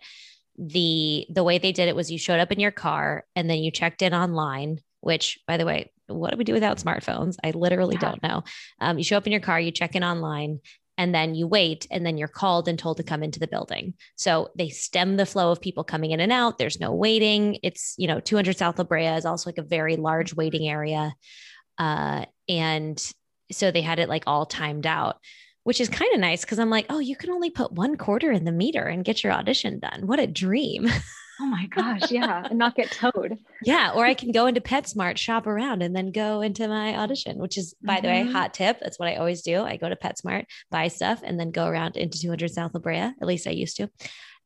the 0.57 1.27
the 1.31 1.45
way 1.45 1.59
they 1.59 1.71
did 1.73 1.89
it 1.89 1.95
was 1.95 2.11
you 2.11 2.19
showed 2.19 2.41
up 2.41 2.51
in 2.51 2.59
your 2.59 2.73
car 2.73 3.25
and 3.37 3.49
then 3.49 3.59
you 3.59 3.71
checked 3.71 4.03
in 4.03 4.15
online. 4.15 4.81
Which, 5.01 5.39
by 5.47 5.59
the 5.59 5.67
way, 5.67 5.93
what 6.09 6.33
do 6.33 6.37
we 6.39 6.45
do 6.45 6.55
without 6.55 6.79
smartphones? 6.79 7.37
I 7.45 7.53
literally 7.53 7.97
yeah. 8.01 8.09
don't 8.09 8.23
know. 8.23 8.43
Um, 8.81 8.99
you 8.99 9.05
show 9.05 9.17
up 9.17 9.27
in 9.27 9.33
your 9.33 9.41
car, 9.41 9.61
you 9.61 9.71
check 9.71 9.95
in 9.95 10.03
online, 10.03 10.61
and 10.99 11.15
then 11.15 11.37
you 11.37 11.47
wait 11.47 11.87
and 11.91 12.05
then 12.05 12.19
you're 12.19 12.29
called 12.29 12.69
and 12.69 12.79
told 12.79 12.97
to 12.97 13.03
come 13.05 13.23
into 13.23 13.39
the 13.39 13.47
building. 13.47 13.95
So 14.17 14.51
they 14.57 14.69
stem 14.69 15.17
the 15.17 15.25
flow 15.25 15.53
of 15.53 15.61
people 15.61 15.85
coming 15.85 16.11
in 16.11 16.21
and 16.21 16.33
out. 16.33 16.59
There's 16.59 16.81
no 16.81 16.93
waiting. 16.93 17.59
It's 17.63 17.95
you 17.97 18.09
know 18.09 18.21
200 18.21 18.59
south 18.59 18.79
la 18.79 18.85
brea 18.85 19.07
is 19.07 19.25
also 19.25 19.49
like 19.49 19.59
a 19.59 19.63
very 19.63 19.97
large 19.97 20.35
waiting 20.35 20.69
area. 20.69 21.15
Uh, 21.79 22.25
and 22.49 23.01
so 23.53 23.71
they 23.71 23.81
had 23.81 24.01
it 24.01 24.09
like 24.09 24.25
all 24.27 24.45
timed 24.45 24.87
out 24.87 25.17
which 25.65 25.81
is 25.81 25.89
kind 25.89 26.13
of 26.15 26.21
nice 26.21 26.43
because 26.43 26.59
i'm 26.59 26.71
like 26.71 26.87
oh 26.89 26.99
you 26.99 27.15
can 27.15 27.31
only 27.31 27.51
put 27.51 27.73
one 27.73 27.97
quarter 27.97 28.31
in 28.31 28.45
the 28.45 28.53
meter 28.53 28.83
and 28.85 29.05
get 29.05 29.23
your 29.23 29.33
audition 29.33 29.79
done. 29.79 30.07
What 30.07 30.21
a 30.21 30.27
dream 30.27 30.89
Oh 31.41 31.47
my 31.47 31.67
gosh, 31.67 32.11
yeah, 32.11 32.45
and 32.49 32.59
not 32.59 32.75
get 32.75 32.91
towed. 32.91 33.39
Yeah, 33.65 33.91
or 33.93 34.07
I 34.07 34.15
can 34.15 34.31
go 34.31 34.47
into 34.47 34.61
PetSmart, 34.61 35.17
shop 35.17 35.49
around, 35.49 35.83
and 35.83 35.95
then 35.95 36.13
go 36.13 36.43
into 36.43 36.69
my 36.69 36.97
audition, 36.97 37.39
which 37.39 37.59
is, 37.59 37.75
by 37.83 37.95
mm-hmm. 37.95 38.03
the 38.03 38.09
way, 38.09 38.21
mm-hmm. 38.23 38.33
hot 38.33 38.55
tip. 38.55 38.79
That's 38.81 39.01
what 39.01 39.09
I 39.09 39.17
always 39.17 39.43
do. 39.43 39.63
I 39.63 39.77
go 39.77 39.89
to 39.89 39.97
PetSmart, 39.97 40.45
buy 40.71 40.87
stuff, 40.87 41.23
and 41.25 41.41
then 41.41 41.51
go 41.51 41.67
around 41.67 41.97
into 41.97 42.21
200 42.21 42.53
South 42.53 42.73
La 42.73 42.81
Brea. 42.81 42.97
At 42.99 43.27
least 43.27 43.49
I 43.49 43.51
used 43.51 43.77
to. 43.79 43.91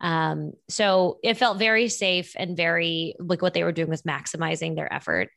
Um, 0.01 0.53
so 0.69 1.19
it 1.23 1.37
felt 1.37 1.59
very 1.59 1.89
safe 1.89 2.33
and 2.37 2.57
very 2.57 3.15
like 3.21 3.43
what 3.43 3.55
they 3.55 3.65
were 3.65 3.73
doing 3.73 3.91
was 3.91 4.03
maximizing 4.03 4.75
their 4.75 4.93
effort. 4.93 5.29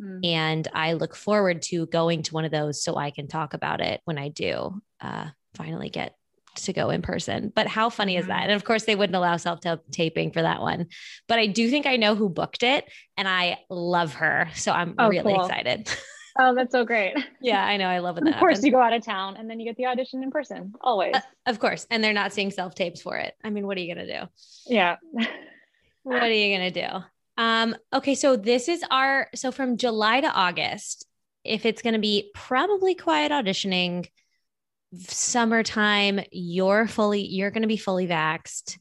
Mm. 0.00 0.24
And 0.24 0.68
I 0.74 0.92
look 0.92 1.16
forward 1.16 1.62
to 1.62 1.86
going 1.86 2.22
to 2.24 2.34
one 2.34 2.44
of 2.44 2.52
those 2.52 2.82
so 2.82 2.96
I 2.96 3.10
can 3.10 3.28
talk 3.28 3.54
about 3.54 3.80
it 3.80 4.00
when 4.04 4.18
I 4.18 4.28
do 4.28 4.80
uh, 5.00 5.28
finally 5.54 5.88
get 5.88 6.14
to 6.62 6.72
go 6.72 6.90
in 6.90 7.02
person. 7.02 7.52
But 7.54 7.66
how 7.66 7.90
funny 7.90 8.16
is 8.16 8.26
that? 8.26 8.44
And 8.44 8.52
of 8.52 8.64
course, 8.64 8.84
they 8.84 8.94
wouldn't 8.94 9.16
allow 9.16 9.36
self 9.36 9.60
taping 9.90 10.32
for 10.32 10.42
that 10.42 10.60
one. 10.60 10.86
But 11.28 11.38
I 11.38 11.46
do 11.46 11.70
think 11.70 11.86
I 11.86 11.96
know 11.96 12.14
who 12.14 12.28
booked 12.28 12.62
it 12.62 12.84
and 13.16 13.28
I 13.28 13.58
love 13.70 14.14
her. 14.14 14.48
So 14.54 14.72
I'm 14.72 14.94
oh, 14.98 15.08
really 15.08 15.34
cool. 15.34 15.44
excited. 15.44 15.88
Oh, 16.38 16.54
that's 16.54 16.72
so 16.72 16.84
great. 16.84 17.14
yeah, 17.40 17.64
I 17.64 17.76
know. 17.76 17.86
I 17.86 18.00
love 18.00 18.18
it. 18.18 18.26
Of 18.26 18.34
course, 18.36 18.58
happens. 18.58 18.64
you 18.64 18.72
go 18.72 18.80
out 18.80 18.92
of 18.92 19.02
town 19.02 19.36
and 19.36 19.48
then 19.48 19.58
you 19.58 19.66
get 19.66 19.76
the 19.76 19.86
audition 19.86 20.22
in 20.22 20.30
person, 20.30 20.74
always. 20.80 21.14
Uh, 21.14 21.20
of 21.46 21.58
course. 21.58 21.86
And 21.90 22.02
they're 22.04 22.12
not 22.12 22.32
seeing 22.32 22.50
self 22.50 22.74
tapes 22.74 23.00
for 23.00 23.16
it. 23.16 23.34
I 23.42 23.50
mean, 23.50 23.66
what 23.66 23.76
are 23.76 23.80
you 23.80 23.94
going 23.94 24.06
to 24.06 24.20
do? 24.20 24.26
Yeah. 24.66 24.96
what 26.02 26.22
are 26.22 26.30
you 26.30 26.56
going 26.56 26.72
to 26.72 26.88
do? 26.88 27.04
Um, 27.38 27.76
okay. 27.92 28.14
So 28.14 28.36
this 28.36 28.68
is 28.68 28.84
our, 28.90 29.28
so 29.34 29.50
from 29.50 29.76
July 29.76 30.20
to 30.20 30.28
August, 30.30 31.06
if 31.44 31.64
it's 31.64 31.82
going 31.82 31.94
to 31.94 32.00
be 32.00 32.30
probably 32.34 32.94
quiet 32.94 33.32
auditioning, 33.32 34.08
summertime, 34.94 36.20
you're 36.30 36.86
fully, 36.86 37.26
you're 37.26 37.50
going 37.50 37.62
to 37.62 37.68
be 37.68 37.76
fully 37.76 38.06
vaxed. 38.06 38.78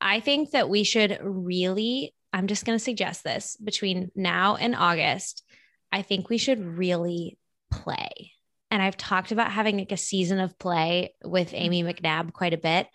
I 0.00 0.20
think 0.20 0.52
that 0.52 0.68
we 0.68 0.84
should 0.84 1.18
really, 1.22 2.14
I'm 2.32 2.46
just 2.46 2.64
going 2.64 2.78
to 2.78 2.84
suggest 2.84 3.24
this 3.24 3.56
between 3.56 4.10
now 4.14 4.56
and 4.56 4.74
August. 4.74 5.44
I 5.90 6.02
think 6.02 6.28
we 6.28 6.38
should 6.38 6.60
really 6.60 7.38
play. 7.70 8.32
And 8.70 8.82
I've 8.82 8.96
talked 8.96 9.32
about 9.32 9.50
having 9.50 9.78
like 9.78 9.92
a 9.92 9.96
season 9.96 10.40
of 10.40 10.58
play 10.58 11.14
with 11.24 11.54
Amy 11.54 11.82
McNabb 11.82 12.32
quite 12.32 12.54
a 12.54 12.58
bit. 12.58 12.86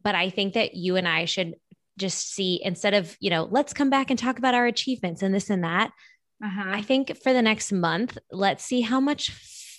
But 0.00 0.14
I 0.14 0.30
think 0.30 0.54
that 0.54 0.74
you 0.74 0.96
and 0.96 1.08
I 1.08 1.24
should 1.24 1.54
just 1.98 2.32
see 2.32 2.60
instead 2.62 2.94
of, 2.94 3.16
you 3.20 3.30
know, 3.30 3.48
let's 3.50 3.72
come 3.72 3.90
back 3.90 4.10
and 4.10 4.18
talk 4.18 4.38
about 4.38 4.54
our 4.54 4.66
achievements 4.66 5.22
and 5.22 5.34
this 5.34 5.50
and 5.50 5.64
that. 5.64 5.90
Uh-huh. 6.42 6.62
I 6.66 6.82
think 6.82 7.16
for 7.22 7.32
the 7.32 7.42
next 7.42 7.72
month, 7.72 8.16
let's 8.30 8.64
see 8.64 8.80
how 8.82 9.00
much 9.00 9.30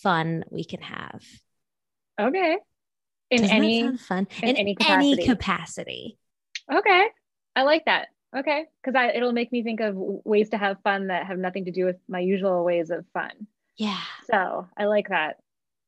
fun 0.02 0.44
we 0.50 0.64
can 0.64 0.82
have. 0.82 1.22
Okay. 2.20 2.58
In 3.30 3.42
Doesn't 3.42 3.56
any 3.56 3.98
fun 3.98 4.28
in, 4.42 4.50
in 4.50 4.58
any, 4.58 4.76
capacity. 4.76 5.14
any 5.14 5.26
capacity. 5.26 6.18
Okay. 6.72 7.08
I 7.56 7.64
like 7.64 7.86
that. 7.86 8.08
Okay. 8.36 8.66
Cause 8.84 8.96
I 8.96 9.10
it'll 9.10 9.32
make 9.34 9.52
me 9.52 9.64
think 9.64 9.80
of 9.80 9.96
ways 9.96 10.50
to 10.50 10.58
have 10.58 10.78
fun 10.84 11.08
that 11.08 11.28
have 11.28 11.38
nothing 11.38 11.66
to 11.66 11.72
do 11.72 11.86
with 11.86 11.98
my 12.08 12.20
usual 12.20 12.64
ways 12.64 12.90
of 12.90 13.06
fun. 13.14 13.32
Yeah. 13.78 14.00
So 14.30 14.68
I 14.78 14.86
like 14.86 15.10
that. 15.10 15.38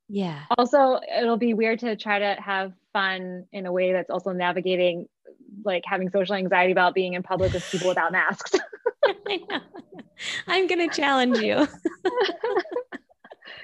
Yeah. 0.10 0.44
Also, 0.58 1.00
it'll 1.18 1.38
be 1.38 1.54
weird 1.54 1.80
to 1.80 1.96
try 1.96 2.20
to 2.20 2.36
have 2.40 2.74
fun 2.92 3.46
in 3.52 3.66
a 3.66 3.72
way 3.72 3.94
that's 3.94 4.10
also 4.10 4.32
navigating 4.32 5.08
like 5.64 5.84
having 5.86 6.10
social 6.10 6.36
anxiety 6.36 6.72
about 6.72 6.94
being 6.94 7.14
in 7.14 7.24
public 7.24 7.54
with 7.54 7.70
people 7.72 7.88
without 7.88 8.12
masks. 8.12 8.54
I 9.28 9.40
know. 9.50 9.60
I'm 10.48 10.68
gonna 10.68 10.90
challenge 10.90 11.40
you. 11.40 11.68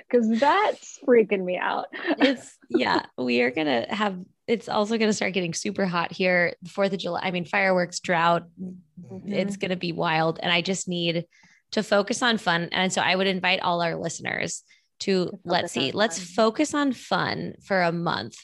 because 0.10 0.40
that's 0.40 1.00
freaking 1.08 1.44
me 1.44 1.58
out. 1.58 1.88
it's 1.94 2.58
yeah, 2.70 3.06
we 3.18 3.42
are 3.42 3.52
gonna 3.52 3.86
have. 3.94 4.18
It's 4.48 4.68
also 4.68 4.98
gonna 4.98 5.14
start 5.14 5.34
getting 5.34 5.54
super 5.54 5.86
hot 5.86 6.12
here. 6.12 6.56
The 6.62 6.70
Fourth 6.70 6.94
of 6.94 7.00
July. 7.00 7.22
I 7.24 7.32
mean, 7.32 7.46
fireworks 7.46 8.00
drought. 8.00 8.48
Mm-hmm. 8.62 9.34
It's 9.34 9.58
gonna 9.58 9.76
be 9.76 9.92
wild, 9.92 10.40
and 10.42 10.52
I 10.52 10.62
just 10.62 10.88
need 10.88 11.26
to 11.72 11.84
focus 11.84 12.22
on 12.22 12.38
fun. 12.38 12.70
And 12.72 12.92
so 12.92 13.02
I 13.02 13.16
would 13.16 13.28
invite 13.28 13.62
all 13.62 13.82
our 13.82 13.96
listeners 13.96 14.64
to, 15.02 15.40
let's 15.46 15.74
see, 15.74 15.92
let's 15.92 16.20
focus 16.20 16.74
on 16.74 16.94
fun 16.94 17.54
for 17.64 17.82
a 17.82 17.92
month 17.92 18.36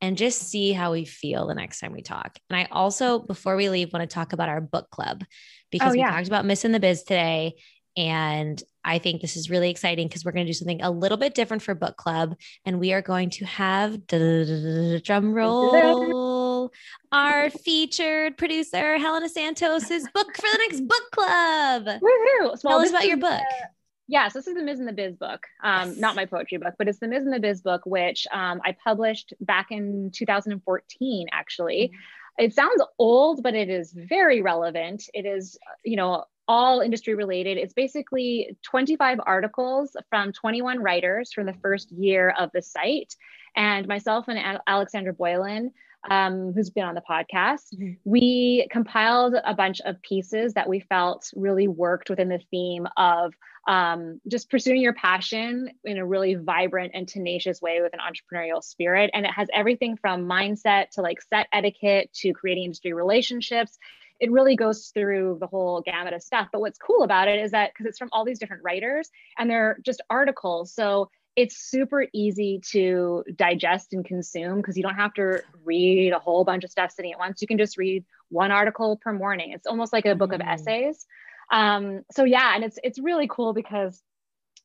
and 0.00 0.16
just 0.16 0.42
see 0.42 0.72
how 0.72 0.92
we 0.92 1.04
feel 1.04 1.46
the 1.46 1.54
next 1.54 1.80
time 1.80 1.92
we 1.92 2.02
talk. 2.02 2.38
And 2.48 2.58
I 2.58 2.68
also, 2.70 3.18
before 3.18 3.56
we 3.56 3.68
leave, 3.68 3.92
want 3.92 4.08
to 4.08 4.14
talk 4.14 4.32
about 4.32 4.48
our 4.48 4.60
book 4.60 4.90
club 4.90 5.24
because 5.70 5.92
oh, 5.92 5.94
yeah. 5.94 6.10
we 6.10 6.12
talked 6.12 6.28
about 6.28 6.44
missing 6.44 6.72
the 6.72 6.80
biz 6.80 7.02
today. 7.02 7.56
And 7.96 8.62
I 8.88 8.98
think 8.98 9.20
this 9.20 9.36
is 9.36 9.50
really 9.50 9.68
exciting 9.68 10.08
because 10.08 10.24
we're 10.24 10.32
going 10.32 10.46
to 10.46 10.50
do 10.50 10.54
something 10.54 10.80
a 10.80 10.90
little 10.90 11.18
bit 11.18 11.34
different 11.34 11.62
for 11.62 11.74
book 11.74 11.98
club. 11.98 12.36
And 12.64 12.80
we 12.80 12.94
are 12.94 13.02
going 13.02 13.28
to 13.30 13.44
have 13.44 14.06
drum 14.06 15.34
roll 15.34 16.72
our 17.12 17.50
featured 17.50 18.38
producer, 18.38 18.96
Helenna 18.96 19.28
Santos's 19.28 20.08
book 20.14 20.34
for 20.34 20.42
the 20.42 20.58
next 20.68 20.80
book 20.88 21.10
club. 21.12 21.84
Woohoo! 21.84 22.60
Tell 22.60 22.80
us 22.80 22.90
about 22.90 23.06
your 23.06 23.18
book. 23.18 23.40
Uh, 23.40 23.66
Yes, 24.10 24.32
this 24.32 24.46
is 24.46 24.54
the 24.54 24.62
Ms. 24.62 24.80
in 24.80 24.86
the 24.86 24.92
Biz 24.94 25.16
book. 25.16 25.46
Um, 25.62 25.90
yes. 25.90 25.98
Not 25.98 26.16
my 26.16 26.24
poetry 26.24 26.56
book, 26.56 26.72
but 26.78 26.88
it's 26.88 26.98
the 26.98 27.08
Ms. 27.08 27.26
in 27.26 27.30
the 27.30 27.40
Biz 27.40 27.60
book, 27.60 27.82
which 27.84 28.26
um, 28.32 28.58
I 28.64 28.74
published 28.82 29.34
back 29.38 29.66
in 29.70 30.10
2014, 30.14 31.26
actually. 31.30 31.90
Mm-hmm. 31.92 32.44
It 32.44 32.54
sounds 32.54 32.82
old, 32.98 33.42
but 33.42 33.54
it 33.54 33.68
is 33.68 33.92
very 33.92 34.40
relevant. 34.40 35.10
It 35.12 35.26
is, 35.26 35.58
you 35.84 35.96
know, 35.96 36.24
all 36.48 36.80
industry 36.80 37.14
related. 37.14 37.58
It's 37.58 37.74
basically 37.74 38.56
25 38.62 39.20
articles 39.26 39.96
from 40.08 40.32
21 40.32 40.80
writers 40.80 41.32
from 41.32 41.46
the 41.46 41.54
first 41.62 41.92
year 41.92 42.34
of 42.38 42.50
the 42.52 42.62
site. 42.62 43.14
And 43.54 43.86
myself 43.86 44.26
and 44.28 44.58
Alexandra 44.66 45.12
Boylan 45.12 45.72
um, 46.10 46.52
who's 46.54 46.70
been 46.70 46.84
on 46.84 46.94
the 46.94 47.02
podcast, 47.08 47.74
mm-hmm. 47.74 47.92
we 48.04 48.66
compiled 48.70 49.34
a 49.44 49.54
bunch 49.54 49.80
of 49.82 50.00
pieces 50.02 50.54
that 50.54 50.68
we 50.68 50.80
felt 50.80 51.30
really 51.34 51.68
worked 51.68 52.08
within 52.08 52.28
the 52.28 52.40
theme 52.50 52.86
of 52.96 53.34
um, 53.66 54.20
just 54.28 54.50
pursuing 54.50 54.80
your 54.80 54.94
passion 54.94 55.70
in 55.84 55.98
a 55.98 56.06
really 56.06 56.34
vibrant 56.34 56.92
and 56.94 57.06
tenacious 57.06 57.60
way 57.60 57.82
with 57.82 57.92
an 57.92 58.00
entrepreneurial 58.00 58.62
spirit. 58.62 59.10
And 59.12 59.26
it 59.26 59.32
has 59.32 59.48
everything 59.52 59.96
from 59.96 60.26
mindset 60.26 60.90
to 60.92 61.02
like 61.02 61.20
set 61.20 61.48
etiquette 61.52 62.10
to 62.14 62.32
creating 62.32 62.64
industry 62.64 62.94
relationships. 62.94 63.78
It 64.20 64.32
really 64.32 64.56
goes 64.56 64.90
through 64.94 65.38
the 65.40 65.46
whole 65.46 65.80
gamut 65.80 66.14
of 66.14 66.22
stuff. 66.22 66.48
But 66.52 66.60
what's 66.60 66.78
cool 66.78 67.02
about 67.02 67.28
it 67.28 67.40
is 67.40 67.52
that 67.52 67.72
because 67.72 67.86
it's 67.86 67.98
from 67.98 68.08
all 68.12 68.24
these 68.24 68.38
different 68.38 68.64
writers 68.64 69.10
and 69.38 69.48
they're 69.48 69.78
just 69.84 70.02
articles. 70.10 70.72
So 70.74 71.10
it's 71.36 71.56
super 71.56 72.04
easy 72.12 72.60
to 72.72 73.22
digest 73.36 73.92
and 73.92 74.04
consume 74.04 74.56
because 74.56 74.76
you 74.76 74.82
don't 74.82 74.96
have 74.96 75.14
to 75.14 75.40
read 75.64 76.12
a 76.12 76.18
whole 76.18 76.44
bunch 76.44 76.64
of 76.64 76.70
stuff 76.70 76.90
sitting 76.90 77.12
at 77.12 77.18
once. 77.18 77.40
You 77.40 77.46
can 77.46 77.58
just 77.58 77.78
read 77.78 78.04
one 78.28 78.50
article 78.50 78.96
per 79.00 79.12
morning. 79.12 79.52
It's 79.52 79.66
almost 79.66 79.92
like 79.92 80.04
a 80.04 80.16
book 80.16 80.30
mm. 80.30 80.34
of 80.34 80.40
essays. 80.40 81.06
Um, 81.52 82.02
so 82.10 82.24
yeah, 82.24 82.54
and 82.54 82.64
it's 82.64 82.78
it's 82.82 82.98
really 82.98 83.28
cool 83.28 83.52
because 83.52 84.02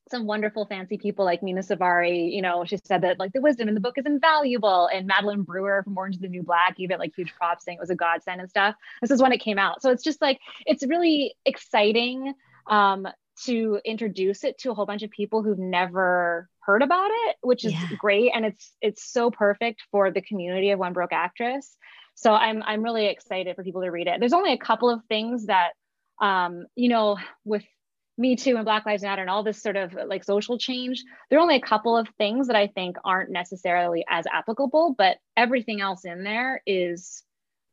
some 0.10 0.26
wonderful 0.28 0.66
fancy 0.66 0.97
people 0.97 1.26
like 1.26 1.41
Mena 1.41 1.62
Suvari, 1.62 2.32
you 2.32 2.41
know, 2.41 2.66
she 2.66 2.78
said 2.84 3.01
that 3.01 3.20
like 3.20 3.34
the 3.34 3.41
wisdom 3.41 3.68
in 3.68 3.74
the 3.74 3.80
book 3.80 3.97
is 3.97 4.06
invaluable. 4.06 4.89
And 4.93 5.08
Madeline 5.08 5.43
Brewer 5.43 5.82
from 5.84 5.97
Orange 5.97 6.16
is 6.16 6.22
the 6.22 6.28
New 6.28 6.43
Black 6.43 6.78
gave 6.78 6.91
it 6.91 6.99
like 6.99 7.16
huge 7.16 7.34
props 7.36 7.66
saying 7.66 7.78
it 7.78 7.82
was 7.82 7.89
a 7.89 7.95
godsend 7.95 8.41
and 8.41 8.49
stuff. 8.49 8.76
This 9.01 9.12
is 9.12 9.22
when 9.22 9.32
it 9.32 9.39
came 9.39 9.58
out. 9.58 9.82
So 9.82 9.91
it's 9.91 10.04
just 10.04 10.22
like, 10.22 10.39
it's 10.66 10.86
really 10.86 11.36
exciting 11.45 12.34
um, 12.68 13.08
to 13.45 13.80
introduce 13.86 14.43
it 14.43 14.58
to 14.60 14.72
a 14.72 14.74
whole 14.74 14.86
bunch 14.86 15.04
of 15.04 15.10
people 15.10 15.41
who've 15.41 15.60
never 15.60 16.49
heard 16.60 16.82
about 16.82 17.10
it, 17.12 17.38
which 17.41 17.66
is 17.66 17.74
yeah. 17.74 17.89
great. 17.97 18.32
And 18.34 18.45
it's 18.45 18.72
it's 18.82 19.04
so 19.04 19.32
perfect 19.32 19.84
for 19.91 20.12
the 20.12 20.22
community 20.22 20.72
of 20.72 20.80
One 20.80 20.93
Broke 20.93 21.14
Actress. 21.14 21.76
So 22.16 22.34
I'm 22.34 22.62
I'm 22.64 22.84
really 22.84 23.08
excited 23.08 23.56
for 23.56 23.64
people 23.64 23.82
to 23.82 23.89
read 23.89 24.08
it. 24.08 24.20
There's 24.20 24.34
only 24.34 24.54
a 24.54 24.58
couple 24.58 24.89
of 24.89 25.01
things 25.10 25.47
that 25.47 25.72
um, 26.22 26.68
you 26.76 26.89
know, 26.89 27.18
with 27.43 27.64
me 28.18 28.36
Too 28.36 28.55
and 28.55 28.66
Black 28.66 28.86
Lives 28.86 29.03
Matter 29.03 29.22
and 29.22 29.30
all 29.30 29.43
this 29.43 29.61
sort 29.61 29.76
of 29.76 29.93
like 29.93 30.24
social 30.24 30.57
change, 30.57 31.03
there 31.30 31.39
are 31.39 31.41
only 31.41 31.55
a 31.55 31.61
couple 31.61 31.97
of 31.97 32.07
things 32.18 32.47
that 32.47 32.55
I 32.55 32.68
think 32.68 32.97
aren't 33.03 33.32
necessarily 33.32 34.05
as 34.07 34.26
applicable, 34.32 34.95
but 34.97 35.18
everything 35.36 35.82
else 35.82 36.05
in 36.05 36.24
there 36.24 36.61
is 36.66 37.24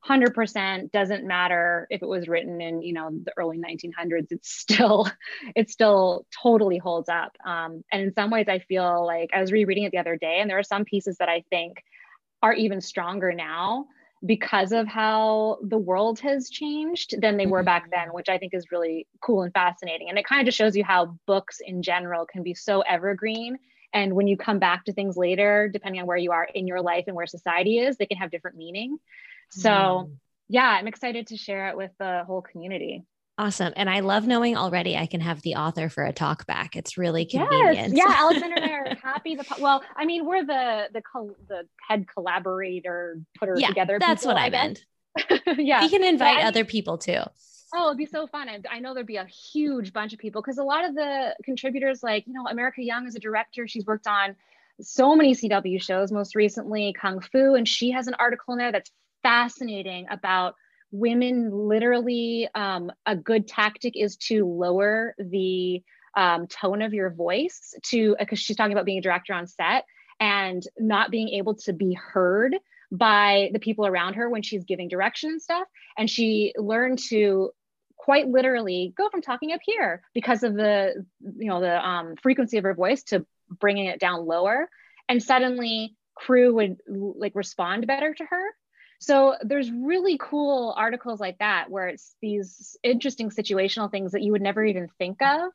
100% 0.09 0.91
doesn't 0.93 1.27
matter 1.27 1.87
if 1.91 2.03
it 2.03 2.09
was 2.09 2.27
written 2.27 2.61
in 2.63 2.81
you 2.81 2.95
know 2.95 3.11
the 3.11 3.33
early 3.37 3.59
1900s 3.59 4.29
it's 4.31 4.51
still 4.51 5.07
it 5.55 5.69
still 5.69 6.27
totally 6.43 6.79
holds 6.79 7.09
up. 7.09 7.37
Um, 7.45 7.85
and 7.93 8.03
in 8.03 8.15
some 8.15 8.31
ways 8.31 8.47
i 8.49 8.61
feel 8.61 9.05
like 9.05 9.31
i 9.35 9.41
was 9.41 9.53
rereading 9.53 9.85
it 9.85 9.93
the 9.93 9.99
other 9.99 10.17
day 10.17 10.39
and 10.41 10.49
there 10.49 10.59
are 10.59 10.63
some 10.63 10.85
pieces 10.85 11.19
that 11.19 11.29
i 11.29 11.45
think 11.51 11.83
are 12.43 12.55
even 12.55 12.81
stronger 12.81 13.35
now 13.35 13.87
because 14.25 14.73
of 14.73 14.87
how 14.87 15.59
the 15.63 15.79
world 15.79 16.21
has 16.21 16.51
changed 16.51 17.15
than 17.21 17.37
they 17.37 17.47
were 17.47 17.63
back 17.63 17.91
then 17.91 18.07
mm-hmm. 18.07 18.15
which 18.15 18.29
i 18.29 18.37
think 18.37 18.53
is 18.55 18.71
really 18.71 19.07
cool 19.23 19.43
and 19.43 19.53
fascinating 19.55 20.09
and 20.09 20.19
it 20.19 20.27
kind 20.27 20.41
of 20.41 20.47
just 20.47 20.59
shows 20.59 20.77
you 20.77 20.85
how 20.85 21.17
books 21.27 21.59
in 21.65 21.83
general 21.83 22.27
can 22.27 22.43
be 22.43 22.55
so 22.55 22.81
evergreen 22.83 23.57
and 23.93 24.15
when 24.15 24.29
you 24.29 24.37
come 24.37 24.59
back 24.59 24.85
to 24.85 24.93
things 24.93 25.17
later 25.17 25.71
depending 25.73 26.01
on 26.01 26.07
where 26.07 26.17
you 26.17 26.33
are 26.33 26.45
in 26.55 26.67
your 26.67 26.83
life 26.83 27.05
and 27.07 27.17
where 27.17 27.27
society 27.27 27.79
is 27.79 27.97
they 27.97 28.07
can 28.07 28.19
have 28.19 28.31
different 28.31 28.57
meaning 28.57 28.99
so, 29.51 29.71
mm. 29.71 30.17
yeah, 30.49 30.69
I'm 30.69 30.87
excited 30.87 31.29
to 31.29 31.37
share 31.37 31.69
it 31.69 31.77
with 31.77 31.91
the 31.99 32.25
whole 32.27 32.43
community. 32.43 33.05
Awesome. 33.41 33.73
And 33.75 33.89
I 33.89 34.01
love 34.01 34.27
knowing 34.27 34.55
already 34.55 34.99
I 34.99 35.07
can 35.07 35.23
have 35.23 35.41
the 35.41 35.55
author 35.55 35.89
for 35.89 36.05
a 36.05 36.13
talk 36.13 36.47
back. 36.47 36.77
It's 36.77 36.99
really 36.99 37.25
convenient. 37.25 37.97
Yes. 37.97 38.07
Yeah, 38.07 38.15
Alexander 38.19 38.57
and 38.57 38.71
I 38.71 38.73
are 38.75 38.95
happy. 39.03 39.35
The 39.35 39.47
well, 39.59 39.83
I 39.97 40.05
mean, 40.05 40.27
we're 40.27 40.45
the 40.45 40.91
the 40.93 41.03
the 41.49 41.63
head 41.89 42.07
collaborator 42.07 43.19
putter 43.39 43.55
yeah, 43.57 43.69
together. 43.69 43.99
That's 43.99 44.25
people, 44.25 44.35
what 44.35 44.43
I, 44.43 44.49
I 44.49 44.51
meant. 44.51 44.85
yeah. 45.57 45.81
We 45.81 45.89
can 45.89 46.05
invite 46.05 46.41
yeah, 46.41 46.49
other 46.49 46.67
people 46.67 46.99
too. 46.99 47.23
Oh, 47.75 47.87
it'd 47.87 47.97
be 47.97 48.05
so 48.05 48.27
fun. 48.27 48.51
I, 48.51 48.61
I 48.71 48.79
know 48.79 48.93
there'd 48.93 49.07
be 49.07 49.17
a 49.17 49.25
huge 49.25 49.95
bunch 49.95 50.13
of 50.13 50.19
people 50.19 50.43
because 50.43 50.59
a 50.59 50.63
lot 50.63 50.85
of 50.85 50.95
the 50.95 51.35
contributors, 51.43 52.03
like, 52.03 52.27
you 52.27 52.35
know, 52.35 52.47
America 52.47 52.83
Young 52.83 53.07
is 53.07 53.15
a 53.15 53.21
director. 53.21 53.67
She's 53.67 53.87
worked 53.87 54.07
on 54.07 54.37
so 54.83 55.17
many 55.17 55.35
CW 55.35 55.81
shows, 55.81 56.13
most 56.13 56.35
recently 56.35 56.95
Kung 57.01 57.21
Fu, 57.21 57.55
and 57.55 57.67
she 57.67 57.91
has 57.93 58.07
an 58.07 58.15
article 58.19 58.53
in 58.53 58.59
there 58.59 58.73
that's 58.73 58.91
fascinating 59.23 60.07
about 60.11 60.57
women 60.93 61.51
literally 61.53 62.49
um, 62.55 62.91
a 63.07 63.17
good 63.17 63.47
tactic 63.47 63.97
is 63.97 64.17
to 64.17 64.47
lower 64.47 65.15
the 65.19 65.83
um, 66.17 66.47
tone 66.47 66.83
of 66.83 66.93
your 66.93 67.11
voice 67.11 67.75
to 67.85 68.17
because 68.19 68.39
she's 68.39 68.57
talking 68.57 68.73
about 68.73 68.85
being 68.85 68.99
a 68.99 69.03
director 69.03 69.33
on 69.33 69.47
set 69.47 69.85
and 70.19 70.63
not 70.79 71.11
being 71.11 71.29
able 71.31 71.55
to 71.55 71.73
be 71.73 71.95
heard 71.95 72.57
by 72.93 73.51
the 73.53 73.61
people 73.61 73.87
around 73.87 74.15
her 74.15 74.29
when 74.29 74.43
she's 74.43 74.65
giving 74.65 74.89
direction 74.89 75.31
and 75.31 75.43
stuff. 75.43 75.67
And 75.97 76.11
she 76.11 76.53
learned 76.57 76.99
to 77.11 77.51
quite 77.97 78.29
literally 78.29 78.93
go 78.97 79.09
from 79.09 79.23
talking 79.23 79.53
up 79.53 79.61
here 79.65 80.03
because 80.15 80.43
of 80.43 80.55
the 80.55 81.07
you 81.21 81.49
know 81.49 81.61
the 81.61 81.87
um, 81.87 82.17
frequency 82.23 82.59
of 82.59 82.65
her 82.65 82.75
voice 82.75 83.03
to 83.05 83.25
bringing 83.49 83.87
it 83.87 84.01
down 84.01 84.27
lower. 84.27 84.69
And 85.09 85.23
suddenly 85.23 85.97
crew 86.15 86.55
would 86.55 86.81
like 86.87 87.35
respond 87.35 87.87
better 87.87 88.13
to 88.13 88.25
her 88.25 88.43
so 89.01 89.35
there's 89.41 89.71
really 89.71 90.19
cool 90.21 90.75
articles 90.77 91.21
like 91.21 91.39
that 91.39 91.71
where 91.71 91.89
it's 91.89 92.15
these 92.21 92.77
interesting 92.83 93.31
situational 93.31 93.91
things 93.91 94.13
that 94.13 94.23
you 94.23 94.33
would 94.33 94.43
never 94.43 94.63
even 94.63 94.89
think 94.99 95.23
of. 95.23 95.51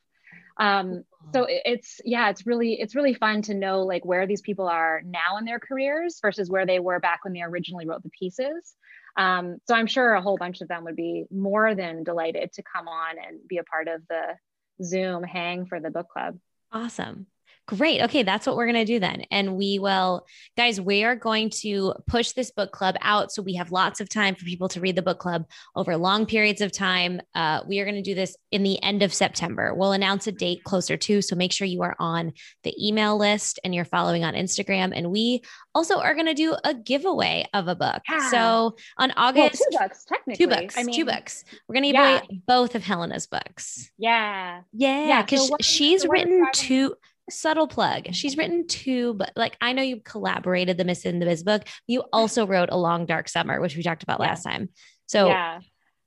Um, 0.58 1.04
so 1.32 1.46
it's 1.48 2.00
yeah, 2.04 2.30
it's 2.30 2.46
really 2.46 2.74
it's 2.80 2.96
really 2.96 3.14
fun 3.14 3.42
to 3.42 3.54
know 3.54 3.82
like 3.82 4.04
where 4.04 4.26
these 4.26 4.40
people 4.40 4.66
are 4.66 5.00
now 5.04 5.38
in 5.38 5.44
their 5.44 5.60
careers 5.60 6.18
versus 6.20 6.50
where 6.50 6.66
they 6.66 6.80
were 6.80 6.98
back 6.98 7.24
when 7.24 7.34
they 7.34 7.42
originally 7.42 7.86
wrote 7.86 8.02
the 8.02 8.10
pieces. 8.10 8.74
Um, 9.16 9.58
so 9.68 9.74
I'm 9.74 9.86
sure 9.86 10.14
a 10.14 10.22
whole 10.22 10.36
bunch 10.36 10.60
of 10.60 10.68
them 10.68 10.84
would 10.84 10.96
be 10.96 11.26
more 11.30 11.74
than 11.74 12.04
delighted 12.04 12.52
to 12.54 12.62
come 12.62 12.88
on 12.88 13.16
and 13.18 13.46
be 13.46 13.58
a 13.58 13.64
part 13.64 13.86
of 13.86 14.02
the 14.08 14.36
Zoom 14.82 15.22
hang 15.22 15.66
for 15.66 15.78
the 15.78 15.90
book 15.90 16.08
club. 16.08 16.38
Awesome. 16.72 17.26
Great. 17.66 18.00
Okay, 18.02 18.22
that's 18.22 18.46
what 18.46 18.56
we're 18.56 18.66
going 18.66 18.76
to 18.76 18.84
do 18.84 19.00
then. 19.00 19.22
And 19.32 19.56
we 19.56 19.80
will, 19.80 20.24
guys, 20.56 20.80
we 20.80 21.02
are 21.02 21.16
going 21.16 21.50
to 21.62 21.94
push 22.06 22.30
this 22.30 22.52
book 22.52 22.70
club 22.70 22.94
out 23.00 23.32
so 23.32 23.42
we 23.42 23.54
have 23.54 23.72
lots 23.72 24.00
of 24.00 24.08
time 24.08 24.36
for 24.36 24.44
people 24.44 24.68
to 24.68 24.80
read 24.80 24.94
the 24.94 25.02
book 25.02 25.18
club 25.18 25.46
over 25.74 25.96
long 25.96 26.26
periods 26.26 26.60
of 26.60 26.70
time. 26.70 27.20
Uh, 27.34 27.62
we 27.66 27.80
are 27.80 27.84
going 27.84 27.96
to 27.96 28.02
do 28.02 28.14
this 28.14 28.36
in 28.52 28.62
the 28.62 28.80
end 28.84 29.02
of 29.02 29.12
September. 29.12 29.74
We'll 29.74 29.92
announce 29.92 30.28
a 30.28 30.32
date 30.32 30.62
closer 30.62 30.96
to, 30.96 31.20
so 31.20 31.34
make 31.34 31.52
sure 31.52 31.66
you 31.66 31.82
are 31.82 31.96
on 31.98 32.34
the 32.62 32.72
email 32.80 33.18
list 33.18 33.58
and 33.64 33.74
you're 33.74 33.84
following 33.84 34.22
on 34.22 34.34
Instagram. 34.34 34.92
And 34.94 35.10
we 35.10 35.42
also 35.74 35.98
are 35.98 36.14
going 36.14 36.26
to 36.26 36.34
do 36.34 36.54
a 36.62 36.72
giveaway 36.72 37.48
of 37.52 37.66
a 37.66 37.74
book. 37.74 38.02
Yeah. 38.08 38.30
So 38.30 38.76
on 38.96 39.10
August, 39.16 39.60
well, 39.60 39.80
two 39.80 39.88
books, 39.88 40.04
technically. 40.04 40.46
Two 40.46 40.48
books. 40.48 40.78
I 40.78 40.84
mean, 40.84 40.94
two 40.94 41.04
books. 41.04 41.44
We're 41.66 41.74
going 41.74 41.82
to 41.82 41.88
give 41.88 41.94
yeah. 41.94 42.18
away 42.18 42.42
both 42.46 42.76
of 42.76 42.84
Helenna's 42.84 43.26
books. 43.26 43.90
Yeah. 43.98 44.60
Yeah. 44.72 45.22
Because 45.22 45.40
yeah, 45.40 45.46
so 45.48 45.56
she's 45.62 46.06
written 46.06 46.46
two 46.52 46.94
subtle 47.30 47.66
plug. 47.66 48.12
She's 48.12 48.36
written 48.36 48.66
two, 48.66 49.14
but 49.14 49.32
like 49.36 49.56
I 49.60 49.72
know 49.72 49.82
you 49.82 50.00
collaborated 50.00 50.78
the 50.78 50.84
Ms. 50.84 51.04
in 51.04 51.18
the 51.18 51.26
Biz 51.26 51.42
book. 51.42 51.62
You 51.86 52.04
also 52.12 52.46
wrote 52.46 52.68
A 52.70 52.76
Long 52.76 53.06
Dark 53.06 53.28
Summer, 53.28 53.60
which 53.60 53.76
we 53.76 53.82
talked 53.82 54.02
about 54.02 54.20
yeah. 54.20 54.26
last 54.26 54.42
time. 54.42 54.68
So 55.06 55.28
yeah. 55.28 55.60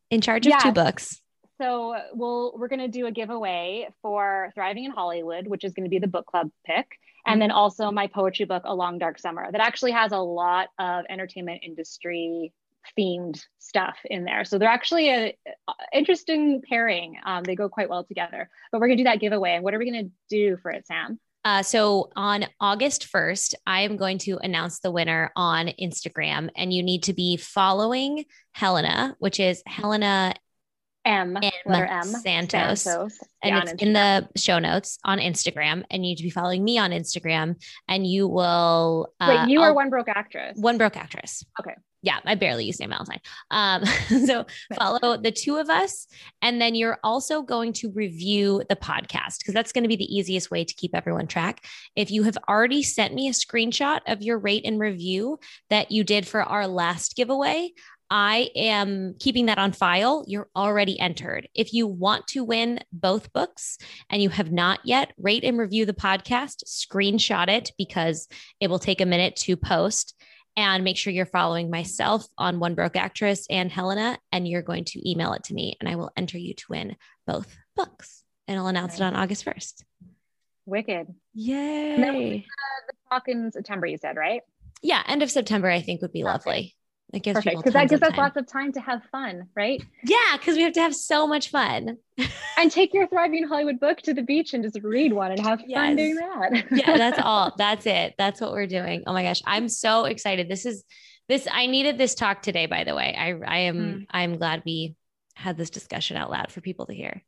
in 0.10 0.22
charge 0.22 0.46
of 0.46 0.52
yeah. 0.52 0.60
two 0.60 0.72
books. 0.72 1.22
So 1.62 1.96
we'll 2.14 2.54
we're 2.58 2.70
gonna 2.70 2.88
do 2.88 3.08
a 3.08 3.12
giveaway 3.12 3.90
for 4.02 4.52
Thriving 4.56 4.86
in 4.86 4.92
Hollywood, 4.92 5.48
which 5.48 5.64
is 5.64 5.74
gonna 5.74 5.90
be 5.90 6.00
the 6.00 6.08
book 6.08 6.26
club 6.26 6.50
pick. 6.66 6.88
And 7.26 7.34
mm-hmm. 7.34 7.40
then 7.42 7.52
also 7.52 7.92
my 7.92 8.08
poetry 8.08 8.46
book, 8.46 8.64
A 8.66 8.74
Long 8.74 8.98
Dark 8.98 9.20
Summer, 9.20 9.52
that 9.52 9.62
actually 9.62 9.92
has 9.92 10.14
a 10.14 10.18
lot 10.18 10.70
of 10.80 11.06
entertainment 11.10 11.62
industry 11.64 12.54
themed 12.98 13.42
stuff 13.60 13.98
in 14.06 14.24
there. 14.24 14.44
So 14.44 14.58
they're 14.58 14.70
actually 14.70 15.10
a, 15.10 15.38
a 15.48 15.74
interesting 15.94 16.62
pairing. 16.68 17.18
Um, 17.26 17.44
they 17.44 17.56
go 17.56 17.70
quite 17.70 17.90
well 17.90 18.04
together. 18.04 18.50
But 18.72 18.82
we're 18.82 18.88
gonna 18.88 18.98
do 18.98 19.04
that 19.06 19.20
giveaway. 19.20 19.52
And 19.52 19.64
what 19.64 19.74
are 19.74 19.80
we 19.80 19.90
gonna 19.90 20.10
do 20.30 20.58
for 20.58 20.72
it, 20.72 20.88
Sam? 20.88 21.20
Uh, 21.46 21.64
so 21.64 22.10
on 22.18 22.46
August 22.60 23.08
1st, 23.12 23.54
I 23.66 23.82
am 23.82 23.96
going 23.96 24.18
to 24.20 24.38
announce 24.40 24.80
the 24.80 24.92
winner 24.92 25.32
on 25.38 25.68
Instagram, 25.82 26.50
and 26.56 26.74
you 26.74 26.84
need 26.84 27.04
to 27.04 27.14
be 27.14 27.38
following 27.38 28.26
Helenna, 28.58 29.16
which 29.20 29.40
is 29.40 29.64
Helenna 29.68 30.34
M, 31.06 31.38
letter 31.66 31.86
M, 31.86 32.04
Santos. 32.04 32.82
Santos. 32.82 33.20
And 33.42 33.56
yeah, 33.56 33.62
it's 33.62 33.82
in 33.82 33.94
the 33.94 34.28
show 34.36 34.60
notes 34.60 35.00
on 35.04 35.20
Instagram. 35.20 35.84
And 35.90 36.06
you 36.06 36.12
need 36.12 36.18
to 36.18 36.24
be 36.24 36.30
following 36.30 36.64
me 36.64 36.78
on 36.78 36.92
Instagram. 36.92 37.56
And 37.88 38.06
you 38.06 38.28
will. 38.28 39.14
Uh, 39.20 39.46
Wait, 39.46 39.50
you 39.50 39.62
are 39.62 39.74
One 39.74 39.90
Broke 39.90 40.10
Actress. 40.10 40.58
One 40.58 40.78
Broke 40.78 40.98
Actress. 40.98 41.46
Okay. 41.60 41.76
Yeah, 42.02 42.20
I 42.26 42.36
barely 42.36 42.66
use 42.66 42.78
St. 42.78 42.90
Valentine. 42.90 43.20
Um, 43.52 43.86
so 44.26 44.46
follow 44.76 45.18
the 45.18 45.32
two 45.32 45.58
of 45.58 45.70
us. 45.70 46.08
And 46.42 46.62
then 46.62 46.76
you're 46.76 47.00
also 47.04 47.42
going 47.42 47.74
to 47.74 47.92
review 47.92 48.64
the 48.70 48.76
podcast 48.76 49.40
because 49.40 49.54
that's 49.54 49.74
going 49.74 49.84
to 49.84 49.90
be 49.90 49.98
the 49.98 50.16
easiest 50.16 50.50
way 50.50 50.64
to 50.64 50.74
keep 50.74 50.96
everyone 50.96 51.28
track. 51.28 51.66
If 51.96 52.10
you 52.10 52.24
have 52.24 52.38
already 52.48 52.84
sent 52.84 53.14
me 53.14 53.28
a 53.28 53.32
screenshot 53.32 54.00
of 54.08 54.22
your 54.22 54.40
rate 54.40 54.66
and 54.66 54.80
review 54.80 55.40
that 55.70 55.92
you 55.92 56.04
did 56.04 56.26
for 56.26 56.42
our 56.42 56.68
last 56.68 57.16
giveaway, 57.16 57.72
I 58.12 58.50
am 58.56 59.16
keeping 59.20 59.46
that 59.48 59.60
on 59.60 59.72
file. 59.72 60.24
You're 60.26 60.50
already 60.56 61.00
entered. 61.00 61.48
If 61.54 61.74
you 61.74 61.86
want 61.86 62.26
to 62.28 62.44
win 62.44 62.80
both 62.92 63.32
books 63.34 63.78
and 64.10 64.22
you 64.22 64.30
have 64.30 64.52
not 64.52 64.80
yet, 64.84 65.14
rate 65.18 65.44
and 65.44 65.60
review 65.60 65.86
the 65.86 65.94
podcast, 65.94 66.64
screenshot 66.66 67.50
it 67.50 67.72
because 67.78 68.28
it 68.60 68.70
will 68.70 68.80
take 68.80 69.02
a 69.02 69.06
minute 69.06 69.36
to 69.38 69.56
post. 69.56 70.16
And 70.58 70.84
make 70.84 70.98
sure 70.98 71.14
you're 71.14 71.26
following 71.26 71.70
myself 71.70 72.28
on 72.38 72.60
One 72.60 72.76
Broke 72.76 72.96
Actress 72.96 73.46
and 73.50 73.72
Helenna, 73.72 74.18
and 74.32 74.48
you're 74.48 74.62
going 74.62 74.86
to 74.86 75.10
email 75.10 75.34
it 75.34 75.44
to 75.46 75.54
me, 75.54 75.78
and 75.80 75.88
I 75.88 75.96
will 75.96 76.12
enter 76.18 76.38
you 76.38 76.54
to 76.54 76.66
win 76.70 76.96
both 77.26 77.56
books. 77.76 78.24
And 78.48 78.58
I'll 78.58 78.68
announce 78.68 78.96
it 78.96 79.02
on 79.02 79.16
August 79.16 79.46
1st. 79.46 79.84
Wicked. 80.66 81.08
Yay. 81.34 81.96
the, 81.98 82.44
the 82.88 82.94
talk 83.10 83.24
in 83.28 83.52
September, 83.52 83.88
you 83.88 83.98
said, 83.98 84.18
right? 84.18 84.42
Yeah, 84.82 85.04
end 85.08 85.24
of 85.24 85.32
September, 85.32 85.70
I 85.70 85.82
think 85.82 86.02
would 86.02 86.12
be 86.12 86.24
lovely. 86.24 86.76
It 87.12 87.24
gives 87.24 87.38
Perfect. 87.38 87.58
Because 87.58 87.74
that 87.74 87.90
gives 87.90 88.04
us 88.04 88.16
lots 88.16 88.38
of 88.38 88.46
time 88.46 88.72
to 88.74 88.80
have 88.80 89.04
fun, 89.12 89.48
right? 89.56 89.84
Yeah, 90.04 90.38
because 90.38 90.56
we 90.56 90.62
have 90.62 90.74
to 90.74 90.82
have 90.82 90.96
so 90.96 91.26
much 91.26 91.50
fun. 91.50 91.98
and 92.58 92.72
take 92.72 92.94
your 92.94 93.08
thriving 93.08 93.48
Hollywood 93.48 93.80
book 93.80 94.00
to 94.04 94.14
the 94.14 94.22
beach 94.22 94.54
and 94.54 94.64
just 94.64 94.78
read 94.84 95.14
one 95.14 95.32
and 95.32 95.40
have 95.40 95.62
yes. 95.66 95.78
fun 95.78 95.96
doing 95.96 96.16
that. 96.16 96.66
yeah, 96.72 96.98
that's 96.98 97.20
all. 97.20 97.54
That's 97.58 97.88
it. 97.88 98.14
That's 98.18 98.40
what 98.40 98.52
we're 98.52 98.68
doing. 98.68 99.04
Oh 99.08 99.14
my 99.14 99.24
gosh. 99.24 99.42
I'm 99.46 99.70
so 99.70 100.06
excited. 100.06 100.50
This 100.50 100.66
is 100.66 100.84
this 101.28 101.48
I 101.52 101.66
needed 101.66 101.98
this 101.98 102.14
talk 102.14 102.42
today, 102.42 102.68
by 102.68 102.84
the 102.84 102.96
way. 102.96 103.16
I 103.18 103.34
I 103.46 103.58
am 103.60 103.78
mm. 103.78 104.06
I'm 104.12 104.38
glad 104.38 104.64
we 104.66 104.96
had 105.36 105.58
this 105.58 105.70
discussion 105.70 106.18
out 106.18 106.30
loud 106.30 106.52
for 106.52 106.62
people 106.62 106.86
to 106.88 106.94
hear. 106.94 107.24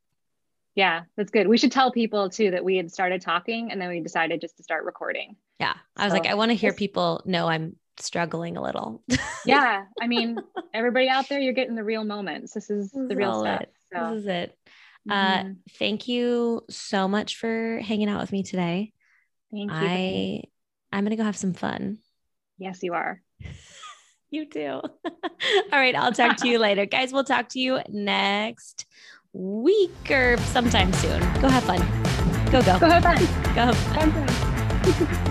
Yeah, 0.75 1.01
that's 1.17 1.31
good. 1.31 1.47
We 1.47 1.57
should 1.57 1.71
tell 1.71 1.91
people 1.91 2.29
too 2.29 2.51
that 2.51 2.63
we 2.63 2.77
had 2.77 2.91
started 2.91 3.21
talking 3.21 3.71
and 3.71 3.81
then 3.81 3.89
we 3.89 3.99
decided 3.99 4.41
just 4.41 4.57
to 4.57 4.63
start 4.63 4.85
recording. 4.85 5.35
Yeah. 5.59 5.73
I 5.97 6.05
was 6.05 6.13
so, 6.13 6.19
like, 6.19 6.29
I 6.29 6.35
want 6.35 6.49
to 6.49 6.55
hear 6.55 6.73
people 6.73 7.21
know 7.25 7.47
I'm 7.47 7.75
struggling 7.97 8.57
a 8.57 8.61
little. 8.61 9.03
yeah. 9.45 9.85
I 10.01 10.07
mean, 10.07 10.37
everybody 10.73 11.07
out 11.07 11.29
there, 11.29 11.39
you're 11.39 11.53
getting 11.53 11.75
the 11.75 11.83
real 11.83 12.03
moments. 12.03 12.53
This 12.53 12.69
is 12.69 12.91
this 12.91 13.09
the 13.09 13.15
real 13.15 13.41
stuff. 13.41 13.65
So. 13.93 14.15
This 14.15 14.21
is 14.21 14.27
it. 14.27 14.57
Uh, 15.09 15.37
mm-hmm. 15.37 15.51
thank 15.79 16.07
you 16.07 16.61
so 16.69 17.07
much 17.07 17.37
for 17.37 17.79
hanging 17.79 18.09
out 18.09 18.21
with 18.21 18.31
me 18.31 18.43
today. 18.43 18.93
Thank 19.51 19.71
you. 19.71 19.77
I 19.77 20.43
I'm 20.91 21.03
gonna 21.03 21.15
go 21.15 21.23
have 21.23 21.37
some 21.37 21.53
fun. 21.53 21.97
Yes, 22.57 22.83
you 22.83 22.93
are. 22.93 23.21
you 24.29 24.45
too. 24.45 24.81
All 24.83 24.91
right, 25.71 25.95
I'll 25.95 26.13
talk 26.13 26.37
to 26.37 26.47
you 26.47 26.59
later. 26.59 26.85
Guys, 26.85 27.11
we'll 27.11 27.23
talk 27.23 27.49
to 27.49 27.59
you 27.59 27.79
next 27.89 28.85
week 29.33 30.11
or 30.11 30.37
sometime 30.37 30.93
soon. 30.93 31.19
Go 31.41 31.49
have 31.49 31.63
fun. 31.63 31.79
Go 32.51 32.61
go. 32.61 32.77
Go 32.79 32.89
have 32.89 33.03
fun. 33.03 33.17
Go 33.55 33.65
have 33.65 33.77
fun. 33.77 34.11
fun 34.11 35.27